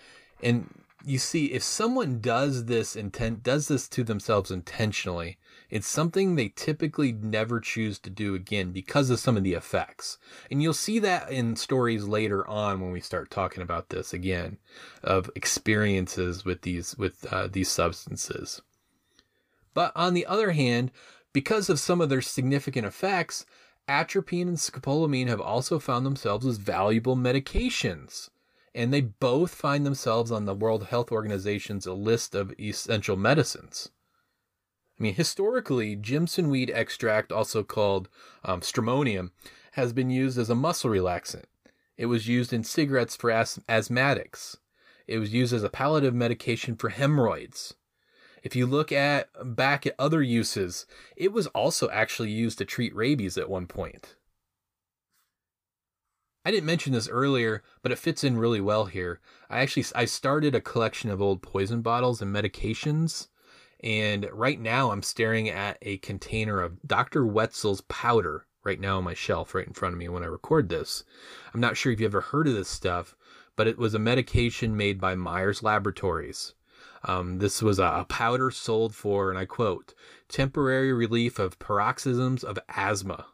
and 0.44 0.84
you 1.06 1.18
see 1.20 1.48
if 1.48 1.64
someone 1.64 2.20
does 2.20 2.66
this 2.66 2.96
intent 2.96 3.44
does 3.44 3.68
this 3.68 3.88
to 3.90 4.04
themselves 4.04 4.52
intentionally 4.52 5.38
it's 5.76 5.88
something 5.88 6.36
they 6.36 6.50
typically 6.50 7.12
never 7.12 7.60
choose 7.60 8.00
to 8.00 8.10
do 8.10 8.34
again 8.36 8.72
because 8.72 9.10
of 9.10 9.20
some 9.20 9.38
of 9.38 9.44
the 9.44 9.54
effects 9.54 10.18
and 10.50 10.62
you'll 10.62 10.74
see 10.74 11.00
that 11.00 11.30
in 11.32 11.56
stories 11.56 12.06
later 12.06 12.48
on 12.48 12.80
when 12.80 12.92
we 12.92 13.02
start 13.02 13.30
talking 13.30 13.62
about 13.62 13.90
this 13.90 14.14
again 14.14 14.58
of 15.04 15.30
experiences 15.36 16.46
with 16.46 16.62
these 16.62 16.96
with 16.98 17.26
uh, 17.32 17.48
these 17.52 17.70
substances 17.70 18.62
but 19.74 19.92
on 19.96 20.14
the 20.14 20.26
other 20.26 20.52
hand 20.52 20.92
because 21.34 21.70
of 21.70 21.80
some 21.80 22.00
of 22.00 22.10
their 22.10 22.22
significant 22.22 22.86
effects 22.86 23.46
atropine 23.88 24.48
and 24.48 24.58
scopolamine 24.58 25.28
have 25.28 25.42
also 25.42 25.80
found 25.80 26.06
themselves 26.06 26.46
as 26.46 26.58
valuable 26.58 27.16
medications. 27.16 28.30
And 28.74 28.94
they 28.94 29.02
both 29.02 29.54
find 29.54 29.86
themselves 29.86 30.32
on 30.32 30.46
the 30.46 30.54
World 30.54 30.88
Health 30.88 31.12
Organization's 31.12 31.86
list 31.86 32.36
of 32.36 32.54
essential 32.60 33.16
medicines. 33.16 33.90
I 35.00 35.04
mean, 35.04 35.16
historically, 35.16 35.96
Jimson 35.96 36.50
weed 36.50 36.70
extract, 36.70 37.32
also 37.32 37.64
called 37.64 38.08
um, 38.44 38.62
stramonium, 38.62 39.32
has 39.74 39.92
been 39.92 40.10
used 40.10 40.38
as 40.38 40.50
a 40.50 40.56
muscle 40.56 40.90
relaxant. 40.90 41.46
It 41.98 42.06
was 42.06 42.28
used 42.28 42.54
in 42.54 42.64
cigarettes 42.64 43.16
for 43.16 43.30
as- 43.30 43.60
asthmatics. 43.68 44.58
It 45.08 45.20
was 45.20 45.34
used 45.34 45.54
as 45.54 45.64
a 45.64 45.70
palliative 45.70 46.14
medication 46.14 46.76
for 46.76 46.90
hemorrhoids. 46.90 47.76
If 48.42 48.56
you 48.56 48.66
look 48.66 48.92
at 48.92 49.30
back 49.44 49.86
at 49.86 49.96
other 49.98 50.22
uses, 50.22 50.86
it 51.16 51.32
was 51.32 51.48
also 51.48 51.90
actually 51.90 52.32
used 52.32 52.58
to 52.60 52.66
treat 52.66 52.96
rabies 52.96 53.38
at 53.38 53.50
one 53.50 53.68
point. 53.68 54.16
I 56.46 56.52
didn't 56.52 56.68
mention 56.68 56.94
this 56.94 57.10
earlier, 57.10 57.64
but 57.82 57.92
it 57.92 57.98
fits 57.98 58.24
in 58.24 58.38
really 58.38 58.62
well 58.62 58.86
here. 58.86 59.20
I 59.50 59.62
actually 59.62 59.86
I 59.96 60.06
started 60.06 60.54
a 60.54 60.62
collection 60.62 61.10
of 61.10 61.22
old 61.22 61.42
poison 61.42 61.82
bottles 61.82 62.22
and 62.22 62.34
medications, 62.34 63.30
and 63.86 64.28
right 64.34 64.60
now 64.60 64.92
I'm 64.92 65.04
staring 65.04 65.48
at 65.48 65.78
a 65.84 65.98
container 66.00 66.60
of 66.60 66.82
Dr. 66.86 67.26
Wetzel's 67.26 67.82
powder 67.82 68.48
right 68.64 68.80
now 68.80 68.98
on 68.98 69.04
my 69.04 69.14
shelf 69.14 69.54
right 69.54 69.68
in 69.68 69.74
front 69.74 69.94
of 69.94 70.00
me 70.00 70.10
when 70.10 70.24
I 70.24 70.26
record 70.28 70.70
this. 70.70 71.04
I'm 71.54 71.62
not 71.62 71.78
sure 71.78 71.92
if 71.94 72.00
you 72.00 72.08
ever 72.08 72.22
heard 72.22 72.48
of 72.48 72.56
this 72.56 72.68
stuff, 72.68 73.16
but 73.56 73.68
it 73.68 73.78
was 73.78 73.94
a 73.94 74.00
medication 74.00 74.76
made 74.76 75.00
by 75.00 75.14
Myers 75.14 75.62
Laboratories. 75.62 76.56
Um, 77.04 77.38
this 77.38 77.62
was 77.62 77.78
a 77.78 78.08
powder 78.10 78.50
sold 78.50 78.96
for, 78.96 79.30
and 79.30 79.38
I 79.38 79.46
quote, 79.46 79.94
temporary 80.28 80.92
relief 80.92 81.38
of 81.38 81.60
paroxysms 81.60 82.44
of 82.44 82.58
asthma. 82.68 83.28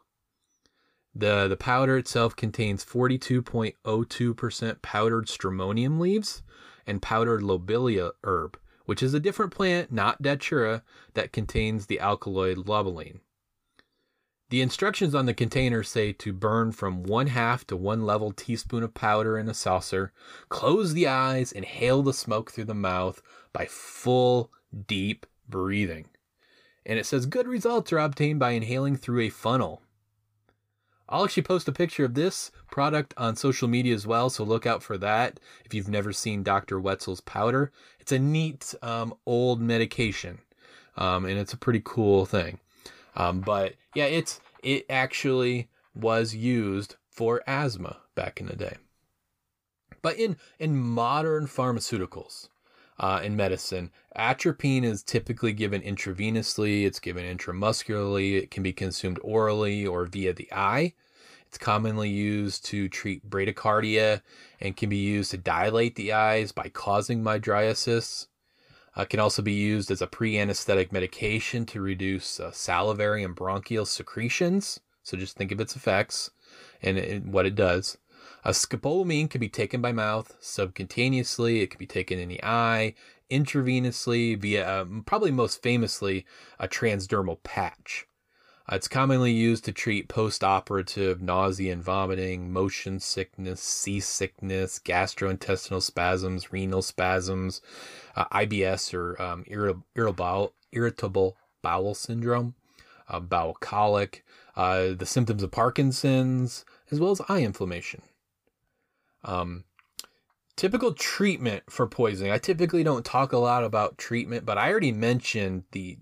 The, 1.14 1.48
the 1.48 1.56
powder 1.56 1.96
itself 1.96 2.36
contains 2.36 2.84
42.02% 2.84 4.82
powdered 4.82 5.26
stramonium 5.26 5.98
leaves 5.98 6.42
and 6.86 7.00
powdered 7.00 7.42
lobelia 7.42 8.12
herb, 8.24 8.58
which 8.84 9.02
is 9.02 9.14
a 9.14 9.20
different 9.20 9.52
plant, 9.52 9.92
not 9.92 10.22
datura, 10.22 10.82
that 11.14 11.32
contains 11.32 11.86
the 11.86 12.00
alkaloid 12.00 12.66
lobeline. 12.66 13.20
The 14.50 14.60
instructions 14.60 15.14
on 15.14 15.24
the 15.24 15.32
container 15.32 15.82
say 15.82 16.12
to 16.12 16.32
burn 16.32 16.72
from 16.72 17.04
one 17.04 17.28
half 17.28 17.66
to 17.68 17.76
one 17.76 18.04
level 18.04 18.32
teaspoon 18.32 18.82
of 18.82 18.92
powder 18.92 19.38
in 19.38 19.48
a 19.48 19.54
saucer, 19.54 20.12
close 20.50 20.92
the 20.92 21.06
eyes, 21.06 21.52
inhale 21.52 22.02
the 22.02 22.12
smoke 22.12 22.50
through 22.50 22.66
the 22.66 22.74
mouth 22.74 23.22
by 23.54 23.64
full, 23.64 24.52
deep 24.86 25.24
breathing. 25.48 26.08
And 26.84 26.98
it 26.98 27.06
says 27.06 27.24
good 27.24 27.46
results 27.46 27.94
are 27.94 27.98
obtained 27.98 28.40
by 28.40 28.50
inhaling 28.50 28.96
through 28.96 29.20
a 29.20 29.30
funnel. 29.30 29.80
I'll 31.12 31.24
actually 31.24 31.42
post 31.42 31.68
a 31.68 31.72
picture 31.72 32.06
of 32.06 32.14
this 32.14 32.50
product 32.70 33.12
on 33.18 33.36
social 33.36 33.68
media 33.68 33.94
as 33.94 34.06
well, 34.06 34.30
so 34.30 34.44
look 34.44 34.64
out 34.64 34.82
for 34.82 34.96
that 34.96 35.38
if 35.62 35.74
you've 35.74 35.90
never 35.90 36.10
seen 36.10 36.42
Dr. 36.42 36.80
Wetzel's 36.80 37.20
powder. 37.20 37.70
It's 38.00 38.12
a 38.12 38.18
neat 38.18 38.74
um, 38.80 39.12
old 39.26 39.60
medication, 39.60 40.38
um, 40.96 41.26
and 41.26 41.38
it's 41.38 41.52
a 41.52 41.58
pretty 41.58 41.82
cool 41.84 42.24
thing. 42.24 42.60
Um, 43.14 43.42
but 43.42 43.74
yeah, 43.94 44.06
it's 44.06 44.40
it 44.62 44.86
actually 44.88 45.68
was 45.94 46.34
used 46.34 46.96
for 47.10 47.42
asthma 47.46 47.98
back 48.14 48.40
in 48.40 48.46
the 48.46 48.56
day. 48.56 48.76
But 50.00 50.16
in 50.18 50.38
in 50.58 50.74
modern 50.78 51.46
pharmaceuticals, 51.46 52.48
uh, 52.98 53.20
in 53.22 53.36
medicine, 53.36 53.90
atropine 54.16 54.84
is 54.84 55.02
typically 55.02 55.52
given 55.52 55.82
intravenously. 55.82 56.84
It's 56.84 57.00
given 57.00 57.24
intramuscularly. 57.24 58.38
It 58.42 58.50
can 58.50 58.62
be 58.62 58.72
consumed 58.72 59.18
orally 59.22 59.86
or 59.86 60.06
via 60.06 60.32
the 60.32 60.52
eye. 60.52 60.94
It's 61.46 61.58
commonly 61.58 62.08
used 62.08 62.64
to 62.66 62.88
treat 62.88 63.28
bradycardia 63.28 64.22
and 64.60 64.76
can 64.76 64.88
be 64.88 64.96
used 64.96 65.32
to 65.32 65.36
dilate 65.36 65.96
the 65.96 66.12
eyes 66.12 66.52
by 66.52 66.68
causing 66.68 67.22
mydriasis. 67.22 68.28
Uh, 68.94 69.04
can 69.04 69.20
also 69.20 69.42
be 69.42 69.52
used 69.52 69.90
as 69.90 70.02
a 70.02 70.06
pre-anesthetic 70.06 70.92
medication 70.92 71.64
to 71.66 71.80
reduce 71.80 72.38
uh, 72.38 72.50
salivary 72.52 73.22
and 73.24 73.34
bronchial 73.34 73.86
secretions. 73.86 74.80
So 75.02 75.16
just 75.16 75.36
think 75.36 75.50
of 75.50 75.60
its 75.60 75.76
effects. 75.76 76.30
and 76.82 76.98
it, 76.98 77.24
what 77.24 77.46
it 77.46 77.54
does. 77.54 77.96
A 78.44 78.50
scopolamine 78.50 79.30
can 79.30 79.40
be 79.40 79.48
taken 79.48 79.80
by 79.80 79.92
mouth, 79.92 80.36
subcutaneously. 80.40 81.62
It 81.62 81.70
can 81.70 81.78
be 81.78 81.86
taken 81.86 82.18
in 82.18 82.28
the 82.28 82.42
eye, 82.42 82.94
intravenously, 83.30 84.36
via 84.36 84.82
um, 84.82 85.04
probably 85.06 85.30
most 85.30 85.62
famously 85.62 86.26
a 86.58 86.66
transdermal 86.66 87.40
patch. 87.44 88.08
Uh, 88.68 88.74
it's 88.74 88.88
commonly 88.88 89.30
used 89.30 89.64
to 89.66 89.72
treat 89.72 90.08
post-operative 90.08 91.22
nausea 91.22 91.72
and 91.72 91.84
vomiting, 91.84 92.52
motion 92.52 92.98
sickness, 92.98 93.60
seasickness, 93.60 94.80
gastrointestinal 94.80 95.80
spasms, 95.80 96.52
renal 96.52 96.82
spasms, 96.82 97.60
uh, 98.16 98.24
IBS 98.32 98.92
or 98.92 99.22
um, 99.22 99.44
irritable, 99.46 100.52
irritable 100.72 101.36
bowel 101.62 101.94
syndrome, 101.94 102.54
uh, 103.08 103.20
bowel 103.20 103.54
colic, 103.54 104.24
uh, 104.56 104.88
the 104.98 105.06
symptoms 105.06 105.44
of 105.44 105.52
Parkinson's, 105.52 106.64
as 106.90 106.98
well 106.98 107.12
as 107.12 107.20
eye 107.28 107.42
inflammation. 107.42 108.02
Um, 109.24 109.64
typical 110.56 110.92
treatment 110.92 111.64
for 111.68 111.86
poisoning. 111.86 112.32
I 112.32 112.38
typically 112.38 112.84
don't 112.84 113.04
talk 113.04 113.32
a 113.32 113.38
lot 113.38 113.64
about 113.64 113.98
treatment, 113.98 114.44
but 114.44 114.58
I 114.58 114.70
already 114.70 114.92
mentioned 114.92 115.64
the 115.72 115.98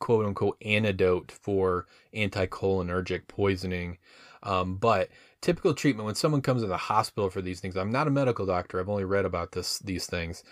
quote 0.00 0.26
unquote 0.26 0.56
antidote 0.62 1.30
for 1.30 1.86
anticholinergic 2.14 3.28
poisoning. 3.28 3.98
Um, 4.42 4.76
but 4.76 5.08
typical 5.40 5.74
treatment 5.74 6.06
when 6.06 6.16
someone 6.16 6.42
comes 6.42 6.62
to 6.62 6.68
the 6.68 6.76
hospital 6.76 7.30
for 7.30 7.40
these 7.40 7.60
things, 7.60 7.76
I'm 7.76 7.92
not 7.92 8.08
a 8.08 8.10
medical 8.10 8.44
doctor. 8.44 8.80
I've 8.80 8.88
only 8.88 9.04
read 9.04 9.24
about 9.24 9.52
this 9.52 9.78
these 9.78 10.06
things. 10.06 10.42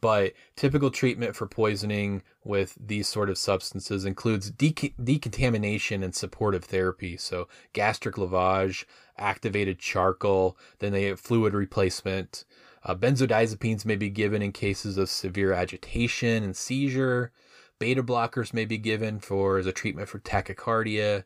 But 0.00 0.32
typical 0.56 0.90
treatment 0.90 1.36
for 1.36 1.46
poisoning 1.46 2.22
with 2.42 2.76
these 2.80 3.06
sort 3.06 3.28
of 3.28 3.36
substances 3.36 4.04
includes 4.04 4.50
de- 4.50 4.94
decontamination 5.02 6.02
and 6.02 6.14
supportive 6.14 6.64
therapy. 6.64 7.16
So 7.16 7.48
gastric 7.72 8.14
lavage, 8.14 8.84
activated 9.18 9.78
charcoal, 9.78 10.56
then 10.78 10.92
they 10.92 11.04
have 11.04 11.20
fluid 11.20 11.52
replacement. 11.52 12.44
Uh, 12.82 12.94
benzodiazepines 12.94 13.84
may 13.84 13.96
be 13.96 14.08
given 14.08 14.40
in 14.40 14.52
cases 14.52 14.96
of 14.96 15.10
severe 15.10 15.52
agitation 15.52 16.42
and 16.42 16.56
seizure. 16.56 17.30
Beta 17.78 18.02
blockers 18.02 18.54
may 18.54 18.64
be 18.64 18.78
given 18.78 19.20
for 19.20 19.58
as 19.58 19.66
a 19.66 19.72
treatment 19.72 20.08
for 20.08 20.18
tachycardia. 20.18 21.24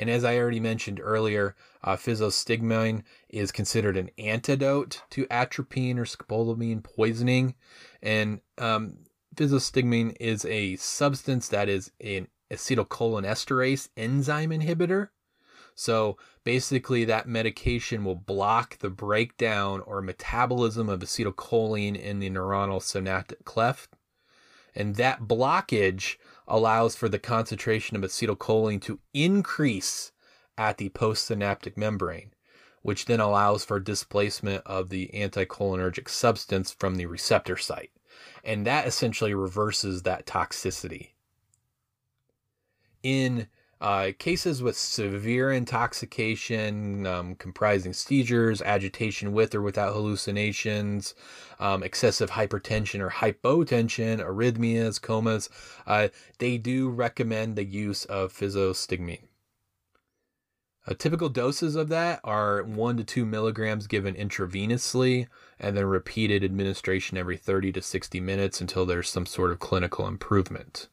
And 0.00 0.08
as 0.08 0.24
I 0.24 0.38
already 0.38 0.60
mentioned 0.60 0.98
earlier, 0.98 1.54
uh, 1.84 1.94
physostigmine 1.94 3.02
is 3.28 3.52
considered 3.52 3.98
an 3.98 4.08
antidote 4.16 5.02
to 5.10 5.26
atropine 5.26 5.98
or 5.98 6.06
scopolamine 6.06 6.82
poisoning. 6.82 7.54
And 8.02 8.40
um, 8.56 8.96
physostigmine 9.36 10.16
is 10.18 10.46
a 10.46 10.76
substance 10.76 11.48
that 11.48 11.68
is 11.68 11.92
an 12.00 12.28
acetylcholinesterase 12.50 13.90
enzyme 13.94 14.48
inhibitor. 14.48 15.10
So 15.74 16.16
basically, 16.44 17.04
that 17.04 17.28
medication 17.28 18.02
will 18.02 18.14
block 18.14 18.78
the 18.78 18.88
breakdown 18.88 19.82
or 19.82 20.00
metabolism 20.00 20.88
of 20.88 21.00
acetylcholine 21.00 22.00
in 22.00 22.20
the 22.20 22.30
neuronal 22.30 22.80
synaptic 22.80 23.44
cleft. 23.44 23.90
And 24.74 24.96
that 24.96 25.24
blockage 25.24 26.16
allows 26.50 26.96
for 26.96 27.08
the 27.08 27.18
concentration 27.18 27.96
of 27.96 28.02
acetylcholine 28.02 28.82
to 28.82 28.98
increase 29.14 30.12
at 30.58 30.76
the 30.76 30.90
postsynaptic 30.90 31.76
membrane, 31.76 32.34
which 32.82 33.06
then 33.06 33.20
allows 33.20 33.64
for 33.64 33.80
displacement 33.80 34.62
of 34.66 34.90
the 34.90 35.08
anticholinergic 35.14 36.08
substance 36.08 36.70
from 36.70 36.96
the 36.96 37.06
receptor 37.06 37.56
site. 37.56 37.92
And 38.44 38.66
that 38.66 38.86
essentially 38.86 39.32
reverses 39.32 40.02
that 40.02 40.26
toxicity. 40.26 41.10
In 43.02 43.46
uh, 43.80 44.12
cases 44.18 44.62
with 44.62 44.76
severe 44.76 45.50
intoxication, 45.50 47.06
um, 47.06 47.34
comprising 47.34 47.92
seizures, 47.92 48.60
agitation 48.60 49.32
with 49.32 49.54
or 49.54 49.62
without 49.62 49.94
hallucinations, 49.94 51.14
um, 51.58 51.82
excessive 51.82 52.30
hypertension 52.30 53.00
or 53.00 53.10
hypotension, 53.10 54.20
arrhythmias, 54.20 55.00
comas, 55.00 55.48
uh, 55.86 56.08
they 56.38 56.58
do 56.58 56.90
recommend 56.90 57.56
the 57.56 57.64
use 57.64 58.04
of 58.04 58.32
physostigmine. 58.32 59.22
Uh, 60.86 60.94
typical 60.98 61.28
doses 61.28 61.76
of 61.76 61.88
that 61.88 62.20
are 62.24 62.62
1 62.62 62.96
to 62.96 63.04
2 63.04 63.24
milligrams 63.24 63.86
given 63.86 64.14
intravenously 64.14 65.26
and 65.58 65.76
then 65.76 65.84
repeated 65.84 66.42
administration 66.42 67.16
every 67.16 67.36
30 67.36 67.72
to 67.72 67.82
60 67.82 68.18
minutes 68.20 68.60
until 68.60 68.84
there's 68.84 69.08
some 69.08 69.26
sort 69.26 69.52
of 69.52 69.58
clinical 69.58 70.06
improvement. 70.06 70.88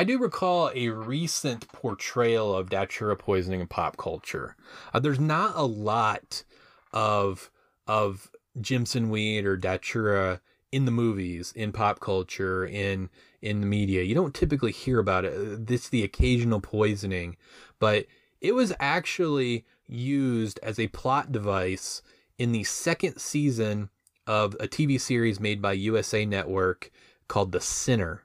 I 0.00 0.04
do 0.04 0.16
recall 0.16 0.70
a 0.74 0.88
recent 0.88 1.68
portrayal 1.72 2.56
of 2.56 2.70
datura 2.70 3.16
poisoning 3.16 3.60
in 3.60 3.66
pop 3.66 3.98
culture. 3.98 4.56
Uh, 4.94 4.98
there's 4.98 5.20
not 5.20 5.52
a 5.54 5.66
lot 5.66 6.42
of 6.90 7.50
of 7.86 8.30
Jimson 8.58 9.10
weed 9.10 9.44
or 9.44 9.58
datura 9.58 10.40
in 10.72 10.86
the 10.86 10.90
movies, 10.90 11.52
in 11.54 11.70
pop 11.70 12.00
culture, 12.00 12.64
in 12.64 13.10
in 13.42 13.60
the 13.60 13.66
media. 13.66 14.02
You 14.02 14.14
don't 14.14 14.34
typically 14.34 14.72
hear 14.72 15.00
about 15.00 15.26
it. 15.26 15.66
This 15.66 15.90
the 15.90 16.02
occasional 16.02 16.62
poisoning, 16.62 17.36
but 17.78 18.06
it 18.40 18.54
was 18.54 18.72
actually 18.80 19.66
used 19.86 20.58
as 20.62 20.78
a 20.78 20.88
plot 20.88 21.30
device 21.30 22.00
in 22.38 22.52
the 22.52 22.64
second 22.64 23.18
season 23.18 23.90
of 24.26 24.54
a 24.60 24.66
TV 24.66 24.98
series 24.98 25.38
made 25.38 25.60
by 25.60 25.74
USA 25.74 26.24
Network 26.24 26.90
called 27.28 27.52
The 27.52 27.60
Sinner. 27.60 28.22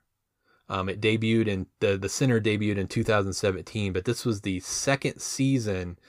Um, 0.67 0.89
it 0.89 0.99
debuted 0.99 1.47
in 1.47 1.67
the 1.79 1.97
the 1.97 2.09
Sinner 2.09 2.41
debuted 2.41 2.77
in 2.77 2.87
2017, 2.87 3.93
but 3.93 4.05
this 4.05 4.25
was 4.25 4.41
the 4.41 4.59
second 4.61 5.19
season 5.19 5.99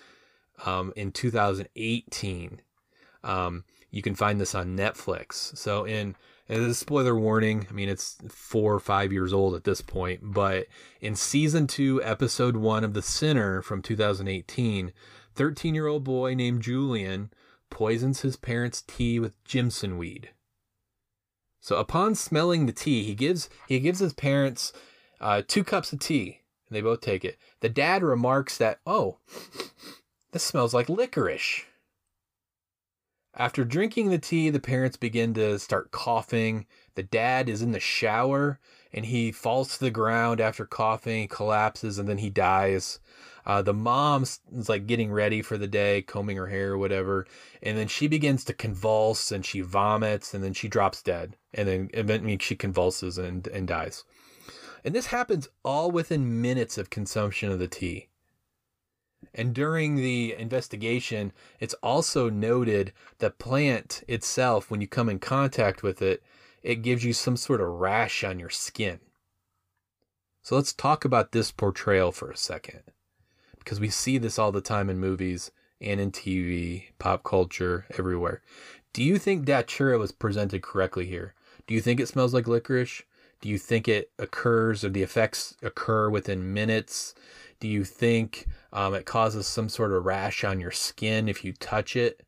um, 0.65 0.93
in 0.97 1.13
2018. 1.13 2.61
Um, 3.23 3.65
you 3.91 4.03
can 4.03 4.15
find 4.15 4.41
this 4.41 4.55
on 4.55 4.77
Netflix. 4.77 5.57
So 5.57 5.85
in 5.85 6.15
and 6.49 6.63
this 6.63 6.71
is 6.71 6.79
spoiler 6.79 7.19
warning. 7.19 7.67
I 7.69 7.73
mean, 7.73 7.89
it's 7.89 8.19
four 8.29 8.75
or 8.75 8.81
five 8.81 9.13
years 9.13 9.33
old 9.33 9.55
at 9.55 9.65
this 9.65 9.81
point, 9.81 10.21
but 10.23 10.67
in 11.01 11.17
season 11.17 11.67
two, 11.67 12.03
episode 12.05 12.57
one 12.57 12.85
of 12.85 12.95
The 12.95 13.03
Sinner 13.03 13.63
from 13.63 13.83
2018, 13.83 14.93
13 15.35 15.75
year 15.75 15.87
old 15.87 16.05
boy 16.05 16.35
named 16.35 16.63
Julian 16.63 17.31
poisons 17.69 18.21
his 18.21 18.37
parents' 18.37 18.83
tea 18.87 19.19
with 19.19 19.43
Jimson 19.45 19.99
weed. 19.99 20.31
So 21.67 21.79
upon 21.79 22.15
smelling 22.15 22.67
the 22.67 22.73
tea, 22.73 23.03
he 23.03 23.17
gives 23.17 23.51
he 23.67 23.81
gives 23.81 23.99
his 23.99 24.13
parents 24.13 24.73
uh, 25.21 25.43
two 25.45 25.65
cups 25.65 25.93
of 25.93 25.99
tea, 25.99 26.43
and 26.69 26.77
they 26.77 26.81
both 26.81 27.01
take 27.01 27.25
it. 27.25 27.39
The 27.59 27.69
dad 27.69 28.05
remarks 28.05 28.57
that, 28.59 28.79
"Oh, 28.87 29.19
this 30.31 30.45
smells 30.45 30.73
like 30.73 30.89
licorice." 30.89 31.65
After 33.35 33.65
drinking 33.65 34.11
the 34.11 34.19
tea, 34.19 34.49
the 34.49 34.61
parents 34.61 34.97
begin 34.97 35.35
to 35.35 35.59
start 35.59 35.91
coughing. 35.91 36.67
The 36.95 37.03
dad 37.03 37.49
is 37.49 37.63
in 37.63 37.73
the 37.73 37.81
shower 37.81 38.61
and 38.93 39.05
he 39.05 39.33
falls 39.33 39.77
to 39.77 39.81
the 39.81 39.91
ground 39.91 40.41
after 40.41 40.67
coughing, 40.67 41.27
collapses, 41.27 41.99
and 41.99 42.09
then 42.09 42.19
he 42.19 42.31
dies. 42.31 43.01
Uh, 43.47 43.63
the 43.63 43.73
mom's 43.73 44.41
like 44.69 44.87
getting 44.87 45.13
ready 45.13 45.41
for 45.41 45.57
the 45.57 45.69
day, 45.69 46.03
combing 46.03 46.37
her 46.37 46.49
hair 46.49 46.73
or 46.73 46.79
whatever, 46.79 47.27
and 47.63 47.79
then 47.79 47.87
she 47.87 48.09
begins 48.09 48.45
to 48.45 48.53
convulse 48.53 49.31
and 49.31 49.47
she 49.47 49.61
vomits 49.61 50.35
and 50.35 50.43
then 50.43 50.53
she 50.53 50.67
drops 50.67 51.01
dead, 51.01 51.37
and 51.55 51.69
then 51.69 51.91
eventually 51.95 52.37
she 52.41 52.57
convulses 52.57 53.19
and 53.19 53.47
and 53.49 53.69
dies. 53.69 54.05
And 54.85 54.95
this 54.95 55.07
happens 55.07 55.49
all 55.65 55.91
within 55.91 56.43
minutes 56.43 56.77
of 56.77 56.91
consumption 56.91 57.51
of 57.51 57.59
the 57.59 57.69
tea. 57.69 58.09
And 59.35 59.55
during 59.55 59.97
the 59.97 60.35
investigation, 60.39 61.33
it's 61.61 61.75
also 61.83 62.29
noted 62.31 62.93
that 63.19 63.39
plant 63.39 64.03
itself, 64.09 64.71
when 64.71 64.81
you 64.81 64.89
come 64.89 65.09
in 65.09 65.19
contact 65.19 65.83
with 65.83 66.03
it, 66.03 66.23
it 66.63 66.83
gives 66.83 67.05
you 67.05 67.13
some 67.13 67.37
sort 67.37 67.61
of 67.61 67.69
rash 67.69 68.25
on 68.25 68.39
your 68.39 68.51
skin. 68.51 69.01
So 70.43 70.57
let's 70.57 70.73
talk 70.73 71.05
about 71.05 71.33
this 71.33 71.51
portrayal 71.51 72.13
for 72.13 72.31
a 72.31 72.37
second. 72.37 72.83
Because 73.67 73.81
we 73.81 73.91
see 73.91 74.17
this 74.17 74.39
all 74.39 74.53
the 74.53 74.61
time 74.61 74.89
in 74.89 75.01
movies 75.01 75.51
and 75.81 75.99
in 75.99 76.13
TV, 76.13 76.85
pop 77.01 77.25
culture, 77.25 77.85
everywhere. 77.99 78.41
Do 78.93 79.03
you 79.03 79.19
think 79.19 79.45
Datura 79.45 79.99
was 79.99 80.13
presented 80.13 80.63
correctly 80.63 81.07
here? 81.07 81.35
Do 81.67 81.75
you 81.75 81.81
think 81.81 81.99
it 81.99 82.07
smells 82.07 82.33
like 82.33 82.47
licorice? 82.47 83.03
Do 83.41 83.49
you 83.49 83.59
think 83.59 83.89
it 83.89 84.13
occurs 84.21 84.85
or 84.85 84.91
the 84.91 85.03
effects 85.03 85.57
occur 85.63 86.09
within 86.09 86.55
minutes? 86.55 87.17
Do 87.59 87.67
you 87.67 87.83
think 87.83 88.47
um, 88.73 88.95
it 88.95 89.05
causes 89.05 89.49
some 89.49 89.69
sort 89.69 89.93
of 89.93 90.05
rash 90.05 90.45
on 90.45 90.61
your 90.61 90.71
skin 90.71 91.29
if 91.29 91.45
you 91.45 91.53
touch 91.53 91.97
it? 91.97 92.23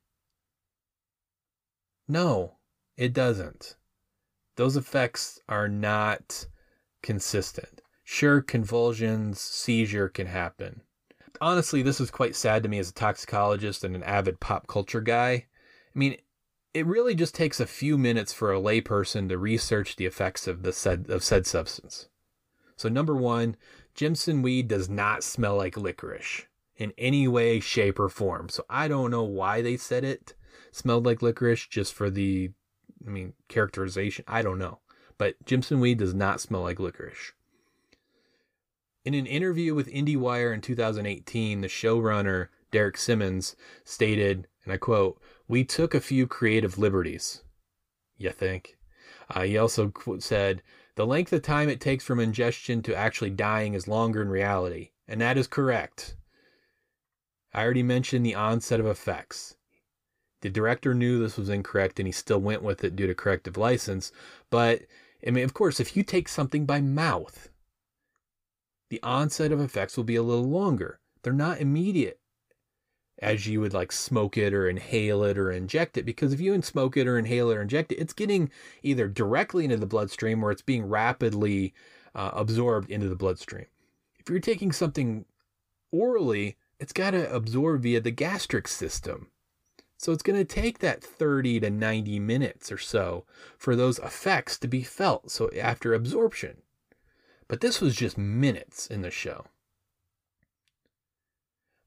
No, 2.09 2.57
it 2.97 3.13
doesn't 3.13 3.77
those 4.59 4.77
effects 4.77 5.39
are 5.49 5.69
not 5.69 6.47
consistent. 7.01 7.81
Sure, 8.03 8.43
convulsions, 8.43 9.41
seizure 9.41 10.09
can 10.09 10.27
happen. 10.27 10.83
Honestly, 11.41 11.83
this 11.83 12.01
is 12.01 12.11
quite 12.11 12.35
sad 12.37 12.63
to 12.63 12.69
me 12.69 12.79
as 12.79 12.91
a 12.91 12.95
toxicologist 12.95 13.85
and 13.85 13.95
an 13.95 14.03
avid 14.03 14.41
pop 14.41 14.67
culture 14.67 15.01
guy. 15.01 15.33
I 15.33 15.99
mean, 15.99 16.17
it 16.75 16.87
really 16.87 17.15
just 17.15 17.35
takes 17.35 17.61
a 17.61 17.67
few 17.67 17.99
minutes 17.99 18.33
for 18.33 18.53
a 18.53 18.61
layperson 18.61 19.29
to 19.29 19.39
research 19.39 19.97
the 19.97 20.07
effects 20.07 20.47
of 20.47 20.63
the 20.63 20.73
said 20.73 21.09
of 21.09 21.25
said 21.25 21.47
substance. 21.47 22.09
So 22.77 22.89
number 22.89 23.17
one, 23.17 23.57
Jimson 23.95 24.43
weed 24.43 24.69
does 24.69 24.89
not 24.89 25.25
smell 25.25 25.57
like 25.57 25.77
licorice. 25.77 26.47
in 26.79 26.93
any 26.97 27.29
way, 27.29 27.61
shape, 27.61 27.99
or 27.99 28.09
form. 28.09 28.49
So 28.49 28.65
I 28.71 28.89
don't 28.89 29.11
know 29.11 29.25
why 29.25 29.61
they 29.61 29.77
said 29.77 30.05
it 30.05 30.35
smelled 30.71 31.05
like 31.05 31.21
licorice 31.23 31.67
just 31.67 31.93
for 31.93 32.09
the, 32.09 32.51
I 33.07 33.11
mean, 33.11 33.35
characterization. 33.49 34.25
I 34.29 34.43
don't 34.43 34.59
know. 34.59 34.79
But 35.19 35.45
Jimson 35.45 35.81
weed 35.81 35.99
does 35.99 36.15
not 36.15 36.41
smell 36.41 36.63
like 36.63 36.79
licorice. 36.79 37.33
In 39.09 39.15
an 39.15 39.25
interview 39.25 39.75
with 39.75 39.91
IndieWire 39.91 40.53
in 40.53 40.61
2018, 40.61 41.63
the 41.63 41.67
showrunner, 41.67 42.49
Derek 42.71 42.99
Simmons, 42.99 43.57
stated, 43.83 44.47
and 44.65 44.73
I 44.75 44.77
quote, 44.77 45.19
We 45.49 45.65
took 45.65 45.95
a 45.95 46.01
few 46.03 46.27
creative 46.27 46.77
liberties. 46.77 47.43
You 48.19 48.29
think? 48.33 48.77
Uh, 49.31 49.45
he 49.45 49.57
also 49.57 49.95
said, 50.19 50.63
The 50.97 51.07
length 51.07 51.33
of 51.33 51.41
time 51.41 51.71
it 51.71 51.81
takes 51.81 52.05
from 52.05 52.21
ingestion 52.21 52.83
to 52.83 52.95
actually 52.95 53.31
dying 53.31 53.73
is 53.73 53.89
longer 53.89 54.21
in 54.21 54.29
reality. 54.29 54.91
And 55.07 55.23
that 55.23 55.39
is 55.39 55.47
correct. 55.47 56.15
I 57.55 57.65
already 57.65 57.83
mentioned 57.83 58.27
the 58.27 58.35
onset 58.35 58.79
of 58.79 58.85
effects. 58.85 59.57
The 60.43 60.51
director 60.51 60.93
knew 60.93 61.19
this 61.19 61.39
was 61.39 61.49
incorrect 61.49 61.99
and 61.99 62.07
he 62.07 62.13
still 62.13 62.43
went 62.43 62.63
with 62.63 62.85
it 62.85 62.95
due 62.95 63.07
to 63.07 63.15
corrective 63.15 63.57
license. 63.57 64.13
But, 64.51 64.83
I 65.27 65.31
mean, 65.31 65.45
of 65.45 65.55
course, 65.55 65.81
if 65.81 65.97
you 65.97 66.03
take 66.03 66.29
something 66.29 66.67
by 66.67 66.83
mouth, 66.83 67.49
the 68.91 69.03
onset 69.03 69.53
of 69.53 69.61
effects 69.61 69.97
will 69.97 70.05
be 70.05 70.17
a 70.17 70.23
little 70.23 70.49
longer. 70.49 71.01
They're 71.23 71.33
not 71.33 71.61
immediate 71.61 72.21
as 73.21 73.47
you 73.47 73.61
would 73.61 73.75
like 73.75 73.91
smoke 73.91 74.37
it 74.39 74.55
or 74.55 74.69
inhale 74.69 75.25
it 75.25 75.37
or 75.37 75.51
inject 75.51 75.97
it. 75.97 76.05
Because 76.05 76.33
if 76.33 76.41
you 76.41 76.61
smoke 76.63 76.97
it 76.97 77.07
or 77.07 77.19
inhale 77.19 77.51
it 77.51 77.57
or 77.57 77.63
inject 77.63 77.93
it, 77.93 77.97
it's 77.97 78.13
getting 78.13 78.51
either 78.83 79.09
directly 79.09 79.65
into 79.65 79.77
the 79.77 79.87
bloodstream 79.87 80.43
or 80.43 80.51
it's 80.51 80.63
being 80.63 80.87
rapidly 80.87 81.75
uh, 82.15 82.31
absorbed 82.33 82.91
into 82.91 83.09
the 83.09 83.17
bloodstream. 83.17 83.67
If 84.19 84.31
you're 84.31 84.41
taking 84.41 84.73
something 84.73 85.25
orally, 85.91 86.57
it's 86.79 86.93
got 86.93 87.11
to 87.11 87.33
absorb 87.35 87.83
via 87.83 88.01
the 88.01 88.11
gastric 88.11 88.69
system. 88.69 89.29
So 89.97 90.13
it's 90.13 90.23
going 90.23 90.39
to 90.39 90.45
take 90.45 90.79
that 90.79 91.03
30 91.03 91.61
to 91.61 91.71
90 91.71 92.21
minutes 92.21 92.71
or 92.71 92.79
so 92.79 93.25
for 93.57 93.75
those 93.75 93.99
effects 93.99 94.57
to 94.59 94.69
be 94.69 94.83
felt. 94.83 95.31
So 95.31 95.51
after 95.61 95.93
absorption. 95.93 96.59
But 97.49 97.61
this 97.61 97.81
was 97.81 97.97
just 97.97 98.19
minutes 98.19 98.87
in 98.87 99.03
the 99.03 99.11
show. 99.11 99.47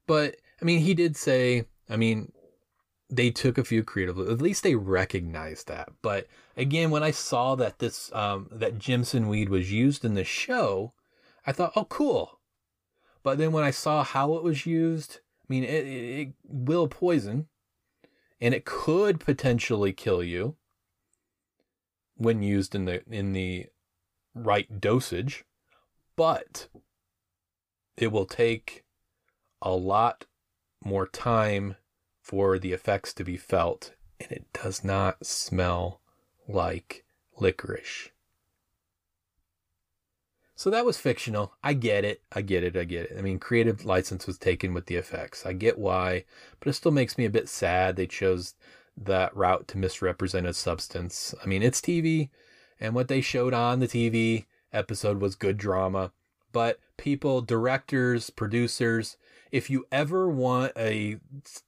But 0.06 0.36
I 0.60 0.64
mean, 0.64 0.80
he 0.80 0.94
did 0.94 1.16
say, 1.16 1.64
I 1.88 1.96
mean, 1.96 2.32
they 3.08 3.30
took 3.30 3.58
a 3.58 3.64
few 3.64 3.84
creative, 3.84 4.18
at 4.18 4.42
least 4.42 4.62
they 4.62 4.74
recognized 4.74 5.68
that. 5.68 5.90
But 6.02 6.26
again, 6.56 6.90
when 6.90 7.02
I 7.02 7.10
saw 7.10 7.54
that 7.56 7.78
this, 7.78 8.12
um, 8.14 8.48
that 8.50 8.78
Jimson 8.78 9.28
weed 9.28 9.48
was 9.48 9.70
used 9.70 10.04
in 10.04 10.14
the 10.14 10.24
show, 10.24 10.94
I 11.46 11.52
thought, 11.52 11.72
oh, 11.76 11.84
cool. 11.84 12.40
But 13.22 13.38
then 13.38 13.52
when 13.52 13.64
I 13.64 13.70
saw 13.70 14.02
how 14.02 14.34
it 14.34 14.42
was 14.42 14.66
used, 14.66 15.20
I 15.42 15.46
mean, 15.48 15.64
it, 15.64 15.86
it, 15.86 16.20
it 16.20 16.34
will 16.44 16.88
poison 16.88 17.48
and 18.40 18.54
it 18.54 18.64
could 18.64 19.20
potentially 19.20 19.92
kill 19.92 20.22
you 20.22 20.56
when 22.16 22.42
used 22.42 22.74
in 22.74 22.84
the 22.84 23.02
in 23.08 23.32
the 23.32 23.66
right 24.34 24.80
dosage 24.80 25.44
but 26.16 26.68
it 27.96 28.12
will 28.12 28.26
take 28.26 28.84
a 29.60 29.72
lot 29.72 30.26
more 30.84 31.06
time 31.06 31.76
for 32.20 32.58
the 32.58 32.72
effects 32.72 33.12
to 33.14 33.24
be 33.24 33.36
felt 33.36 33.92
and 34.20 34.32
it 34.32 34.46
does 34.52 34.84
not 34.84 35.24
smell 35.24 36.00
like 36.48 37.04
licorice 37.38 38.10
so 40.62 40.70
that 40.70 40.84
was 40.84 40.96
fictional. 40.96 41.54
I 41.64 41.72
get 41.72 42.04
it. 42.04 42.22
I 42.30 42.40
get 42.40 42.62
it. 42.62 42.76
I 42.76 42.84
get 42.84 43.10
it. 43.10 43.16
I 43.18 43.20
mean, 43.20 43.40
creative 43.40 43.84
license 43.84 44.28
was 44.28 44.38
taken 44.38 44.72
with 44.72 44.86
the 44.86 44.94
effects. 44.94 45.44
I 45.44 45.54
get 45.54 45.76
why, 45.76 46.24
but 46.60 46.68
it 46.68 46.74
still 46.74 46.92
makes 46.92 47.18
me 47.18 47.24
a 47.24 47.30
bit 47.30 47.48
sad 47.48 47.96
they 47.96 48.06
chose 48.06 48.54
that 48.96 49.36
route 49.36 49.66
to 49.66 49.78
misrepresent 49.78 50.46
a 50.46 50.54
substance. 50.54 51.34
I 51.42 51.46
mean, 51.46 51.64
it's 51.64 51.80
TV, 51.80 52.28
and 52.78 52.94
what 52.94 53.08
they 53.08 53.20
showed 53.20 53.52
on 53.52 53.80
the 53.80 53.88
TV 53.88 54.44
episode 54.72 55.20
was 55.20 55.34
good 55.34 55.56
drama. 55.56 56.12
But 56.52 56.78
people, 56.96 57.40
directors, 57.40 58.30
producers, 58.30 59.16
if 59.50 59.68
you 59.68 59.86
ever 59.92 60.28
want 60.28 60.72
a 60.76 61.18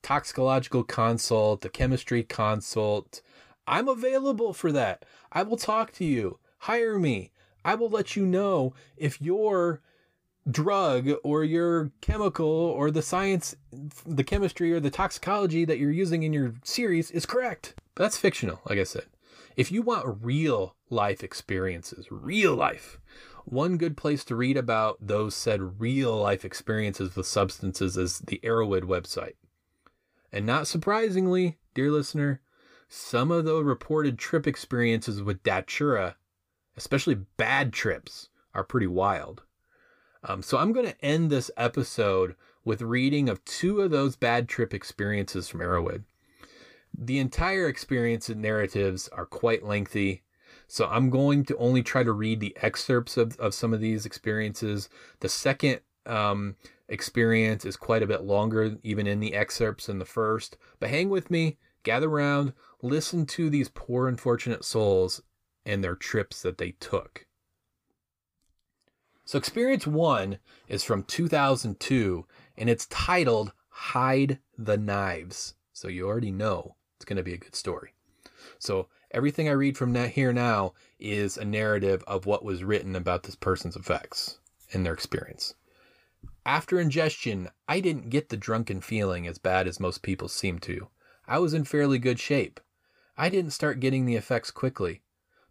toxicological 0.03 0.85
consult, 0.85 1.64
a 1.64 1.69
chemistry 1.69 2.23
consult, 2.23 3.21
I'm 3.67 3.88
available 3.88 4.53
for 4.53 4.73
that. 4.73 5.05
I 5.33 5.43
will 5.43 5.57
talk 5.57 5.93
to 5.93 6.05
you. 6.05 6.38
Hire 6.59 6.99
me. 6.99 7.33
I 7.64 7.75
will 7.75 7.88
let 7.88 8.17
you 8.17 8.27
know 8.27 8.75
if 8.97 9.21
your 9.21 9.81
drug 10.51 11.11
or 11.23 11.45
your 11.45 11.90
chemical 12.01 12.47
or 12.47 12.90
the 12.90 13.03
science, 13.03 13.57
the 14.07 14.25
chemistry 14.25 14.73
or 14.73 14.81
the 14.81 14.90
toxicology 14.90 15.64
that 15.64 15.79
you're 15.79 15.90
using 15.90 16.23
in 16.23 16.33
your 16.33 16.55
series 16.62 17.11
is 17.11 17.27
correct. 17.27 17.75
But 17.95 18.05
that's 18.05 18.19
fictional, 18.19 18.61
like 18.69 18.79
I 18.79 18.85
said. 18.85 19.07
If 19.57 19.71
you 19.71 19.83
want 19.83 20.19
real 20.23 20.75
life 20.95 21.23
experiences, 21.23 22.07
real 22.11 22.55
life, 22.55 22.99
one 23.45 23.77
good 23.77 23.97
place 23.97 24.25
to 24.25 24.37
read 24.37 24.57
about 24.57 24.97
those 25.01 25.35
said 25.35 25.81
real 25.81 26.17
life 26.17 26.45
experiences 26.45 27.15
with 27.15 27.27
substances 27.27 27.97
is 27.97 28.21
the 28.21 28.41
Erowid 28.43 28.85
website. 28.85 29.35
And 30.33 30.47
not 30.47 30.67
surprisingly, 30.67 31.59
dear 31.75 31.91
listener, 31.91 32.41
some 32.89 33.31
of 33.31 33.45
the 33.45 33.63
reported 33.63 34.19
trip 34.19 34.47
experiences 34.47 35.23
with 35.23 35.43
Datura 35.43 36.17
especially 36.77 37.15
bad 37.15 37.73
trips, 37.73 38.29
are 38.55 38.65
pretty 38.65 38.87
wild. 38.87 39.43
Um, 40.23 40.43
so 40.43 40.59
I'm 40.59 40.73
going 40.73 40.87
to 40.87 41.05
end 41.05 41.31
this 41.31 41.51
episode 41.57 42.35
with 42.65 42.83
reading 42.83 43.29
of 43.29 43.45
two 43.45 43.81
of 43.81 43.91
those 43.91 44.17
bad 44.17 44.49
trip 44.49 44.73
experiences 44.73 45.49
from 45.49 45.61
Erowid. 45.61 46.05
The 46.97 47.19
entire 47.19 47.69
experience 47.69 48.29
and 48.29 48.41
narratives 48.41 49.09
are 49.09 49.27
quite 49.27 49.65
lengthy, 49.65 50.23
so 50.75 50.89
I'm 50.91 51.09
going 51.09 51.45
to 51.45 51.57
only 51.59 51.85
try 51.85 52.03
to 52.03 52.11
read 52.11 52.41
the 52.41 52.57
excerpts 52.61 53.17
of, 53.17 53.39
of 53.39 53.55
some 53.55 53.73
of 53.73 53.81
these 53.81 54.05
experiences. 54.05 54.89
The 55.21 55.29
second 55.29 55.83
um, 56.05 56.57
experience 56.89 57.65
is 57.65 57.77
quite 57.77 58.03
a 58.03 58.09
bit 58.09 58.25
longer, 58.25 58.77
even 58.83 59.07
in 59.07 59.21
the 59.21 59.37
excerpts 59.37 59.87
than 59.87 60.01
the 60.01 60.05
first. 60.05 60.57
But 60.81 60.91
hang 60.91 61.11
with 61.11 61.31
me, 61.31 61.59
gather 61.85 62.11
around, 62.11 62.55
listen 62.83 63.25
to 63.27 63.49
these 63.49 63.69
poor, 63.69 64.09
unfortunate 64.09 64.65
souls 64.65 65.23
and 65.65 65.85
their 65.85 65.95
trips 65.95 66.43
that 66.43 66.59
they 66.59 66.73
took. 66.73 67.29
So, 69.25 69.39
experience 69.39 69.87
one 69.87 70.39
is 70.67 70.83
from 70.83 71.05
2002 71.05 72.27
and 72.59 72.69
it's 72.69 72.87
titled 72.87 73.53
Hide 73.69 74.41
the 74.59 74.77
Knives. 74.77 75.55
So, 75.73 75.87
you 75.87 76.09
already 76.09 76.33
know 76.33 76.75
it's 76.97 77.05
going 77.05 77.19
to 77.19 77.23
be 77.23 77.35
a 77.35 77.39
good 77.39 77.55
story. 77.55 77.95
So, 78.59 78.89
everything 79.14 79.48
I 79.48 79.53
read 79.53 79.79
from 79.79 79.94
here 79.94 80.33
now 80.33 80.72
is 80.98 81.37
a 81.37 81.44
narrative 81.44 82.03
of 82.07 82.27
what 82.27 82.44
was 82.44 82.64
written 82.64 82.96
about 82.96 83.22
this 83.22 83.37
person's 83.37 83.77
effects 83.77 84.38
and 84.72 84.85
their 84.85 84.92
experience. 84.92 85.55
After 86.44 86.81
ingestion, 86.81 87.48
I 87.68 87.79
didn't 87.79 88.11
get 88.11 88.29
the 88.29 88.37
drunken 88.37 88.81
feeling 88.81 89.29
as 89.29 89.38
bad 89.38 89.68
as 89.68 89.79
most 89.79 90.03
people 90.03 90.29
seem 90.29 90.59
to. 90.61 90.88
I 91.29 91.38
was 91.38 91.55
in 91.55 91.64
fairly 91.64 91.98
good 92.00 92.18
shape. 92.18 92.59
I 93.16 93.29
didn't 93.29 93.53
start 93.53 93.79
getting 93.79 94.05
the 94.05 94.16
effects 94.16 94.50
quickly. 94.50 95.03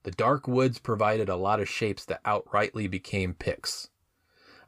The 0.04 0.12
dark 0.12 0.46
woods 0.46 0.78
provided 0.78 1.30
a 1.30 1.38
lot 1.38 1.62
of 1.62 1.70
shapes 1.70 2.04
that 2.06 2.24
outrightly 2.26 2.92
became 2.92 3.34
Picts. 3.34 3.90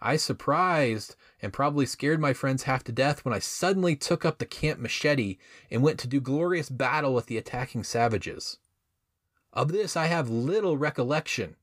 I 0.01 0.15
surprised 0.15 1.17
and 1.41 1.51
probably 1.51 1.85
scared 1.85 2.21
my 2.21 2.31
friends 2.31 2.63
half 2.63 2.85
to 2.85 2.93
death 2.93 3.25
when 3.25 3.33
I 3.33 3.39
suddenly 3.39 3.97
took 3.97 4.23
up 4.23 4.37
the 4.37 4.45
camp 4.45 4.79
machete 4.79 5.37
and 5.69 5.83
went 5.83 5.99
to 5.99 6.07
do 6.07 6.21
glorious 6.21 6.69
battle 6.69 7.13
with 7.13 7.25
the 7.25 7.37
attacking 7.37 7.83
savages. 7.83 8.57
Of 9.55 9.71
this 9.71 9.95
I 9.95 10.07
have 10.07 10.29
little 10.29 10.77
recollection. 10.77 11.55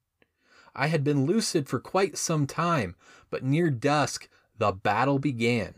I 0.75 0.87
had 0.87 1.05
been 1.05 1.27
lucid 1.27 1.69
for 1.69 1.79
quite 1.79 2.17
some 2.17 2.47
time, 2.47 2.97
but 3.31 3.45
near 3.45 3.71
dusk 3.71 4.29
the 4.59 4.73
battle 4.73 5.19
began. 5.19 5.75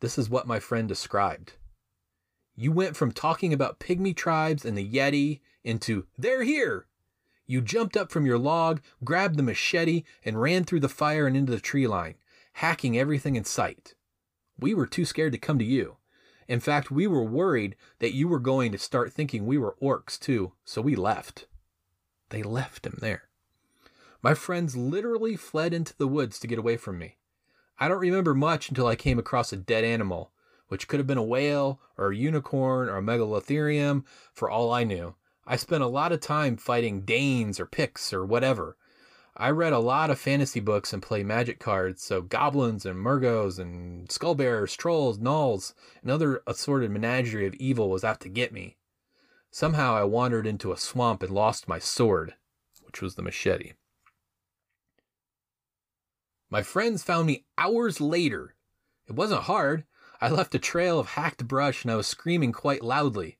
This 0.00 0.16
is 0.16 0.30
what 0.30 0.46
my 0.46 0.60
friend 0.60 0.88
described. 0.88 1.54
You 2.54 2.70
went 2.70 2.96
from 2.96 3.12
talking 3.12 3.52
about 3.52 3.80
pygmy 3.80 4.14
tribes 4.16 4.64
and 4.64 4.78
the 4.78 4.88
Yeti 4.88 5.40
into, 5.64 6.06
they're 6.16 6.44
here, 6.44 6.86
you 7.50 7.62
jumped 7.62 7.96
up 7.96 8.12
from 8.12 8.26
your 8.26 8.38
log, 8.38 8.82
grabbed 9.02 9.38
the 9.38 9.42
machete, 9.42 10.04
and 10.22 10.40
ran 10.40 10.64
through 10.64 10.80
the 10.80 10.88
fire 10.88 11.26
and 11.26 11.34
into 11.34 11.50
the 11.50 11.60
tree 11.60 11.86
line, 11.86 12.16
hacking 12.52 12.96
everything 12.96 13.36
in 13.36 13.44
sight. 13.44 13.94
We 14.58 14.74
were 14.74 14.86
too 14.86 15.06
scared 15.06 15.32
to 15.32 15.38
come 15.38 15.58
to 15.58 15.64
you. 15.64 15.96
In 16.48 16.60
fact, 16.60 16.90
we 16.90 17.06
were 17.06 17.22
worried 17.22 17.76
that 17.98 18.14
you 18.14 18.26
were 18.26 18.38
going 18.40 18.72
to 18.72 18.78
start 18.78 19.12
thinking 19.12 19.46
we 19.46 19.58
were 19.58 19.76
orcs 19.82 20.18
too, 20.18 20.52
so 20.64 20.80
we 20.80 20.96
left. 20.96 21.46
They 22.30 22.42
left 22.42 22.86
him 22.86 22.98
there. 23.00 23.24
My 24.22 24.34
friends 24.34 24.76
literally 24.76 25.36
fled 25.36 25.74
into 25.74 25.96
the 25.96 26.08
woods 26.08 26.40
to 26.40 26.46
get 26.46 26.58
away 26.58 26.76
from 26.76 26.98
me. 26.98 27.18
I 27.78 27.86
don't 27.86 28.00
remember 28.00 28.34
much 28.34 28.68
until 28.68 28.86
I 28.86 28.96
came 28.96 29.18
across 29.18 29.52
a 29.52 29.56
dead 29.56 29.84
animal, 29.84 30.32
which 30.68 30.88
could 30.88 30.98
have 30.98 31.06
been 31.06 31.18
a 31.18 31.22
whale 31.22 31.80
or 31.96 32.10
a 32.10 32.16
unicorn 32.16 32.88
or 32.88 32.96
a 32.96 33.02
megalotherium 33.02 34.04
for 34.32 34.50
all 34.50 34.72
I 34.72 34.84
knew. 34.84 35.14
I 35.46 35.56
spent 35.56 35.82
a 35.82 35.88
lot 35.88 36.12
of 36.12 36.20
time 36.20 36.56
fighting 36.56 37.02
Danes 37.02 37.60
or 37.60 37.66
Picts 37.66 38.12
or 38.12 38.24
whatever. 38.24 38.76
I 39.40 39.50
read 39.50 39.72
a 39.72 39.78
lot 39.78 40.10
of 40.10 40.18
fantasy 40.18 40.58
books 40.58 40.92
and 40.92 41.00
play 41.00 41.22
magic 41.22 41.60
cards, 41.60 42.02
so 42.02 42.20
goblins 42.22 42.84
and 42.84 42.98
murgos 42.98 43.60
and 43.60 44.08
skullbearers, 44.08 44.76
trolls, 44.76 45.18
gnolls, 45.18 45.74
and 46.02 46.10
other 46.10 46.42
assorted 46.44 46.90
menagerie 46.90 47.46
of 47.46 47.54
evil 47.54 47.88
was 47.88 48.02
out 48.02 48.18
to 48.22 48.28
get 48.28 48.52
me. 48.52 48.78
Somehow 49.52 49.94
I 49.94 50.02
wandered 50.02 50.44
into 50.44 50.72
a 50.72 50.76
swamp 50.76 51.22
and 51.22 51.30
lost 51.30 51.68
my 51.68 51.78
sword, 51.78 52.34
which 52.82 53.00
was 53.00 53.14
the 53.14 53.22
machete. 53.22 53.74
My 56.50 56.64
friends 56.64 57.04
found 57.04 57.28
me 57.28 57.44
hours 57.56 58.00
later. 58.00 58.56
It 59.06 59.14
wasn't 59.14 59.42
hard. 59.42 59.84
I 60.20 60.30
left 60.30 60.56
a 60.56 60.58
trail 60.58 60.98
of 60.98 61.10
hacked 61.10 61.46
brush 61.46 61.84
and 61.84 61.92
I 61.92 61.96
was 61.96 62.08
screaming 62.08 62.50
quite 62.50 62.82
loudly. 62.82 63.38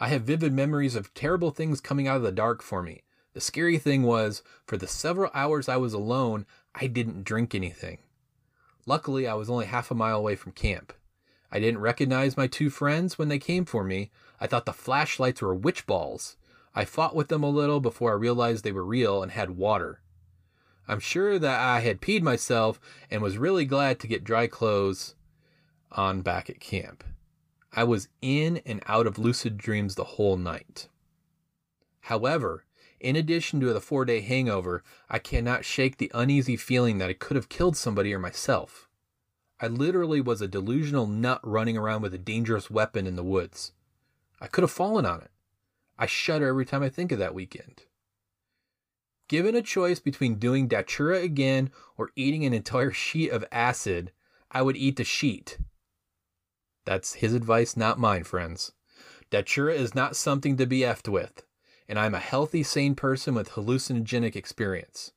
I 0.00 0.08
have 0.08 0.22
vivid 0.22 0.54
memories 0.54 0.96
of 0.96 1.12
terrible 1.12 1.50
things 1.50 1.82
coming 1.82 2.08
out 2.08 2.16
of 2.16 2.22
the 2.22 2.32
dark 2.32 2.62
for 2.62 2.82
me. 2.82 3.02
The 3.36 3.42
scary 3.42 3.76
thing 3.76 4.04
was, 4.04 4.42
for 4.64 4.78
the 4.78 4.86
several 4.86 5.30
hours 5.34 5.68
I 5.68 5.76
was 5.76 5.92
alone, 5.92 6.46
I 6.74 6.86
didn't 6.86 7.24
drink 7.24 7.54
anything. 7.54 7.98
Luckily, 8.86 9.26
I 9.28 9.34
was 9.34 9.50
only 9.50 9.66
half 9.66 9.90
a 9.90 9.94
mile 9.94 10.16
away 10.16 10.36
from 10.36 10.52
camp. 10.52 10.94
I 11.52 11.60
didn't 11.60 11.82
recognize 11.82 12.38
my 12.38 12.46
two 12.46 12.70
friends 12.70 13.18
when 13.18 13.28
they 13.28 13.38
came 13.38 13.66
for 13.66 13.84
me. 13.84 14.10
I 14.40 14.46
thought 14.46 14.64
the 14.64 14.72
flashlights 14.72 15.42
were 15.42 15.54
witch 15.54 15.84
balls. 15.84 16.38
I 16.74 16.86
fought 16.86 17.14
with 17.14 17.28
them 17.28 17.42
a 17.42 17.50
little 17.50 17.78
before 17.78 18.12
I 18.12 18.14
realized 18.14 18.64
they 18.64 18.72
were 18.72 18.82
real 18.82 19.22
and 19.22 19.30
had 19.30 19.58
water. 19.58 20.00
I'm 20.88 21.00
sure 21.00 21.38
that 21.38 21.60
I 21.60 21.80
had 21.80 22.00
peed 22.00 22.22
myself 22.22 22.80
and 23.10 23.20
was 23.20 23.36
really 23.36 23.66
glad 23.66 24.00
to 24.00 24.06
get 24.06 24.24
dry 24.24 24.46
clothes 24.46 25.14
on 25.92 26.22
back 26.22 26.48
at 26.48 26.58
camp. 26.58 27.04
I 27.70 27.84
was 27.84 28.08
in 28.22 28.62
and 28.64 28.82
out 28.86 29.06
of 29.06 29.18
lucid 29.18 29.58
dreams 29.58 29.94
the 29.94 30.04
whole 30.04 30.38
night. 30.38 30.88
However, 32.00 32.64
in 33.00 33.16
addition 33.16 33.60
to 33.60 33.72
the 33.72 33.80
four 33.80 34.04
day 34.04 34.20
hangover, 34.20 34.82
I 35.08 35.18
cannot 35.18 35.64
shake 35.64 35.98
the 35.98 36.10
uneasy 36.14 36.56
feeling 36.56 36.98
that 36.98 37.10
I 37.10 37.14
could 37.14 37.36
have 37.36 37.48
killed 37.48 37.76
somebody 37.76 38.12
or 38.14 38.18
myself. 38.18 38.88
I 39.60 39.68
literally 39.68 40.20
was 40.20 40.42
a 40.42 40.48
delusional 40.48 41.06
nut 41.06 41.40
running 41.42 41.76
around 41.76 42.02
with 42.02 42.12
a 42.12 42.18
dangerous 42.18 42.70
weapon 42.70 43.06
in 43.06 43.16
the 43.16 43.24
woods. 43.24 43.72
I 44.40 44.48
could 44.48 44.62
have 44.62 44.70
fallen 44.70 45.06
on 45.06 45.22
it. 45.22 45.30
I 45.98 46.06
shudder 46.06 46.48
every 46.48 46.66
time 46.66 46.82
I 46.82 46.90
think 46.90 47.10
of 47.10 47.18
that 47.18 47.34
weekend. 47.34 47.84
Given 49.28 49.56
a 49.56 49.62
choice 49.62 49.98
between 49.98 50.38
doing 50.38 50.68
Datura 50.68 51.18
again 51.18 51.70
or 51.96 52.10
eating 52.16 52.44
an 52.44 52.52
entire 52.52 52.90
sheet 52.92 53.30
of 53.30 53.44
acid, 53.50 54.12
I 54.50 54.62
would 54.62 54.76
eat 54.76 54.96
the 54.96 55.04
sheet. 55.04 55.58
That's 56.84 57.14
his 57.14 57.34
advice, 57.34 57.76
not 57.76 57.98
mine, 57.98 58.24
friends. 58.24 58.72
Datura 59.30 59.74
is 59.74 59.94
not 59.94 60.14
something 60.16 60.56
to 60.56 60.66
be 60.66 60.80
effed 60.80 61.08
with, 61.08 61.44
and 61.88 61.98
I'm 61.98 62.14
a 62.14 62.20
healthy, 62.20 62.62
sane 62.62 62.94
person 62.94 63.34
with 63.34 63.50
hallucinogenic 63.50 64.36
experience. 64.36 65.12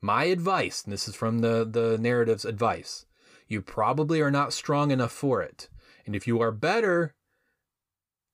My 0.00 0.24
advice, 0.24 0.84
and 0.84 0.92
this 0.92 1.08
is 1.08 1.14
from 1.14 1.40
the, 1.40 1.64
the 1.64 1.98
narrative's 1.98 2.44
advice, 2.44 3.06
you 3.48 3.62
probably 3.62 4.20
are 4.20 4.30
not 4.30 4.52
strong 4.52 4.90
enough 4.90 5.12
for 5.12 5.42
it. 5.42 5.68
And 6.06 6.14
if 6.14 6.26
you 6.26 6.40
are 6.40 6.52
better, 6.52 7.14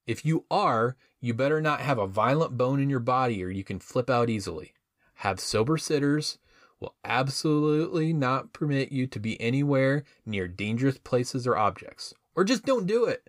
if 0.07 0.25
you 0.25 0.45
are, 0.51 0.97
you 1.21 1.35
better 1.35 1.61
not 1.61 1.81
have 1.81 1.99
a 1.99 2.07
violent 2.07 2.57
bone 2.57 2.81
in 2.81 2.91
your 2.91 3.01
body 3.01 3.43
or 3.45 3.51
you 3.51 3.65
can 3.65 3.79
flip 3.79 4.11
out 4.11 4.31
easily 4.31 4.75
have 5.21 5.39
sober 5.39 5.77
sitters, 5.77 6.39
will 6.81 6.95
absolutely 7.05 8.11
not 8.11 8.55
permit 8.55 8.91
you 8.91 9.07
to 9.07 9.21
be 9.21 9.39
anywhere 9.39 10.03
near 10.25 10.49
dangerous 10.49 10.97
places 10.97 11.47
or 11.47 11.59
objects. 11.59 12.15
Or 12.35 12.43
just 12.43 12.65
don't 12.65 12.87
do 12.87 13.05
it 13.05 13.29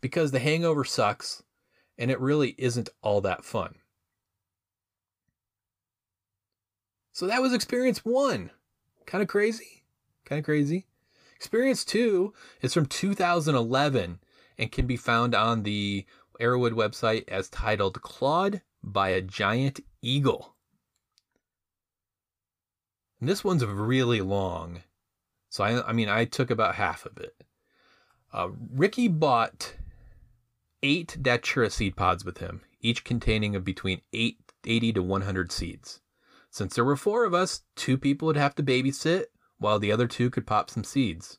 because 0.00 0.30
the 0.30 0.38
hangover 0.38 0.84
sucks 0.84 1.42
and 1.98 2.12
it 2.12 2.20
really 2.20 2.54
isn't 2.58 2.90
all 3.02 3.20
that 3.22 3.44
fun. 3.44 3.74
So 7.12 7.26
that 7.26 7.42
was 7.42 7.52
experience 7.52 8.04
one. 8.04 8.50
Kind 9.06 9.22
of 9.22 9.28
crazy. 9.28 9.84
Kind 10.24 10.38
of 10.38 10.44
crazy. 10.44 10.86
Experience 11.36 11.84
two 11.84 12.32
is 12.62 12.72
from 12.72 12.86
2011 12.86 14.18
and 14.58 14.72
can 14.72 14.86
be 14.86 14.96
found 14.96 15.34
on 15.34 15.62
the 15.62 16.06
Erowid 16.40 16.72
website 16.72 17.28
as 17.28 17.50
titled 17.50 18.00
Clawed 18.00 18.62
by 18.82 19.10
a 19.10 19.20
Giant 19.20 19.80
Eagle. 20.00 20.54
And 23.20 23.28
this 23.28 23.44
one's 23.44 23.64
really 23.64 24.20
long. 24.20 24.82
So 25.50 25.64
I, 25.64 25.88
I 25.88 25.92
mean, 25.92 26.08
I 26.08 26.24
took 26.24 26.50
about 26.50 26.76
half 26.76 27.04
of 27.04 27.18
it. 27.18 27.44
Uh, 28.32 28.48
Ricky 28.72 29.08
bought 29.08 29.74
eight 30.82 31.18
Datura 31.20 31.68
seed 31.70 31.94
pods 31.94 32.24
with 32.24 32.38
him, 32.38 32.62
each 32.80 33.04
containing 33.04 33.54
of 33.54 33.64
between 33.64 34.00
eight, 34.12 34.38
80 34.64 34.94
to 34.94 35.02
100 35.02 35.52
seeds. 35.52 36.00
Since 36.52 36.74
there 36.74 36.84
were 36.84 36.96
four 36.96 37.24
of 37.24 37.32
us, 37.32 37.62
two 37.76 37.96
people 37.96 38.26
would 38.26 38.36
have 38.36 38.54
to 38.56 38.62
babysit, 38.62 39.24
while 39.56 39.78
the 39.78 39.90
other 39.90 40.06
two 40.06 40.28
could 40.28 40.46
pop 40.46 40.68
some 40.68 40.84
seeds. 40.84 41.38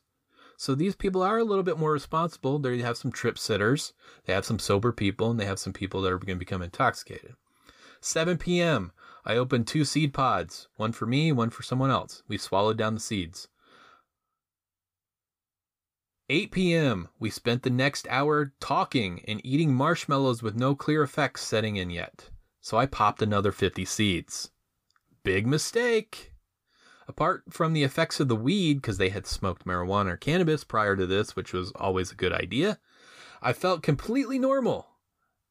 So 0.56 0.74
these 0.74 0.96
people 0.96 1.22
are 1.22 1.38
a 1.38 1.44
little 1.44 1.62
bit 1.62 1.78
more 1.78 1.92
responsible. 1.92 2.58
They 2.58 2.78
have 2.78 2.96
some 2.96 3.12
trip 3.12 3.38
sitters, 3.38 3.92
they 4.26 4.32
have 4.32 4.44
some 4.44 4.58
sober 4.58 4.90
people, 4.90 5.30
and 5.30 5.38
they 5.38 5.44
have 5.44 5.60
some 5.60 5.72
people 5.72 6.02
that 6.02 6.12
are 6.12 6.18
going 6.18 6.36
to 6.36 6.44
become 6.44 6.62
intoxicated. 6.62 7.36
7 8.00 8.38
p.m. 8.38 8.90
I 9.24 9.36
opened 9.36 9.68
two 9.68 9.84
seed 9.84 10.12
pods, 10.12 10.66
one 10.76 10.90
for 10.90 11.06
me, 11.06 11.30
one 11.30 11.50
for 11.50 11.62
someone 11.62 11.92
else. 11.92 12.24
We 12.26 12.36
swallowed 12.36 12.76
down 12.76 12.94
the 12.94 13.00
seeds. 13.00 13.46
8 16.28 16.50
p.m. 16.50 17.08
We 17.20 17.30
spent 17.30 17.62
the 17.62 17.70
next 17.70 18.08
hour 18.10 18.52
talking 18.58 19.22
and 19.28 19.40
eating 19.46 19.72
marshmallows 19.72 20.42
with 20.42 20.56
no 20.56 20.74
clear 20.74 21.04
effects 21.04 21.42
setting 21.42 21.76
in 21.76 21.90
yet. 21.90 22.30
So 22.60 22.76
I 22.76 22.86
popped 22.86 23.22
another 23.22 23.52
50 23.52 23.84
seeds. 23.84 24.50
Big 25.24 25.46
mistake. 25.46 26.32
Apart 27.08 27.44
from 27.50 27.72
the 27.72 27.82
effects 27.82 28.20
of 28.20 28.28
the 28.28 28.36
weed, 28.36 28.74
because 28.74 28.98
they 28.98 29.08
had 29.08 29.26
smoked 29.26 29.64
marijuana 29.66 30.12
or 30.12 30.16
cannabis 30.16 30.64
prior 30.64 30.96
to 30.96 31.06
this, 31.06 31.34
which 31.34 31.52
was 31.52 31.72
always 31.72 32.12
a 32.12 32.16
good 32.16 32.32
idea, 32.32 32.78
I 33.42 33.54
felt 33.54 33.82
completely 33.82 34.38
normal. 34.38 34.86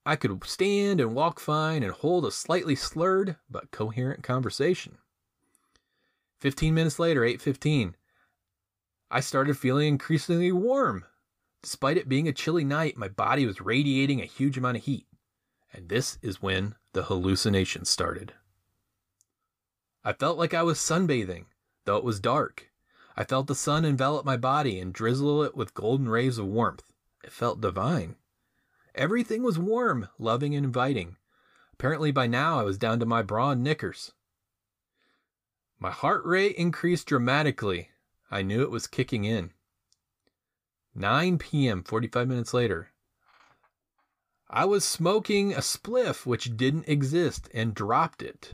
I 0.05 0.15
could 0.15 0.43
stand 0.45 1.01
and 1.01 1.15
walk 1.15 1.39
fine 1.39 1.81
and 1.81 1.91
hold 1.91 2.25
a 2.25 2.31
slightly 2.31 2.75
slurred 2.75 3.37
but 3.49 3.71
coherent 3.71 4.21
conversation. 4.21 4.99
15 6.39 6.73
minutes 6.73 6.99
later, 6.99 7.23
8:15, 7.23 7.95
I 9.09 9.21
started 9.21 9.57
feeling 9.57 9.87
increasingly 9.87 10.51
warm. 10.51 11.05
Despite 11.61 11.97
it 11.97 12.09
being 12.09 12.27
a 12.27 12.33
chilly 12.33 12.65
night, 12.65 12.97
my 12.97 13.07
body 13.07 13.45
was 13.45 13.61
radiating 13.61 14.21
a 14.21 14.25
huge 14.25 14.57
amount 14.57 14.77
of 14.77 14.83
heat. 14.83 15.07
And 15.71 15.89
this 15.89 16.19
is 16.21 16.41
when 16.41 16.75
the 16.91 17.03
hallucinations 17.03 17.89
started. 17.89 18.33
I 20.05 20.13
felt 20.13 20.37
like 20.37 20.53
I 20.53 20.63
was 20.63 20.79
sunbathing, 20.79 21.45
though 21.85 21.97
it 21.97 22.03
was 22.03 22.19
dark. 22.19 22.71
I 23.15 23.23
felt 23.23 23.47
the 23.47 23.55
sun 23.55 23.85
envelop 23.85 24.25
my 24.25 24.37
body 24.37 24.79
and 24.79 24.93
drizzle 24.93 25.43
it 25.43 25.55
with 25.55 25.73
golden 25.73 26.09
rays 26.09 26.37
of 26.37 26.47
warmth. 26.47 26.91
It 27.23 27.31
felt 27.31 27.61
divine. 27.61 28.17
Everything 28.95 29.43
was 29.43 29.57
warm, 29.57 30.09
loving, 30.19 30.55
and 30.55 30.65
inviting. 30.65 31.17
Apparently, 31.73 32.11
by 32.11 32.27
now, 32.27 32.59
I 32.59 32.63
was 32.63 32.77
down 32.77 32.99
to 32.99 33.05
my 33.05 33.21
bra 33.21 33.51
and 33.51 33.63
knickers. 33.63 34.11
My 35.79 35.91
heart 35.91 36.25
rate 36.25 36.55
increased 36.55 37.07
dramatically. 37.07 37.89
I 38.29 38.41
knew 38.41 38.61
it 38.61 38.71
was 38.71 38.87
kicking 38.87 39.25
in. 39.25 39.51
9 40.95 41.37
p.m., 41.37 41.83
45 41.83 42.27
minutes 42.27 42.53
later. 42.53 42.89
I 44.49 44.65
was 44.65 44.85
smoking 44.85 45.53
a 45.53 45.61
spliff 45.61 46.25
which 46.25 46.55
didn't 46.55 46.87
exist 46.87 47.49
and 47.53 47.73
dropped 47.73 48.21
it. 48.21 48.53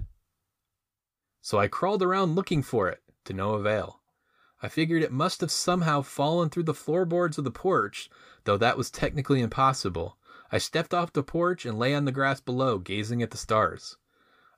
So 1.41 1.57
I 1.57 1.67
crawled 1.67 2.03
around 2.03 2.35
looking 2.35 2.63
for 2.63 2.89
it, 2.89 3.01
to 3.25 3.33
no 3.33 3.53
avail. 3.53 4.01
I 4.61 4.67
figured 4.67 5.03
it 5.03 5.11
must 5.11 5.41
have 5.41 5.51
somehow 5.51 6.01
fallen 6.01 6.49
through 6.49 6.63
the 6.63 6.73
floorboards 6.73 7.37
of 7.37 7.43
the 7.43 7.51
porch, 7.51 8.09
though 8.43 8.57
that 8.57 8.77
was 8.77 8.91
technically 8.91 9.41
impossible, 9.41 10.17
I 10.51 10.57
stepped 10.57 10.95
off 10.95 11.13
the 11.13 11.21
porch 11.21 11.63
and 11.63 11.77
lay 11.77 11.93
on 11.93 12.05
the 12.05 12.11
grass 12.11 12.39
below, 12.39 12.79
gazing 12.79 13.21
at 13.21 13.29
the 13.29 13.37
stars. 13.37 13.97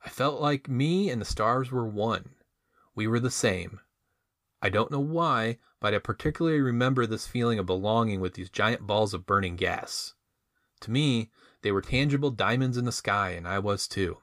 I 0.04 0.08
felt 0.08 0.40
like 0.40 0.68
me 0.68 1.10
and 1.10 1.20
the 1.20 1.26
stars 1.26 1.70
were 1.70 1.86
one. 1.86 2.34
We 2.94 3.06
were 3.06 3.20
the 3.20 3.30
same. 3.30 3.80
I 4.62 4.70
don't 4.70 4.90
know 4.90 5.00
why, 5.00 5.58
but 5.80 5.92
I 5.92 5.98
particularly 5.98 6.60
remember 6.60 7.06
this 7.06 7.26
feeling 7.26 7.58
of 7.58 7.66
belonging 7.66 8.20
with 8.20 8.34
these 8.34 8.48
giant 8.48 8.86
balls 8.86 9.12
of 9.12 9.26
burning 9.26 9.56
gas. 9.56 10.14
To 10.80 10.90
me, 10.90 11.30
they 11.60 11.72
were 11.72 11.82
tangible 11.82 12.30
diamonds 12.30 12.78
in 12.78 12.86
the 12.86 12.92
sky, 12.92 13.30
and 13.30 13.46
I 13.46 13.58
was 13.58 13.86
too. 13.86 14.18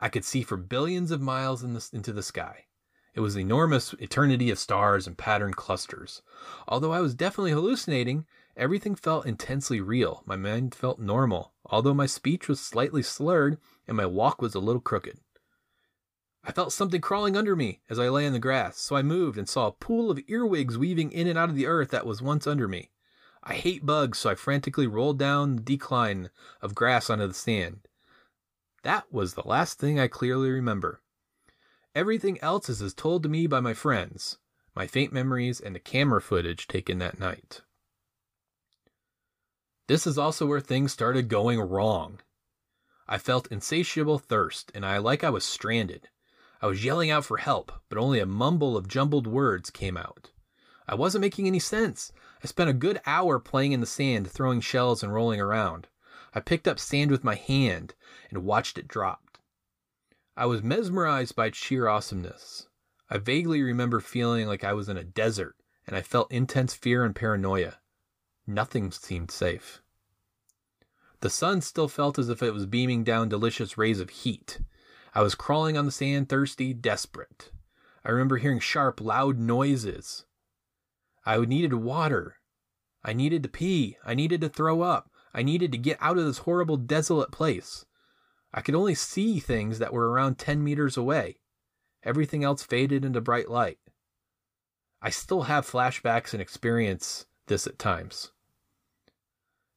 I 0.00 0.08
could 0.08 0.24
see 0.24 0.42
for 0.42 0.56
billions 0.56 1.12
of 1.12 1.20
miles 1.20 1.62
in 1.62 1.74
the, 1.74 1.88
into 1.92 2.12
the 2.12 2.22
sky. 2.22 2.64
It 3.14 3.20
was 3.20 3.36
an 3.36 3.42
enormous 3.42 3.92
eternity 4.00 4.50
of 4.50 4.58
stars 4.58 5.06
and 5.06 5.16
patterned 5.16 5.56
clusters. 5.56 6.22
Although 6.66 6.92
I 6.92 7.00
was 7.00 7.14
definitely 7.14 7.52
hallucinating, 7.52 8.26
Everything 8.60 8.94
felt 8.94 9.24
intensely 9.24 9.80
real. 9.80 10.22
My 10.26 10.36
mind 10.36 10.74
felt 10.74 10.98
normal, 10.98 11.54
although 11.64 11.94
my 11.94 12.04
speech 12.04 12.46
was 12.46 12.60
slightly 12.60 13.02
slurred 13.02 13.58
and 13.86 13.96
my 13.96 14.04
walk 14.04 14.42
was 14.42 14.54
a 14.54 14.60
little 14.60 14.82
crooked. 14.82 15.18
I 16.44 16.52
felt 16.52 16.72
something 16.72 17.00
crawling 17.00 17.38
under 17.38 17.56
me 17.56 17.80
as 17.88 17.98
I 17.98 18.10
lay 18.10 18.26
in 18.26 18.34
the 18.34 18.38
grass, 18.38 18.78
so 18.78 18.96
I 18.96 19.02
moved 19.02 19.38
and 19.38 19.48
saw 19.48 19.68
a 19.68 19.72
pool 19.72 20.10
of 20.10 20.20
earwigs 20.26 20.76
weaving 20.76 21.10
in 21.10 21.26
and 21.26 21.38
out 21.38 21.48
of 21.48 21.54
the 21.54 21.66
earth 21.66 21.88
that 21.90 22.04
was 22.04 22.20
once 22.20 22.46
under 22.46 22.68
me. 22.68 22.90
I 23.42 23.54
hate 23.54 23.86
bugs, 23.86 24.18
so 24.18 24.28
I 24.28 24.34
frantically 24.34 24.86
rolled 24.86 25.18
down 25.18 25.56
the 25.56 25.62
decline 25.62 26.28
of 26.60 26.74
grass 26.74 27.08
onto 27.08 27.26
the 27.26 27.32
sand. 27.34 27.88
That 28.82 29.12
was 29.12 29.34
the 29.34 29.46
last 29.46 29.78
thing 29.78 30.00
I 30.00 30.08
clearly 30.08 30.50
remember. 30.50 31.02
Everything 31.94 32.40
else 32.40 32.68
is 32.68 32.80
as 32.80 32.94
told 32.94 33.22
to 33.22 33.28
me 33.28 33.46
by 33.46 33.60
my 33.60 33.74
friends, 33.74 34.38
my 34.74 34.86
faint 34.86 35.12
memories, 35.12 35.60
and 35.60 35.74
the 35.74 35.80
camera 35.80 36.22
footage 36.22 36.68
taken 36.68 36.98
that 36.98 37.18
night. 37.18 37.62
This 39.88 40.06
is 40.06 40.16
also 40.16 40.46
where 40.46 40.60
things 40.60 40.92
started 40.92 41.28
going 41.28 41.60
wrong. 41.60 42.20
I 43.08 43.18
felt 43.18 43.48
insatiable 43.48 44.18
thirst, 44.18 44.70
and 44.72 44.86
I 44.86 44.98
like 44.98 45.24
I 45.24 45.30
was 45.30 45.44
stranded. 45.44 46.08
I 46.62 46.68
was 46.68 46.84
yelling 46.84 47.10
out 47.10 47.24
for 47.24 47.38
help, 47.38 47.72
but 47.88 47.98
only 47.98 48.20
a 48.20 48.26
mumble 48.26 48.76
of 48.76 48.86
jumbled 48.86 49.26
words 49.26 49.68
came 49.68 49.96
out. 49.96 50.30
I 50.86 50.94
wasn't 50.94 51.22
making 51.22 51.46
any 51.46 51.58
sense. 51.58 52.12
I 52.42 52.46
spent 52.46 52.70
a 52.70 52.74
good 52.74 53.00
hour 53.04 53.40
playing 53.40 53.72
in 53.72 53.80
the 53.80 53.86
sand, 53.86 54.30
throwing 54.30 54.60
shells 54.60 55.02
and 55.02 55.12
rolling 55.12 55.40
around. 55.40 55.88
I 56.34 56.40
picked 56.40 56.68
up 56.68 56.78
sand 56.78 57.10
with 57.10 57.24
my 57.24 57.34
hand 57.34 57.94
and 58.30 58.44
watched 58.44 58.78
it 58.78 58.88
drop. 58.88 59.38
I 60.36 60.46
was 60.46 60.62
mesmerized 60.62 61.34
by 61.34 61.50
sheer 61.50 61.88
awesomeness. 61.88 62.68
I 63.08 63.18
vaguely 63.18 63.62
remember 63.62 64.00
feeling 64.00 64.46
like 64.46 64.62
I 64.62 64.72
was 64.72 64.88
in 64.88 64.96
a 64.96 65.04
desert, 65.04 65.56
and 65.86 65.96
I 65.96 66.02
felt 66.02 66.32
intense 66.32 66.74
fear 66.74 67.04
and 67.04 67.14
paranoia. 67.14 67.78
Nothing 68.46 68.92
seemed 68.92 69.30
safe. 69.30 69.82
The 71.20 71.30
sun 71.30 71.60
still 71.60 71.88
felt 71.88 72.18
as 72.18 72.28
if 72.28 72.42
it 72.42 72.54
was 72.54 72.66
beaming 72.66 73.04
down 73.04 73.28
delicious 73.28 73.76
rays 73.76 74.00
of 74.00 74.10
heat. 74.10 74.60
I 75.14 75.22
was 75.22 75.34
crawling 75.34 75.76
on 75.76 75.84
the 75.84 75.92
sand, 75.92 76.28
thirsty, 76.28 76.72
desperate. 76.72 77.50
I 78.04 78.10
remember 78.10 78.38
hearing 78.38 78.60
sharp, 78.60 79.00
loud 79.00 79.38
noises. 79.38 80.24
I 81.26 81.38
needed 81.40 81.74
water. 81.74 82.36
I 83.04 83.12
needed 83.12 83.42
to 83.42 83.48
pee. 83.48 83.98
I 84.04 84.14
needed 84.14 84.40
to 84.40 84.48
throw 84.48 84.80
up. 84.82 85.09
I 85.32 85.42
needed 85.42 85.72
to 85.72 85.78
get 85.78 85.98
out 86.00 86.18
of 86.18 86.24
this 86.24 86.38
horrible, 86.38 86.76
desolate 86.76 87.30
place. 87.30 87.84
I 88.52 88.60
could 88.60 88.74
only 88.74 88.94
see 88.94 89.38
things 89.38 89.78
that 89.78 89.92
were 89.92 90.10
around 90.10 90.38
10 90.38 90.62
meters 90.64 90.96
away. 90.96 91.38
Everything 92.02 92.42
else 92.42 92.62
faded 92.62 93.04
into 93.04 93.20
bright 93.20 93.50
light. 93.50 93.78
I 95.02 95.10
still 95.10 95.42
have 95.42 95.70
flashbacks 95.70 96.32
and 96.32 96.42
experience 96.42 97.26
this 97.46 97.66
at 97.66 97.78
times. 97.78 98.32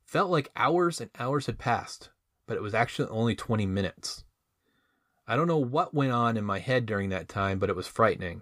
Felt 0.04 0.30
like 0.30 0.52
hours 0.56 1.00
and 1.00 1.10
hours 1.20 1.46
had 1.46 1.58
passed, 1.58 2.10
but 2.46 2.58
it 2.58 2.62
was 2.62 2.74
actually 2.74 3.10
only 3.10 3.36
20 3.36 3.66
minutes. 3.66 4.24
I 5.28 5.36
don't 5.36 5.48
know 5.48 5.58
what 5.58 5.94
went 5.94 6.12
on 6.12 6.36
in 6.36 6.44
my 6.44 6.60
head 6.60 6.86
during 6.86 7.10
that 7.10 7.30
time, 7.30 7.60
but 7.60 7.70
it 7.70 7.76
was 7.76 7.88
frightening. 7.88 8.42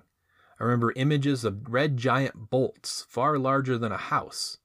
I 0.60 0.64
remember 0.64 0.94
images 0.96 1.44
of 1.44 1.72
red 1.72 1.98
giant 1.98 2.50
bolts, 2.50 3.06
far 3.08 3.38
larger 3.38 3.78
than 3.78 3.92
a 3.92 3.98
house, 3.98 4.58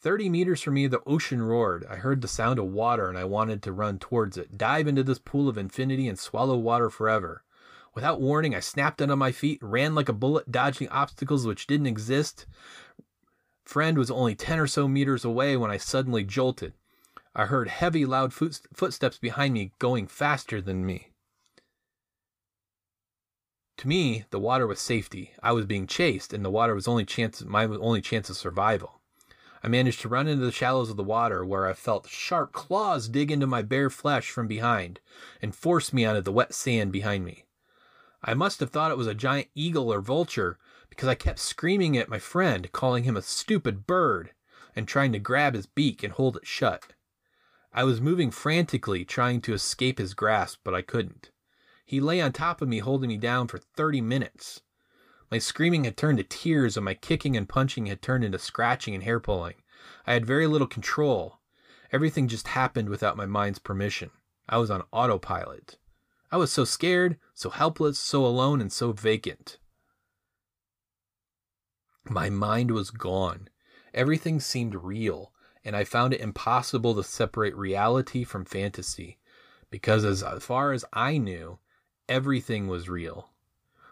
Thirty 0.00 0.28
meters 0.28 0.62
from 0.62 0.74
me, 0.74 0.86
the 0.86 1.02
ocean 1.06 1.42
roared. 1.42 1.84
I 1.90 1.96
heard 1.96 2.20
the 2.20 2.28
sound 2.28 2.60
of 2.60 2.66
water 2.66 3.08
and 3.08 3.18
I 3.18 3.24
wanted 3.24 3.62
to 3.62 3.72
run 3.72 3.98
towards 3.98 4.36
it, 4.36 4.56
dive 4.56 4.86
into 4.86 5.02
this 5.02 5.18
pool 5.18 5.48
of 5.48 5.58
infinity 5.58 6.06
and 6.08 6.16
swallow 6.16 6.56
water 6.56 6.88
forever. 6.88 7.42
Without 7.94 8.20
warning, 8.20 8.54
I 8.54 8.60
snapped 8.60 9.02
onto 9.02 9.16
my 9.16 9.32
feet, 9.32 9.58
ran 9.60 9.96
like 9.96 10.08
a 10.08 10.12
bullet, 10.12 10.52
dodging 10.52 10.88
obstacles 10.90 11.46
which 11.46 11.66
didn't 11.66 11.88
exist. 11.88 12.46
Friend 13.64 13.98
was 13.98 14.10
only 14.10 14.36
10 14.36 14.60
or 14.60 14.68
so 14.68 14.86
meters 14.86 15.24
away 15.24 15.56
when 15.56 15.70
I 15.70 15.78
suddenly 15.78 16.22
jolted. 16.22 16.74
I 17.34 17.46
heard 17.46 17.68
heavy, 17.68 18.06
loud 18.06 18.32
footsteps 18.32 19.18
behind 19.18 19.52
me 19.52 19.72
going 19.80 20.06
faster 20.06 20.60
than 20.60 20.86
me. 20.86 21.10
To 23.78 23.88
me, 23.88 24.26
the 24.30 24.38
water 24.40 24.66
was 24.66 24.80
safety. 24.80 25.32
I 25.42 25.50
was 25.52 25.66
being 25.66 25.88
chased, 25.88 26.32
and 26.32 26.44
the 26.44 26.50
water 26.50 26.74
was 26.74 26.86
only 26.86 27.04
chance 27.04 27.44
my 27.44 27.64
only 27.64 28.00
chance 28.00 28.30
of 28.30 28.36
survival. 28.36 28.97
I 29.62 29.68
managed 29.68 30.00
to 30.02 30.08
run 30.08 30.28
into 30.28 30.44
the 30.44 30.52
shallows 30.52 30.90
of 30.90 30.96
the 30.96 31.02
water 31.02 31.44
where 31.44 31.66
I 31.66 31.72
felt 31.72 32.08
sharp 32.08 32.52
claws 32.52 33.08
dig 33.08 33.30
into 33.30 33.46
my 33.46 33.62
bare 33.62 33.90
flesh 33.90 34.30
from 34.30 34.46
behind 34.46 35.00
and 35.42 35.54
force 35.54 35.92
me 35.92 36.04
onto 36.04 36.20
the 36.20 36.32
wet 36.32 36.54
sand 36.54 36.92
behind 36.92 37.24
me. 37.24 37.44
I 38.22 38.34
must 38.34 38.60
have 38.60 38.70
thought 38.70 38.90
it 38.90 38.98
was 38.98 39.06
a 39.06 39.14
giant 39.14 39.48
eagle 39.54 39.92
or 39.92 40.00
vulture 40.00 40.58
because 40.90 41.08
I 41.08 41.14
kept 41.14 41.38
screaming 41.38 41.96
at 41.96 42.08
my 42.08 42.18
friend, 42.18 42.70
calling 42.72 43.04
him 43.04 43.16
a 43.16 43.22
stupid 43.22 43.86
bird, 43.86 44.32
and 44.74 44.86
trying 44.86 45.12
to 45.12 45.18
grab 45.18 45.54
his 45.54 45.66
beak 45.66 46.02
and 46.02 46.12
hold 46.12 46.36
it 46.36 46.46
shut. 46.46 46.92
I 47.72 47.84
was 47.84 48.00
moving 48.00 48.30
frantically, 48.30 49.04
trying 49.04 49.40
to 49.42 49.54
escape 49.54 49.98
his 49.98 50.14
grasp, 50.14 50.60
but 50.64 50.74
I 50.74 50.82
couldn't. 50.82 51.30
He 51.84 52.00
lay 52.00 52.20
on 52.20 52.32
top 52.32 52.60
of 52.60 52.68
me, 52.68 52.80
holding 52.80 53.08
me 53.08 53.16
down 53.16 53.48
for 53.48 53.58
30 53.58 54.00
minutes. 54.00 54.62
My 55.30 55.38
screaming 55.38 55.84
had 55.84 55.96
turned 55.96 56.18
to 56.18 56.24
tears, 56.24 56.76
and 56.76 56.84
my 56.84 56.94
kicking 56.94 57.36
and 57.36 57.48
punching 57.48 57.86
had 57.86 58.00
turned 58.00 58.24
into 58.24 58.38
scratching 58.38 58.94
and 58.94 59.04
hair 59.04 59.20
pulling. 59.20 59.56
I 60.06 60.14
had 60.14 60.24
very 60.24 60.46
little 60.46 60.66
control. 60.66 61.38
Everything 61.92 62.28
just 62.28 62.48
happened 62.48 62.88
without 62.88 63.16
my 63.16 63.26
mind's 63.26 63.58
permission. 63.58 64.10
I 64.48 64.58
was 64.58 64.70
on 64.70 64.84
autopilot. 64.92 65.78
I 66.30 66.36
was 66.36 66.52
so 66.52 66.64
scared, 66.64 67.18
so 67.34 67.50
helpless, 67.50 67.98
so 67.98 68.24
alone, 68.24 68.60
and 68.60 68.72
so 68.72 68.92
vacant. 68.92 69.58
My 72.04 72.30
mind 72.30 72.70
was 72.70 72.90
gone. 72.90 73.48
Everything 73.92 74.40
seemed 74.40 74.74
real, 74.74 75.32
and 75.64 75.76
I 75.76 75.84
found 75.84 76.14
it 76.14 76.20
impossible 76.20 76.94
to 76.94 77.02
separate 77.02 77.56
reality 77.56 78.24
from 78.24 78.44
fantasy, 78.44 79.18
because 79.70 80.04
as 80.04 80.22
far 80.42 80.72
as 80.72 80.84
I 80.92 81.18
knew, 81.18 81.58
everything 82.18 82.68
was 82.68 82.88
real. 82.88 83.30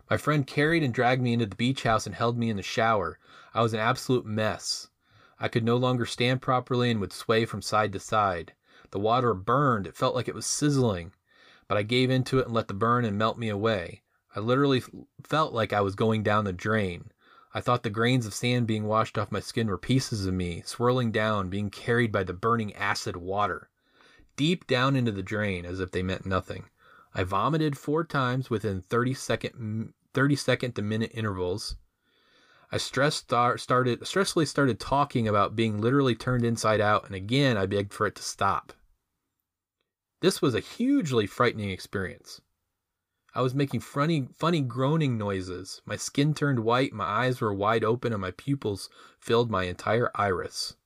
My 0.08 0.16
friend 0.16 0.46
carried 0.46 0.82
and 0.82 0.94
dragged 0.94 1.20
me 1.20 1.32
into 1.32 1.46
the 1.46 1.56
beach 1.56 1.82
house 1.82 2.06
and 2.06 2.14
held 2.14 2.38
me 2.38 2.48
in 2.48 2.56
the 2.56 2.62
shower. 2.62 3.18
I 3.52 3.62
was 3.62 3.74
an 3.74 3.80
absolute 3.80 4.24
mess. 4.24 4.88
I 5.40 5.48
could 5.48 5.64
no 5.64 5.76
longer 5.76 6.06
stand 6.06 6.40
properly 6.40 6.90
and 6.90 7.00
would 7.00 7.12
sway 7.12 7.44
from 7.44 7.60
side 7.60 7.92
to 7.92 7.98
side. 7.98 8.52
The 8.92 9.00
water 9.00 9.34
burned, 9.34 9.86
it 9.86 9.96
felt 9.96 10.14
like 10.14 10.28
it 10.28 10.34
was 10.34 10.46
sizzling, 10.46 11.12
but 11.66 11.76
I 11.76 11.82
gave 11.82 12.08
into 12.08 12.38
it 12.38 12.46
and 12.46 12.54
let 12.54 12.68
the 12.68 12.74
burn 12.74 13.04
and 13.04 13.18
melt 13.18 13.36
me 13.36 13.48
away. 13.48 14.02
I 14.34 14.40
literally 14.40 14.82
felt 15.24 15.52
like 15.52 15.72
I 15.72 15.80
was 15.80 15.94
going 15.94 16.22
down 16.22 16.44
the 16.44 16.52
drain. 16.52 17.10
I 17.52 17.60
thought 17.60 17.82
the 17.82 17.90
grains 17.90 18.26
of 18.26 18.34
sand 18.34 18.66
being 18.66 18.84
washed 18.84 19.18
off 19.18 19.32
my 19.32 19.40
skin 19.40 19.66
were 19.66 19.78
pieces 19.78 20.26
of 20.26 20.34
me, 20.34 20.62
swirling 20.64 21.10
down, 21.10 21.48
being 21.48 21.70
carried 21.70 22.12
by 22.12 22.22
the 22.22 22.32
burning 22.32 22.74
acid 22.74 23.16
water. 23.16 23.70
Deep 24.36 24.66
down 24.66 24.94
into 24.94 25.10
the 25.10 25.22
drain, 25.22 25.64
as 25.64 25.80
if 25.80 25.90
they 25.90 26.02
meant 26.02 26.26
nothing. 26.26 26.66
I 27.18 27.24
vomited 27.24 27.78
four 27.78 28.04
times 28.04 28.50
within 28.50 28.82
30 28.82 29.14
second 29.14 29.94
30 30.12 30.36
second 30.36 30.72
to 30.74 30.82
minute 30.82 31.12
intervals. 31.14 31.76
I 32.70 32.76
stress 32.76 33.14
start, 33.14 33.58
started 33.58 34.00
stressfully 34.00 34.46
started 34.46 34.78
talking 34.78 35.26
about 35.26 35.56
being 35.56 35.80
literally 35.80 36.14
turned 36.14 36.44
inside 36.44 36.78
out, 36.78 37.06
and 37.06 37.14
again 37.14 37.56
I 37.56 37.64
begged 37.64 37.94
for 37.94 38.06
it 38.06 38.16
to 38.16 38.22
stop. 38.22 38.74
This 40.20 40.42
was 40.42 40.54
a 40.54 40.60
hugely 40.60 41.26
frightening 41.26 41.70
experience. 41.70 42.42
I 43.34 43.40
was 43.40 43.54
making 43.54 43.80
funny, 43.80 44.28
funny 44.36 44.60
groaning 44.60 45.16
noises. 45.16 45.80
My 45.86 45.96
skin 45.96 46.34
turned 46.34 46.60
white, 46.60 46.92
my 46.92 47.04
eyes 47.06 47.40
were 47.40 47.54
wide 47.54 47.82
open, 47.82 48.12
and 48.12 48.20
my 48.20 48.32
pupils 48.32 48.90
filled 49.20 49.50
my 49.50 49.64
entire 49.64 50.10
iris. 50.14 50.76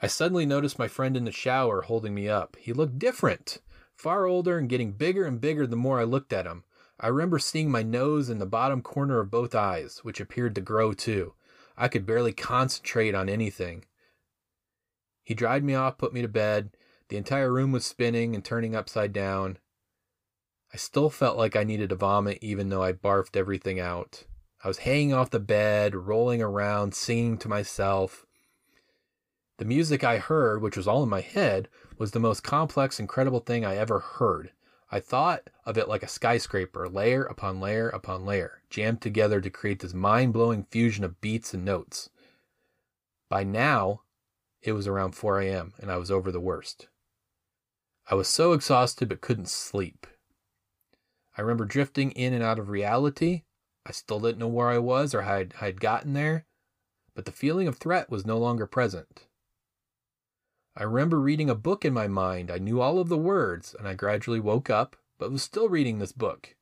I 0.00 0.06
suddenly 0.06 0.46
noticed 0.46 0.78
my 0.78 0.88
friend 0.88 1.16
in 1.16 1.24
the 1.24 1.32
shower 1.32 1.82
holding 1.82 2.14
me 2.14 2.28
up. 2.28 2.56
He 2.60 2.72
looked 2.72 2.98
different 2.98 3.58
far 3.98 4.26
older 4.26 4.56
and 4.56 4.68
getting 4.68 4.92
bigger 4.92 5.24
and 5.24 5.40
bigger 5.40 5.66
the 5.66 5.76
more 5.76 5.98
I 6.00 6.04
looked 6.04 6.32
at 6.32 6.46
him. 6.46 6.62
I 7.00 7.08
remember 7.08 7.38
seeing 7.38 7.70
my 7.70 7.82
nose 7.82 8.28
and 8.28 8.40
the 8.40 8.46
bottom 8.46 8.80
corner 8.80 9.18
of 9.18 9.30
both 9.30 9.54
eyes, 9.54 9.98
which 10.04 10.20
appeared 10.20 10.54
to 10.54 10.60
grow 10.60 10.92
too. 10.92 11.34
I 11.76 11.88
could 11.88 12.06
barely 12.06 12.32
concentrate 12.32 13.14
on 13.14 13.28
anything. 13.28 13.84
He 15.24 15.34
dried 15.34 15.64
me 15.64 15.74
off, 15.74 15.98
put 15.98 16.12
me 16.12 16.22
to 16.22 16.28
bed. 16.28 16.70
The 17.08 17.16
entire 17.16 17.52
room 17.52 17.72
was 17.72 17.84
spinning 17.84 18.34
and 18.34 18.44
turning 18.44 18.74
upside 18.74 19.12
down. 19.12 19.58
I 20.72 20.76
still 20.76 21.10
felt 21.10 21.38
like 21.38 21.56
I 21.56 21.64
needed 21.64 21.90
to 21.90 21.96
vomit, 21.96 22.38
even 22.40 22.68
though 22.68 22.82
I 22.82 22.92
barfed 22.92 23.36
everything 23.36 23.80
out. 23.80 24.24
I 24.62 24.68
was 24.68 24.78
hanging 24.78 25.12
off 25.12 25.30
the 25.30 25.40
bed, 25.40 25.94
rolling 25.94 26.42
around, 26.42 26.94
singing 26.94 27.38
to 27.38 27.48
myself. 27.48 28.26
The 29.58 29.64
music 29.64 30.04
I 30.04 30.18
heard, 30.18 30.62
which 30.62 30.76
was 30.76 30.86
all 30.86 31.02
in 31.02 31.08
my 31.08 31.20
head, 31.20 31.68
was 31.98 32.12
the 32.12 32.20
most 32.20 32.44
complex, 32.44 33.00
incredible 33.00 33.40
thing 33.40 33.64
I 33.64 33.76
ever 33.76 33.98
heard. 33.98 34.52
I 34.90 35.00
thought 35.00 35.50
of 35.66 35.76
it 35.76 35.88
like 35.88 36.04
a 36.04 36.08
skyscraper, 36.08 36.88
layer 36.88 37.24
upon 37.24 37.60
layer 37.60 37.88
upon 37.88 38.24
layer, 38.24 38.62
jammed 38.70 39.02
together 39.02 39.40
to 39.40 39.50
create 39.50 39.80
this 39.80 39.92
mind 39.92 40.32
blowing 40.32 40.64
fusion 40.70 41.02
of 41.02 41.20
beats 41.20 41.52
and 41.52 41.64
notes. 41.64 42.08
By 43.28 43.42
now, 43.42 44.02
it 44.62 44.72
was 44.72 44.86
around 44.86 45.16
4 45.16 45.40
a.m., 45.40 45.74
and 45.80 45.90
I 45.90 45.96
was 45.96 46.10
over 46.10 46.30
the 46.30 46.40
worst. 46.40 46.88
I 48.08 48.14
was 48.14 48.28
so 48.28 48.52
exhausted 48.52 49.08
but 49.08 49.20
couldn't 49.20 49.48
sleep. 49.48 50.06
I 51.36 51.42
remember 51.42 51.64
drifting 51.64 52.12
in 52.12 52.32
and 52.32 52.44
out 52.44 52.60
of 52.60 52.68
reality. 52.68 53.42
I 53.84 53.90
still 53.90 54.20
didn't 54.20 54.38
know 54.38 54.48
where 54.48 54.68
I 54.68 54.78
was 54.78 55.14
or 55.14 55.22
how 55.22 55.34
I'd, 55.34 55.52
how 55.54 55.66
I'd 55.66 55.80
gotten 55.80 56.12
there, 56.12 56.46
but 57.14 57.24
the 57.24 57.32
feeling 57.32 57.66
of 57.66 57.76
threat 57.76 58.08
was 58.08 58.24
no 58.24 58.38
longer 58.38 58.66
present. 58.66 59.26
I 60.80 60.84
remember 60.84 61.18
reading 61.18 61.50
a 61.50 61.56
book 61.56 61.84
in 61.84 61.92
my 61.92 62.06
mind. 62.06 62.52
I 62.52 62.58
knew 62.58 62.80
all 62.80 63.00
of 63.00 63.08
the 63.08 63.18
words, 63.18 63.74
and 63.76 63.88
I 63.88 63.94
gradually 63.94 64.38
woke 64.38 64.70
up, 64.70 64.94
but 65.18 65.32
was 65.32 65.42
still 65.42 65.68
reading 65.68 65.98
this 65.98 66.12
book. 66.12 66.54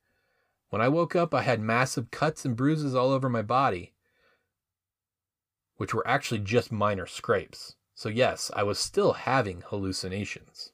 When 0.70 0.80
I 0.80 0.88
woke 0.88 1.14
up, 1.14 1.34
I 1.34 1.42
had 1.42 1.60
massive 1.60 2.10
cuts 2.10 2.46
and 2.46 2.56
bruises 2.56 2.94
all 2.94 3.10
over 3.10 3.28
my 3.28 3.42
body, 3.42 3.92
which 5.76 5.92
were 5.92 6.06
actually 6.08 6.40
just 6.40 6.72
minor 6.72 7.04
scrapes. 7.04 7.76
So, 7.94 8.08
yes, 8.08 8.50
I 8.56 8.62
was 8.62 8.78
still 8.78 9.12
having 9.12 9.62
hallucinations. 9.66 10.72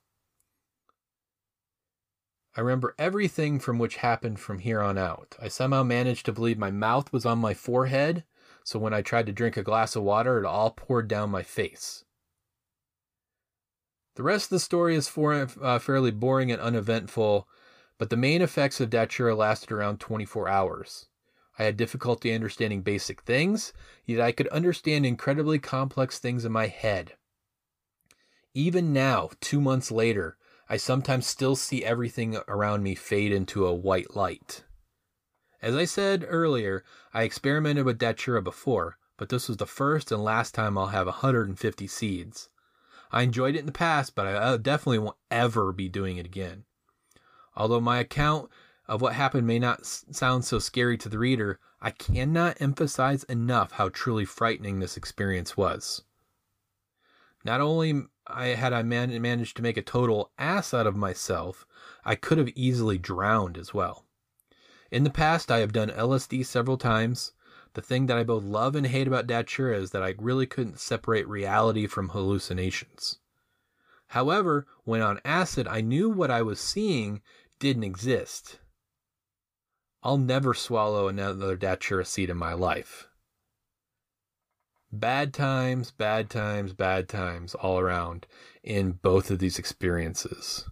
I 2.57 2.61
remember 2.61 2.95
everything 2.97 3.59
from 3.59 3.81
which 3.81 3.97
happened 3.97 4.39
from 4.39 4.61
here 4.61 4.81
on 4.81 4.97
out. 4.97 5.35
I 5.43 5.49
somehow 5.49 5.83
managed 5.83 6.27
to 6.27 6.33
believe 6.33 6.59
my 6.59 6.71
mouth 6.71 7.13
was 7.13 7.27
on 7.27 7.39
my 7.39 7.55
forehead, 7.55 8.23
so 8.63 8.79
when 8.79 8.95
I 8.95 9.03
tried 9.03 9.27
to 9.27 9.33
drink 9.33 9.57
a 9.57 9.65
glass 9.65 9.97
of 9.97 10.05
water, 10.05 10.39
it 10.39 10.47
all 10.47 10.71
poured 10.71 11.09
down 11.09 11.31
my 11.31 11.43
face. 11.43 12.05
The 14.15 14.23
rest 14.23 14.47
of 14.47 14.51
the 14.51 14.61
story 14.61 14.95
is 14.95 15.09
for, 15.09 15.49
uh, 15.61 15.79
fairly 15.79 16.11
boring 16.11 16.53
and 16.53 16.61
uneventful, 16.61 17.49
but 17.99 18.11
the 18.11 18.17
main 18.17 18.43
effects 18.43 18.81
of 18.81 18.91
Datura 18.91 19.35
lasted 19.35 19.73
around 19.73 20.01
24 20.01 20.49
hours. 20.49 21.07
I 21.59 21.65
had 21.65 21.77
difficulty 21.77 22.33
understanding 22.33 22.83
basic 22.83 23.23
things, 23.23 23.73
yet 24.05 24.21
I 24.21 24.33
could 24.33 24.49
understand 24.49 25.07
incredibly 25.07 25.59
complex 25.59 26.19
things 26.19 26.45
in 26.45 26.53
my 26.53 26.67
head. 26.67 27.17
Even 28.55 28.93
now, 28.93 29.31
two 29.41 29.61
months 29.61 29.91
later, 29.91 30.37
I 30.69 30.77
sometimes 30.77 31.27
still 31.27 31.57
see 31.57 31.85
everything 31.85 32.37
around 32.49 32.83
me 32.83 32.95
fade 32.95 33.33
into 33.33 33.67
a 33.67 33.75
white 33.75 34.15
light. 34.15 34.65
As 35.63 35.75
I 35.75 35.85
said 35.85 36.27
earlier, 36.29 36.85
I 37.15 37.23
experimented 37.23 37.85
with 37.87 37.99
Datura 37.99 38.43
before, 38.43 38.99
but 39.17 39.29
this 39.29 39.49
was 39.49 39.57
the 39.57 39.67
first 39.67 40.13
and 40.13 40.23
last 40.23 40.55
time 40.55 40.77
I'll 40.77 40.89
have 40.89 41.07
150 41.07 41.87
seeds. 41.87 42.49
I 43.13 43.23
enjoyed 43.23 43.55
it 43.55 43.61
in 43.61 43.67
the 43.67 43.73
past, 43.73 44.15
but 44.15 44.27
I 44.27 44.57
definitely 44.57 44.99
won't 44.99 45.19
ever 45.31 45.71
be 45.73 45.89
doing 45.89 46.17
it 46.17 46.27
again. 46.27 46.65
Although 47.55 47.81
my 47.81 47.99
account 47.99 48.51
of 48.89 49.03
what 49.03 49.13
happened 49.15 49.47
may 49.47 49.59
not 49.59 49.85
sound 49.85 50.45
so 50.45 50.59
scary 50.59 50.97
to 50.99 51.09
the 51.09 51.19
reader, 51.19 51.61
I 51.81 51.91
cannot 51.91 52.61
emphasize 52.61 53.25
enough 53.25 53.73
how 53.73 53.91
truly 53.91 54.25
frightening 54.25 54.81
this 54.81 54.97
experience 54.97 55.57
was. 55.57 56.03
Not 57.45 57.61
only 57.61 58.07
had 58.27 58.73
I 58.73 58.83
man- 58.83 59.21
managed 59.21 59.57
to 59.57 59.63
make 59.63 59.77
a 59.77 59.83
total 59.83 60.31
ass 60.39 60.73
out 60.73 60.87
of 60.87 60.97
myself, 60.97 61.67
I 62.05 62.15
could 62.15 62.39
have 62.39 62.51
easily 62.55 62.99
drowned 62.99 63.59
as 63.59 63.75
well. 63.75 64.07
In 64.91 65.05
the 65.05 65.11
past, 65.11 65.51
I 65.51 65.59
have 65.59 65.73
done 65.73 65.91
LSD 65.91 66.45
several 66.45 66.79
times. 66.79 67.33
The 67.75 67.83
thing 67.83 68.07
that 68.07 68.19
I 68.19 68.23
both 68.23 68.45
love 68.45 68.77
and 68.77 68.87
hate 68.87 69.07
about 69.07 69.27
Datura 69.27 69.77
is 69.79 69.91
that 69.93 70.03
I 70.03 70.15
really 70.19 70.47
couldn't 70.47 70.79
separate 70.79 71.27
reality 71.27 71.87
from 71.87 72.11
hallucinations. 72.11 73.19
However, 74.09 74.67
when 74.85 75.01
on 75.01 75.21
acid, 75.25 75.67
I 75.67 75.81
knew 75.81 76.11
what 76.11 76.31
I 76.31 76.43
was 76.43 76.61
seeing 76.61 77.23
didn't 77.59 77.85
exist. 77.85 78.59
I'll 80.03 80.19
never 80.19 80.53
swallow 80.53 81.09
another 81.09 81.57
Datura 81.57 82.05
seed 82.05 82.29
in 82.29 82.37
my 82.37 82.53
life. 82.53 83.09
Bad 84.91 85.33
times, 85.33 85.91
bad 85.91 86.29
times, 86.29 86.75
bad 86.75 87.09
times 87.09 87.55
all 87.55 87.79
around 87.79 88.27
in 88.63 88.93
both 88.93 89.31
of 89.31 89.39
these 89.39 89.59
experiences. 89.59 90.69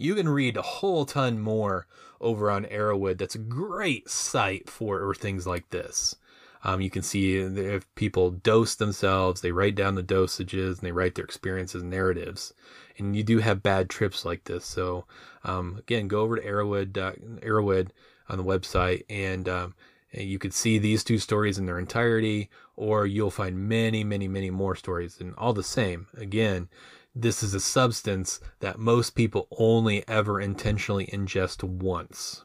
You 0.00 0.14
can 0.14 0.30
read 0.30 0.56
a 0.56 0.62
whole 0.62 1.04
ton 1.04 1.40
more 1.40 1.86
over 2.22 2.50
on 2.50 2.64
Erowid. 2.64 3.18
That's 3.18 3.34
a 3.34 3.38
great 3.38 4.08
site 4.08 4.68
for 4.70 5.14
things 5.14 5.46
like 5.46 5.68
this. 5.68 6.16
Um, 6.64 6.80
you 6.80 6.88
can 6.88 7.02
see 7.02 7.36
if 7.36 7.94
people 7.96 8.30
dose 8.30 8.74
themselves, 8.74 9.42
they 9.42 9.52
write 9.52 9.74
down 9.74 9.96
the 9.96 10.02
dosages 10.02 10.78
and 10.78 10.78
they 10.78 10.92
write 10.92 11.16
their 11.16 11.24
experiences 11.24 11.82
and 11.82 11.90
narratives. 11.90 12.54
And 12.96 13.14
you 13.14 13.22
do 13.22 13.38
have 13.38 13.62
bad 13.62 13.90
trips 13.90 14.24
like 14.24 14.44
this. 14.44 14.64
So, 14.64 15.04
um, 15.44 15.76
again, 15.78 16.08
go 16.08 16.20
over 16.20 16.36
to 16.36 16.42
Erowid, 16.42 16.96
uh, 16.96 17.12
Erowid 17.44 17.90
on 18.28 18.38
the 18.38 18.44
website 18.44 19.04
and, 19.10 19.48
um, 19.50 19.74
you 20.12 20.38
could 20.38 20.54
see 20.54 20.78
these 20.78 21.04
two 21.04 21.18
stories 21.18 21.56
in 21.56 21.66
their 21.66 21.78
entirety, 21.78 22.50
or 22.74 23.06
you'll 23.06 23.30
find 23.30 23.68
many, 23.68 24.02
many, 24.02 24.26
many 24.26 24.50
more 24.50 24.74
stories 24.74 25.20
and 25.20 25.34
all 25.36 25.52
the 25.52 25.62
same. 25.62 26.08
Again, 26.16 26.68
this 27.14 27.42
is 27.42 27.54
a 27.54 27.60
substance 27.60 28.40
that 28.60 28.78
most 28.78 29.14
people 29.14 29.48
only 29.58 30.06
ever 30.08 30.40
intentionally 30.40 31.06
ingest 31.06 31.62
once. 31.62 32.44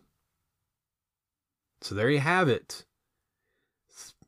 So 1.82 1.94
there 1.94 2.10
you 2.10 2.20
have 2.20 2.50
it. 2.50 2.86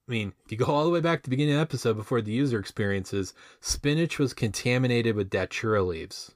I 0.08 0.12
mean, 0.12 0.34
if 0.46 0.52
you 0.52 0.58
go 0.58 0.66
all 0.66 0.86
the 0.86 0.90
way 0.90 1.02
back 1.02 1.20
to 1.20 1.24
the 1.24 1.30
beginning 1.32 1.56
of 1.56 1.58
the 1.58 1.64
episode 1.64 1.98
before 1.98 2.22
the 2.22 2.32
user 2.32 2.60
experiences, 2.60 3.34
spinach 3.60 4.20
was 4.20 4.34
contaminated 4.34 5.16
with 5.16 5.30
datura 5.30 5.84
leaves. 5.84 6.36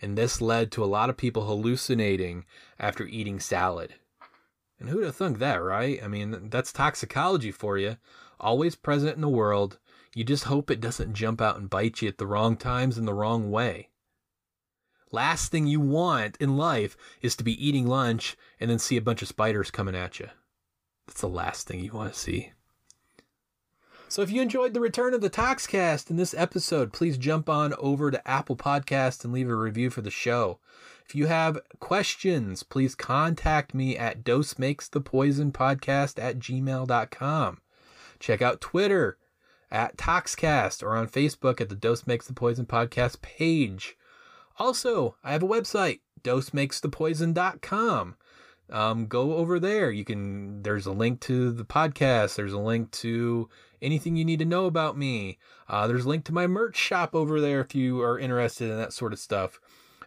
And 0.00 0.18
this 0.18 0.42
led 0.42 0.72
to 0.72 0.84
a 0.84 0.86
lot 0.86 1.08
of 1.08 1.16
people 1.16 1.46
hallucinating 1.46 2.44
after 2.78 3.06
eating 3.06 3.40
salad. 3.40 3.94
And 4.78 4.90
who'd 4.90 5.04
have 5.04 5.14
thunk 5.14 5.38
that, 5.38 5.62
right? 5.62 6.02
I 6.02 6.08
mean, 6.08 6.48
that's 6.50 6.72
toxicology 6.72 7.52
for 7.52 7.78
you. 7.78 7.96
Always 8.40 8.74
present 8.74 9.14
in 9.14 9.20
the 9.20 9.28
world, 9.28 9.78
you 10.14 10.24
just 10.24 10.44
hope 10.44 10.70
it 10.70 10.80
doesn't 10.80 11.14
jump 11.14 11.40
out 11.40 11.58
and 11.58 11.70
bite 11.70 12.02
you 12.02 12.08
at 12.08 12.18
the 12.18 12.26
wrong 12.26 12.56
times 12.56 12.98
in 12.98 13.04
the 13.04 13.14
wrong 13.14 13.50
way. 13.50 13.88
Last 15.10 15.50
thing 15.50 15.66
you 15.66 15.80
want 15.80 16.36
in 16.38 16.56
life 16.56 16.96
is 17.20 17.36
to 17.36 17.44
be 17.44 17.66
eating 17.66 17.86
lunch 17.86 18.36
and 18.58 18.70
then 18.70 18.78
see 18.78 18.96
a 18.96 19.02
bunch 19.02 19.22
of 19.22 19.28
spiders 19.28 19.70
coming 19.70 19.94
at 19.94 20.18
you. 20.18 20.28
That's 21.06 21.20
the 21.20 21.28
last 21.28 21.66
thing 21.66 21.80
you 21.80 21.92
want 21.92 22.14
to 22.14 22.18
see. 22.18 22.52
So 24.08 24.20
if 24.20 24.30
you 24.30 24.42
enjoyed 24.42 24.74
the 24.74 24.80
return 24.80 25.14
of 25.14 25.22
the 25.22 25.30
Toxcast 25.30 26.10
in 26.10 26.16
this 26.16 26.34
episode, 26.34 26.92
please 26.92 27.16
jump 27.16 27.48
on 27.48 27.72
over 27.78 28.10
to 28.10 28.28
Apple 28.28 28.56
Podcast 28.56 29.24
and 29.24 29.32
leave 29.32 29.48
a 29.48 29.56
review 29.56 29.88
for 29.88 30.02
the 30.02 30.10
show. 30.10 30.58
If 31.06 31.14
you 31.14 31.28
have 31.28 31.60
questions, 31.80 32.62
please 32.62 32.94
contact 32.94 33.74
me 33.74 33.96
at 33.96 34.22
dosemakesthepoisonpodcast 34.22 36.22
at 36.22 36.38
gmail.com. 36.38 37.60
Check 38.18 38.42
out 38.42 38.60
Twitter 38.60 39.16
at 39.72 39.96
Toxcast 39.96 40.82
or 40.82 40.94
on 40.94 41.08
Facebook 41.08 41.60
at 41.60 41.70
the 41.70 41.74
Dose 41.74 42.06
Makes 42.06 42.26
the 42.26 42.34
Poison 42.34 42.66
podcast 42.66 43.22
page. 43.22 43.96
Also, 44.58 45.16
I 45.24 45.32
have 45.32 45.42
a 45.42 45.48
website, 45.48 46.00
dosemakesthepoison.com. 46.22 48.16
Um, 48.70 49.06
go 49.06 49.34
over 49.34 49.58
there. 49.58 49.90
You 49.90 50.04
can, 50.04 50.62
there's 50.62 50.86
a 50.86 50.92
link 50.92 51.20
to 51.22 51.50
the 51.50 51.64
podcast. 51.64 52.36
There's 52.36 52.52
a 52.52 52.58
link 52.58 52.90
to 52.92 53.48
anything 53.80 54.16
you 54.16 54.24
need 54.24 54.38
to 54.38 54.44
know 54.44 54.66
about 54.66 54.96
me. 54.96 55.38
Uh, 55.68 55.86
there's 55.86 56.04
a 56.04 56.08
link 56.08 56.24
to 56.26 56.34
my 56.34 56.46
merch 56.46 56.76
shop 56.76 57.14
over 57.14 57.40
there 57.40 57.60
if 57.60 57.74
you 57.74 58.00
are 58.02 58.18
interested 58.18 58.70
in 58.70 58.76
that 58.76 58.92
sort 58.92 59.12
of 59.12 59.18
stuff. 59.18 59.58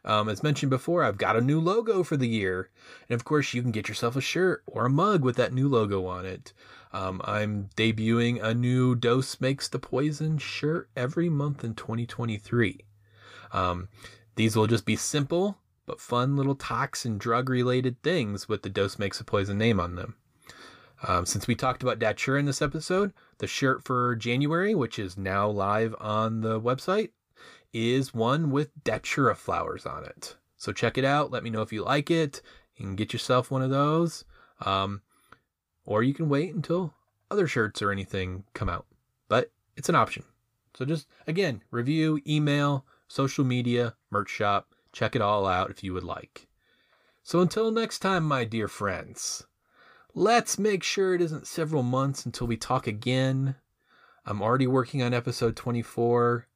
Um, 0.05 0.29
as 0.29 0.43
mentioned 0.43 0.69
before, 0.69 1.03
I've 1.03 1.17
got 1.17 1.35
a 1.35 1.41
new 1.41 1.59
logo 1.59 2.03
for 2.03 2.15
the 2.15 2.27
year. 2.27 2.69
And 3.09 3.19
of 3.19 3.25
course, 3.25 3.53
you 3.53 3.61
can 3.61 3.71
get 3.71 3.89
yourself 3.89 4.15
a 4.15 4.21
shirt 4.21 4.63
or 4.67 4.85
a 4.85 4.89
mug 4.89 5.23
with 5.23 5.35
that 5.37 5.53
new 5.53 5.67
logo 5.67 6.05
on 6.05 6.25
it. 6.25 6.53
Um, 6.93 7.21
I'm 7.25 7.69
debuting 7.75 8.41
a 8.41 8.53
new 8.53 8.95
Dose 8.95 9.41
Makes 9.41 9.67
the 9.67 9.79
Poison 9.79 10.37
shirt 10.37 10.89
every 10.95 11.27
month 11.27 11.63
in 11.63 11.73
2023. 11.73 12.81
Um, 13.51 13.89
these 14.35 14.55
will 14.55 14.67
just 14.67 14.85
be 14.85 14.95
simple 14.95 15.57
but 15.85 16.01
fun 16.01 16.35
little 16.35 16.55
toxin 16.55 17.17
drug 17.17 17.49
related 17.49 18.01
things 18.01 18.49
with 18.49 18.63
the 18.63 18.69
Dose 18.69 18.97
Makes 18.97 19.19
the 19.19 19.23
Poison 19.23 19.57
name 19.57 19.79
on 19.79 19.95
them. 19.95 20.15
Um, 21.07 21.25
since 21.25 21.47
we 21.47 21.55
talked 21.55 21.83
about 21.83 21.99
Datura 21.99 22.39
in 22.39 22.45
this 22.45 22.61
episode, 22.61 23.13
the 23.37 23.47
shirt 23.47 23.83
for 23.83 24.15
January, 24.15 24.73
which 24.73 24.97
is 24.97 25.17
now 25.17 25.47
live 25.47 25.93
on 25.99 26.41
the 26.41 26.59
website, 26.59 27.09
is 27.73 28.13
one 28.13 28.51
with 28.51 28.71
Datura 28.83 29.35
flowers 29.35 29.85
on 29.85 30.05
it. 30.05 30.35
So 30.57 30.71
check 30.71 30.97
it 30.97 31.05
out. 31.05 31.31
Let 31.31 31.43
me 31.43 31.49
know 31.49 31.61
if 31.61 31.73
you 31.73 31.83
like 31.83 32.09
it. 32.09 32.41
You 32.75 32.85
can 32.85 32.95
get 32.95 33.13
yourself 33.13 33.51
one 33.51 33.61
of 33.61 33.69
those. 33.69 34.25
Um, 34.61 35.01
or 35.85 36.03
you 36.03 36.13
can 36.13 36.29
wait 36.29 36.53
until 36.55 36.93
other 37.29 37.47
shirts 37.47 37.81
or 37.81 37.91
anything 37.91 38.43
come 38.53 38.69
out. 38.69 38.85
But 39.27 39.51
it's 39.75 39.89
an 39.89 39.95
option. 39.95 40.23
So 40.75 40.85
just 40.85 41.07
again, 41.27 41.61
review, 41.71 42.19
email, 42.27 42.85
social 43.07 43.45
media, 43.45 43.95
merch 44.11 44.29
shop, 44.29 44.73
check 44.91 45.15
it 45.15 45.21
all 45.21 45.45
out 45.45 45.69
if 45.69 45.83
you 45.83 45.93
would 45.93 46.03
like. 46.03 46.47
So 47.23 47.39
until 47.39 47.71
next 47.71 47.99
time, 47.99 48.23
my 48.23 48.43
dear 48.43 48.67
friends, 48.67 49.45
let's 50.13 50.59
make 50.59 50.83
sure 50.83 51.15
it 51.15 51.21
isn't 51.21 51.47
several 51.47 51.83
months 51.83 52.25
until 52.25 52.47
we 52.47 52.57
talk 52.57 52.87
again. 52.87 53.55
I'm 54.25 54.41
already 54.41 54.67
working 54.67 55.01
on 55.01 55.13
episode 55.13 55.55
24. 55.55 56.47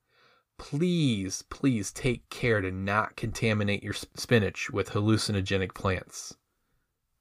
Please, 0.59 1.41
please 1.49 1.91
take 1.91 2.29
care 2.29 2.61
to 2.61 2.69
not 2.69 3.15
contaminate 3.15 3.81
your 3.81 3.93
spinach 3.93 4.69
with 4.69 4.91
hallucinogenic 4.91 5.73
plants. 5.73 6.35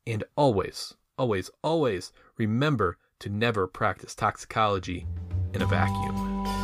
And 0.07 0.25
always, 0.37 0.95
always, 1.17 1.49
always 1.63 2.13
remember 2.37 2.99
to 3.21 3.31
never 3.31 3.67
practice 3.67 4.15
toxicology 4.15 5.07
in 5.55 5.63
a 5.63 5.67
vacuum. 5.67 6.58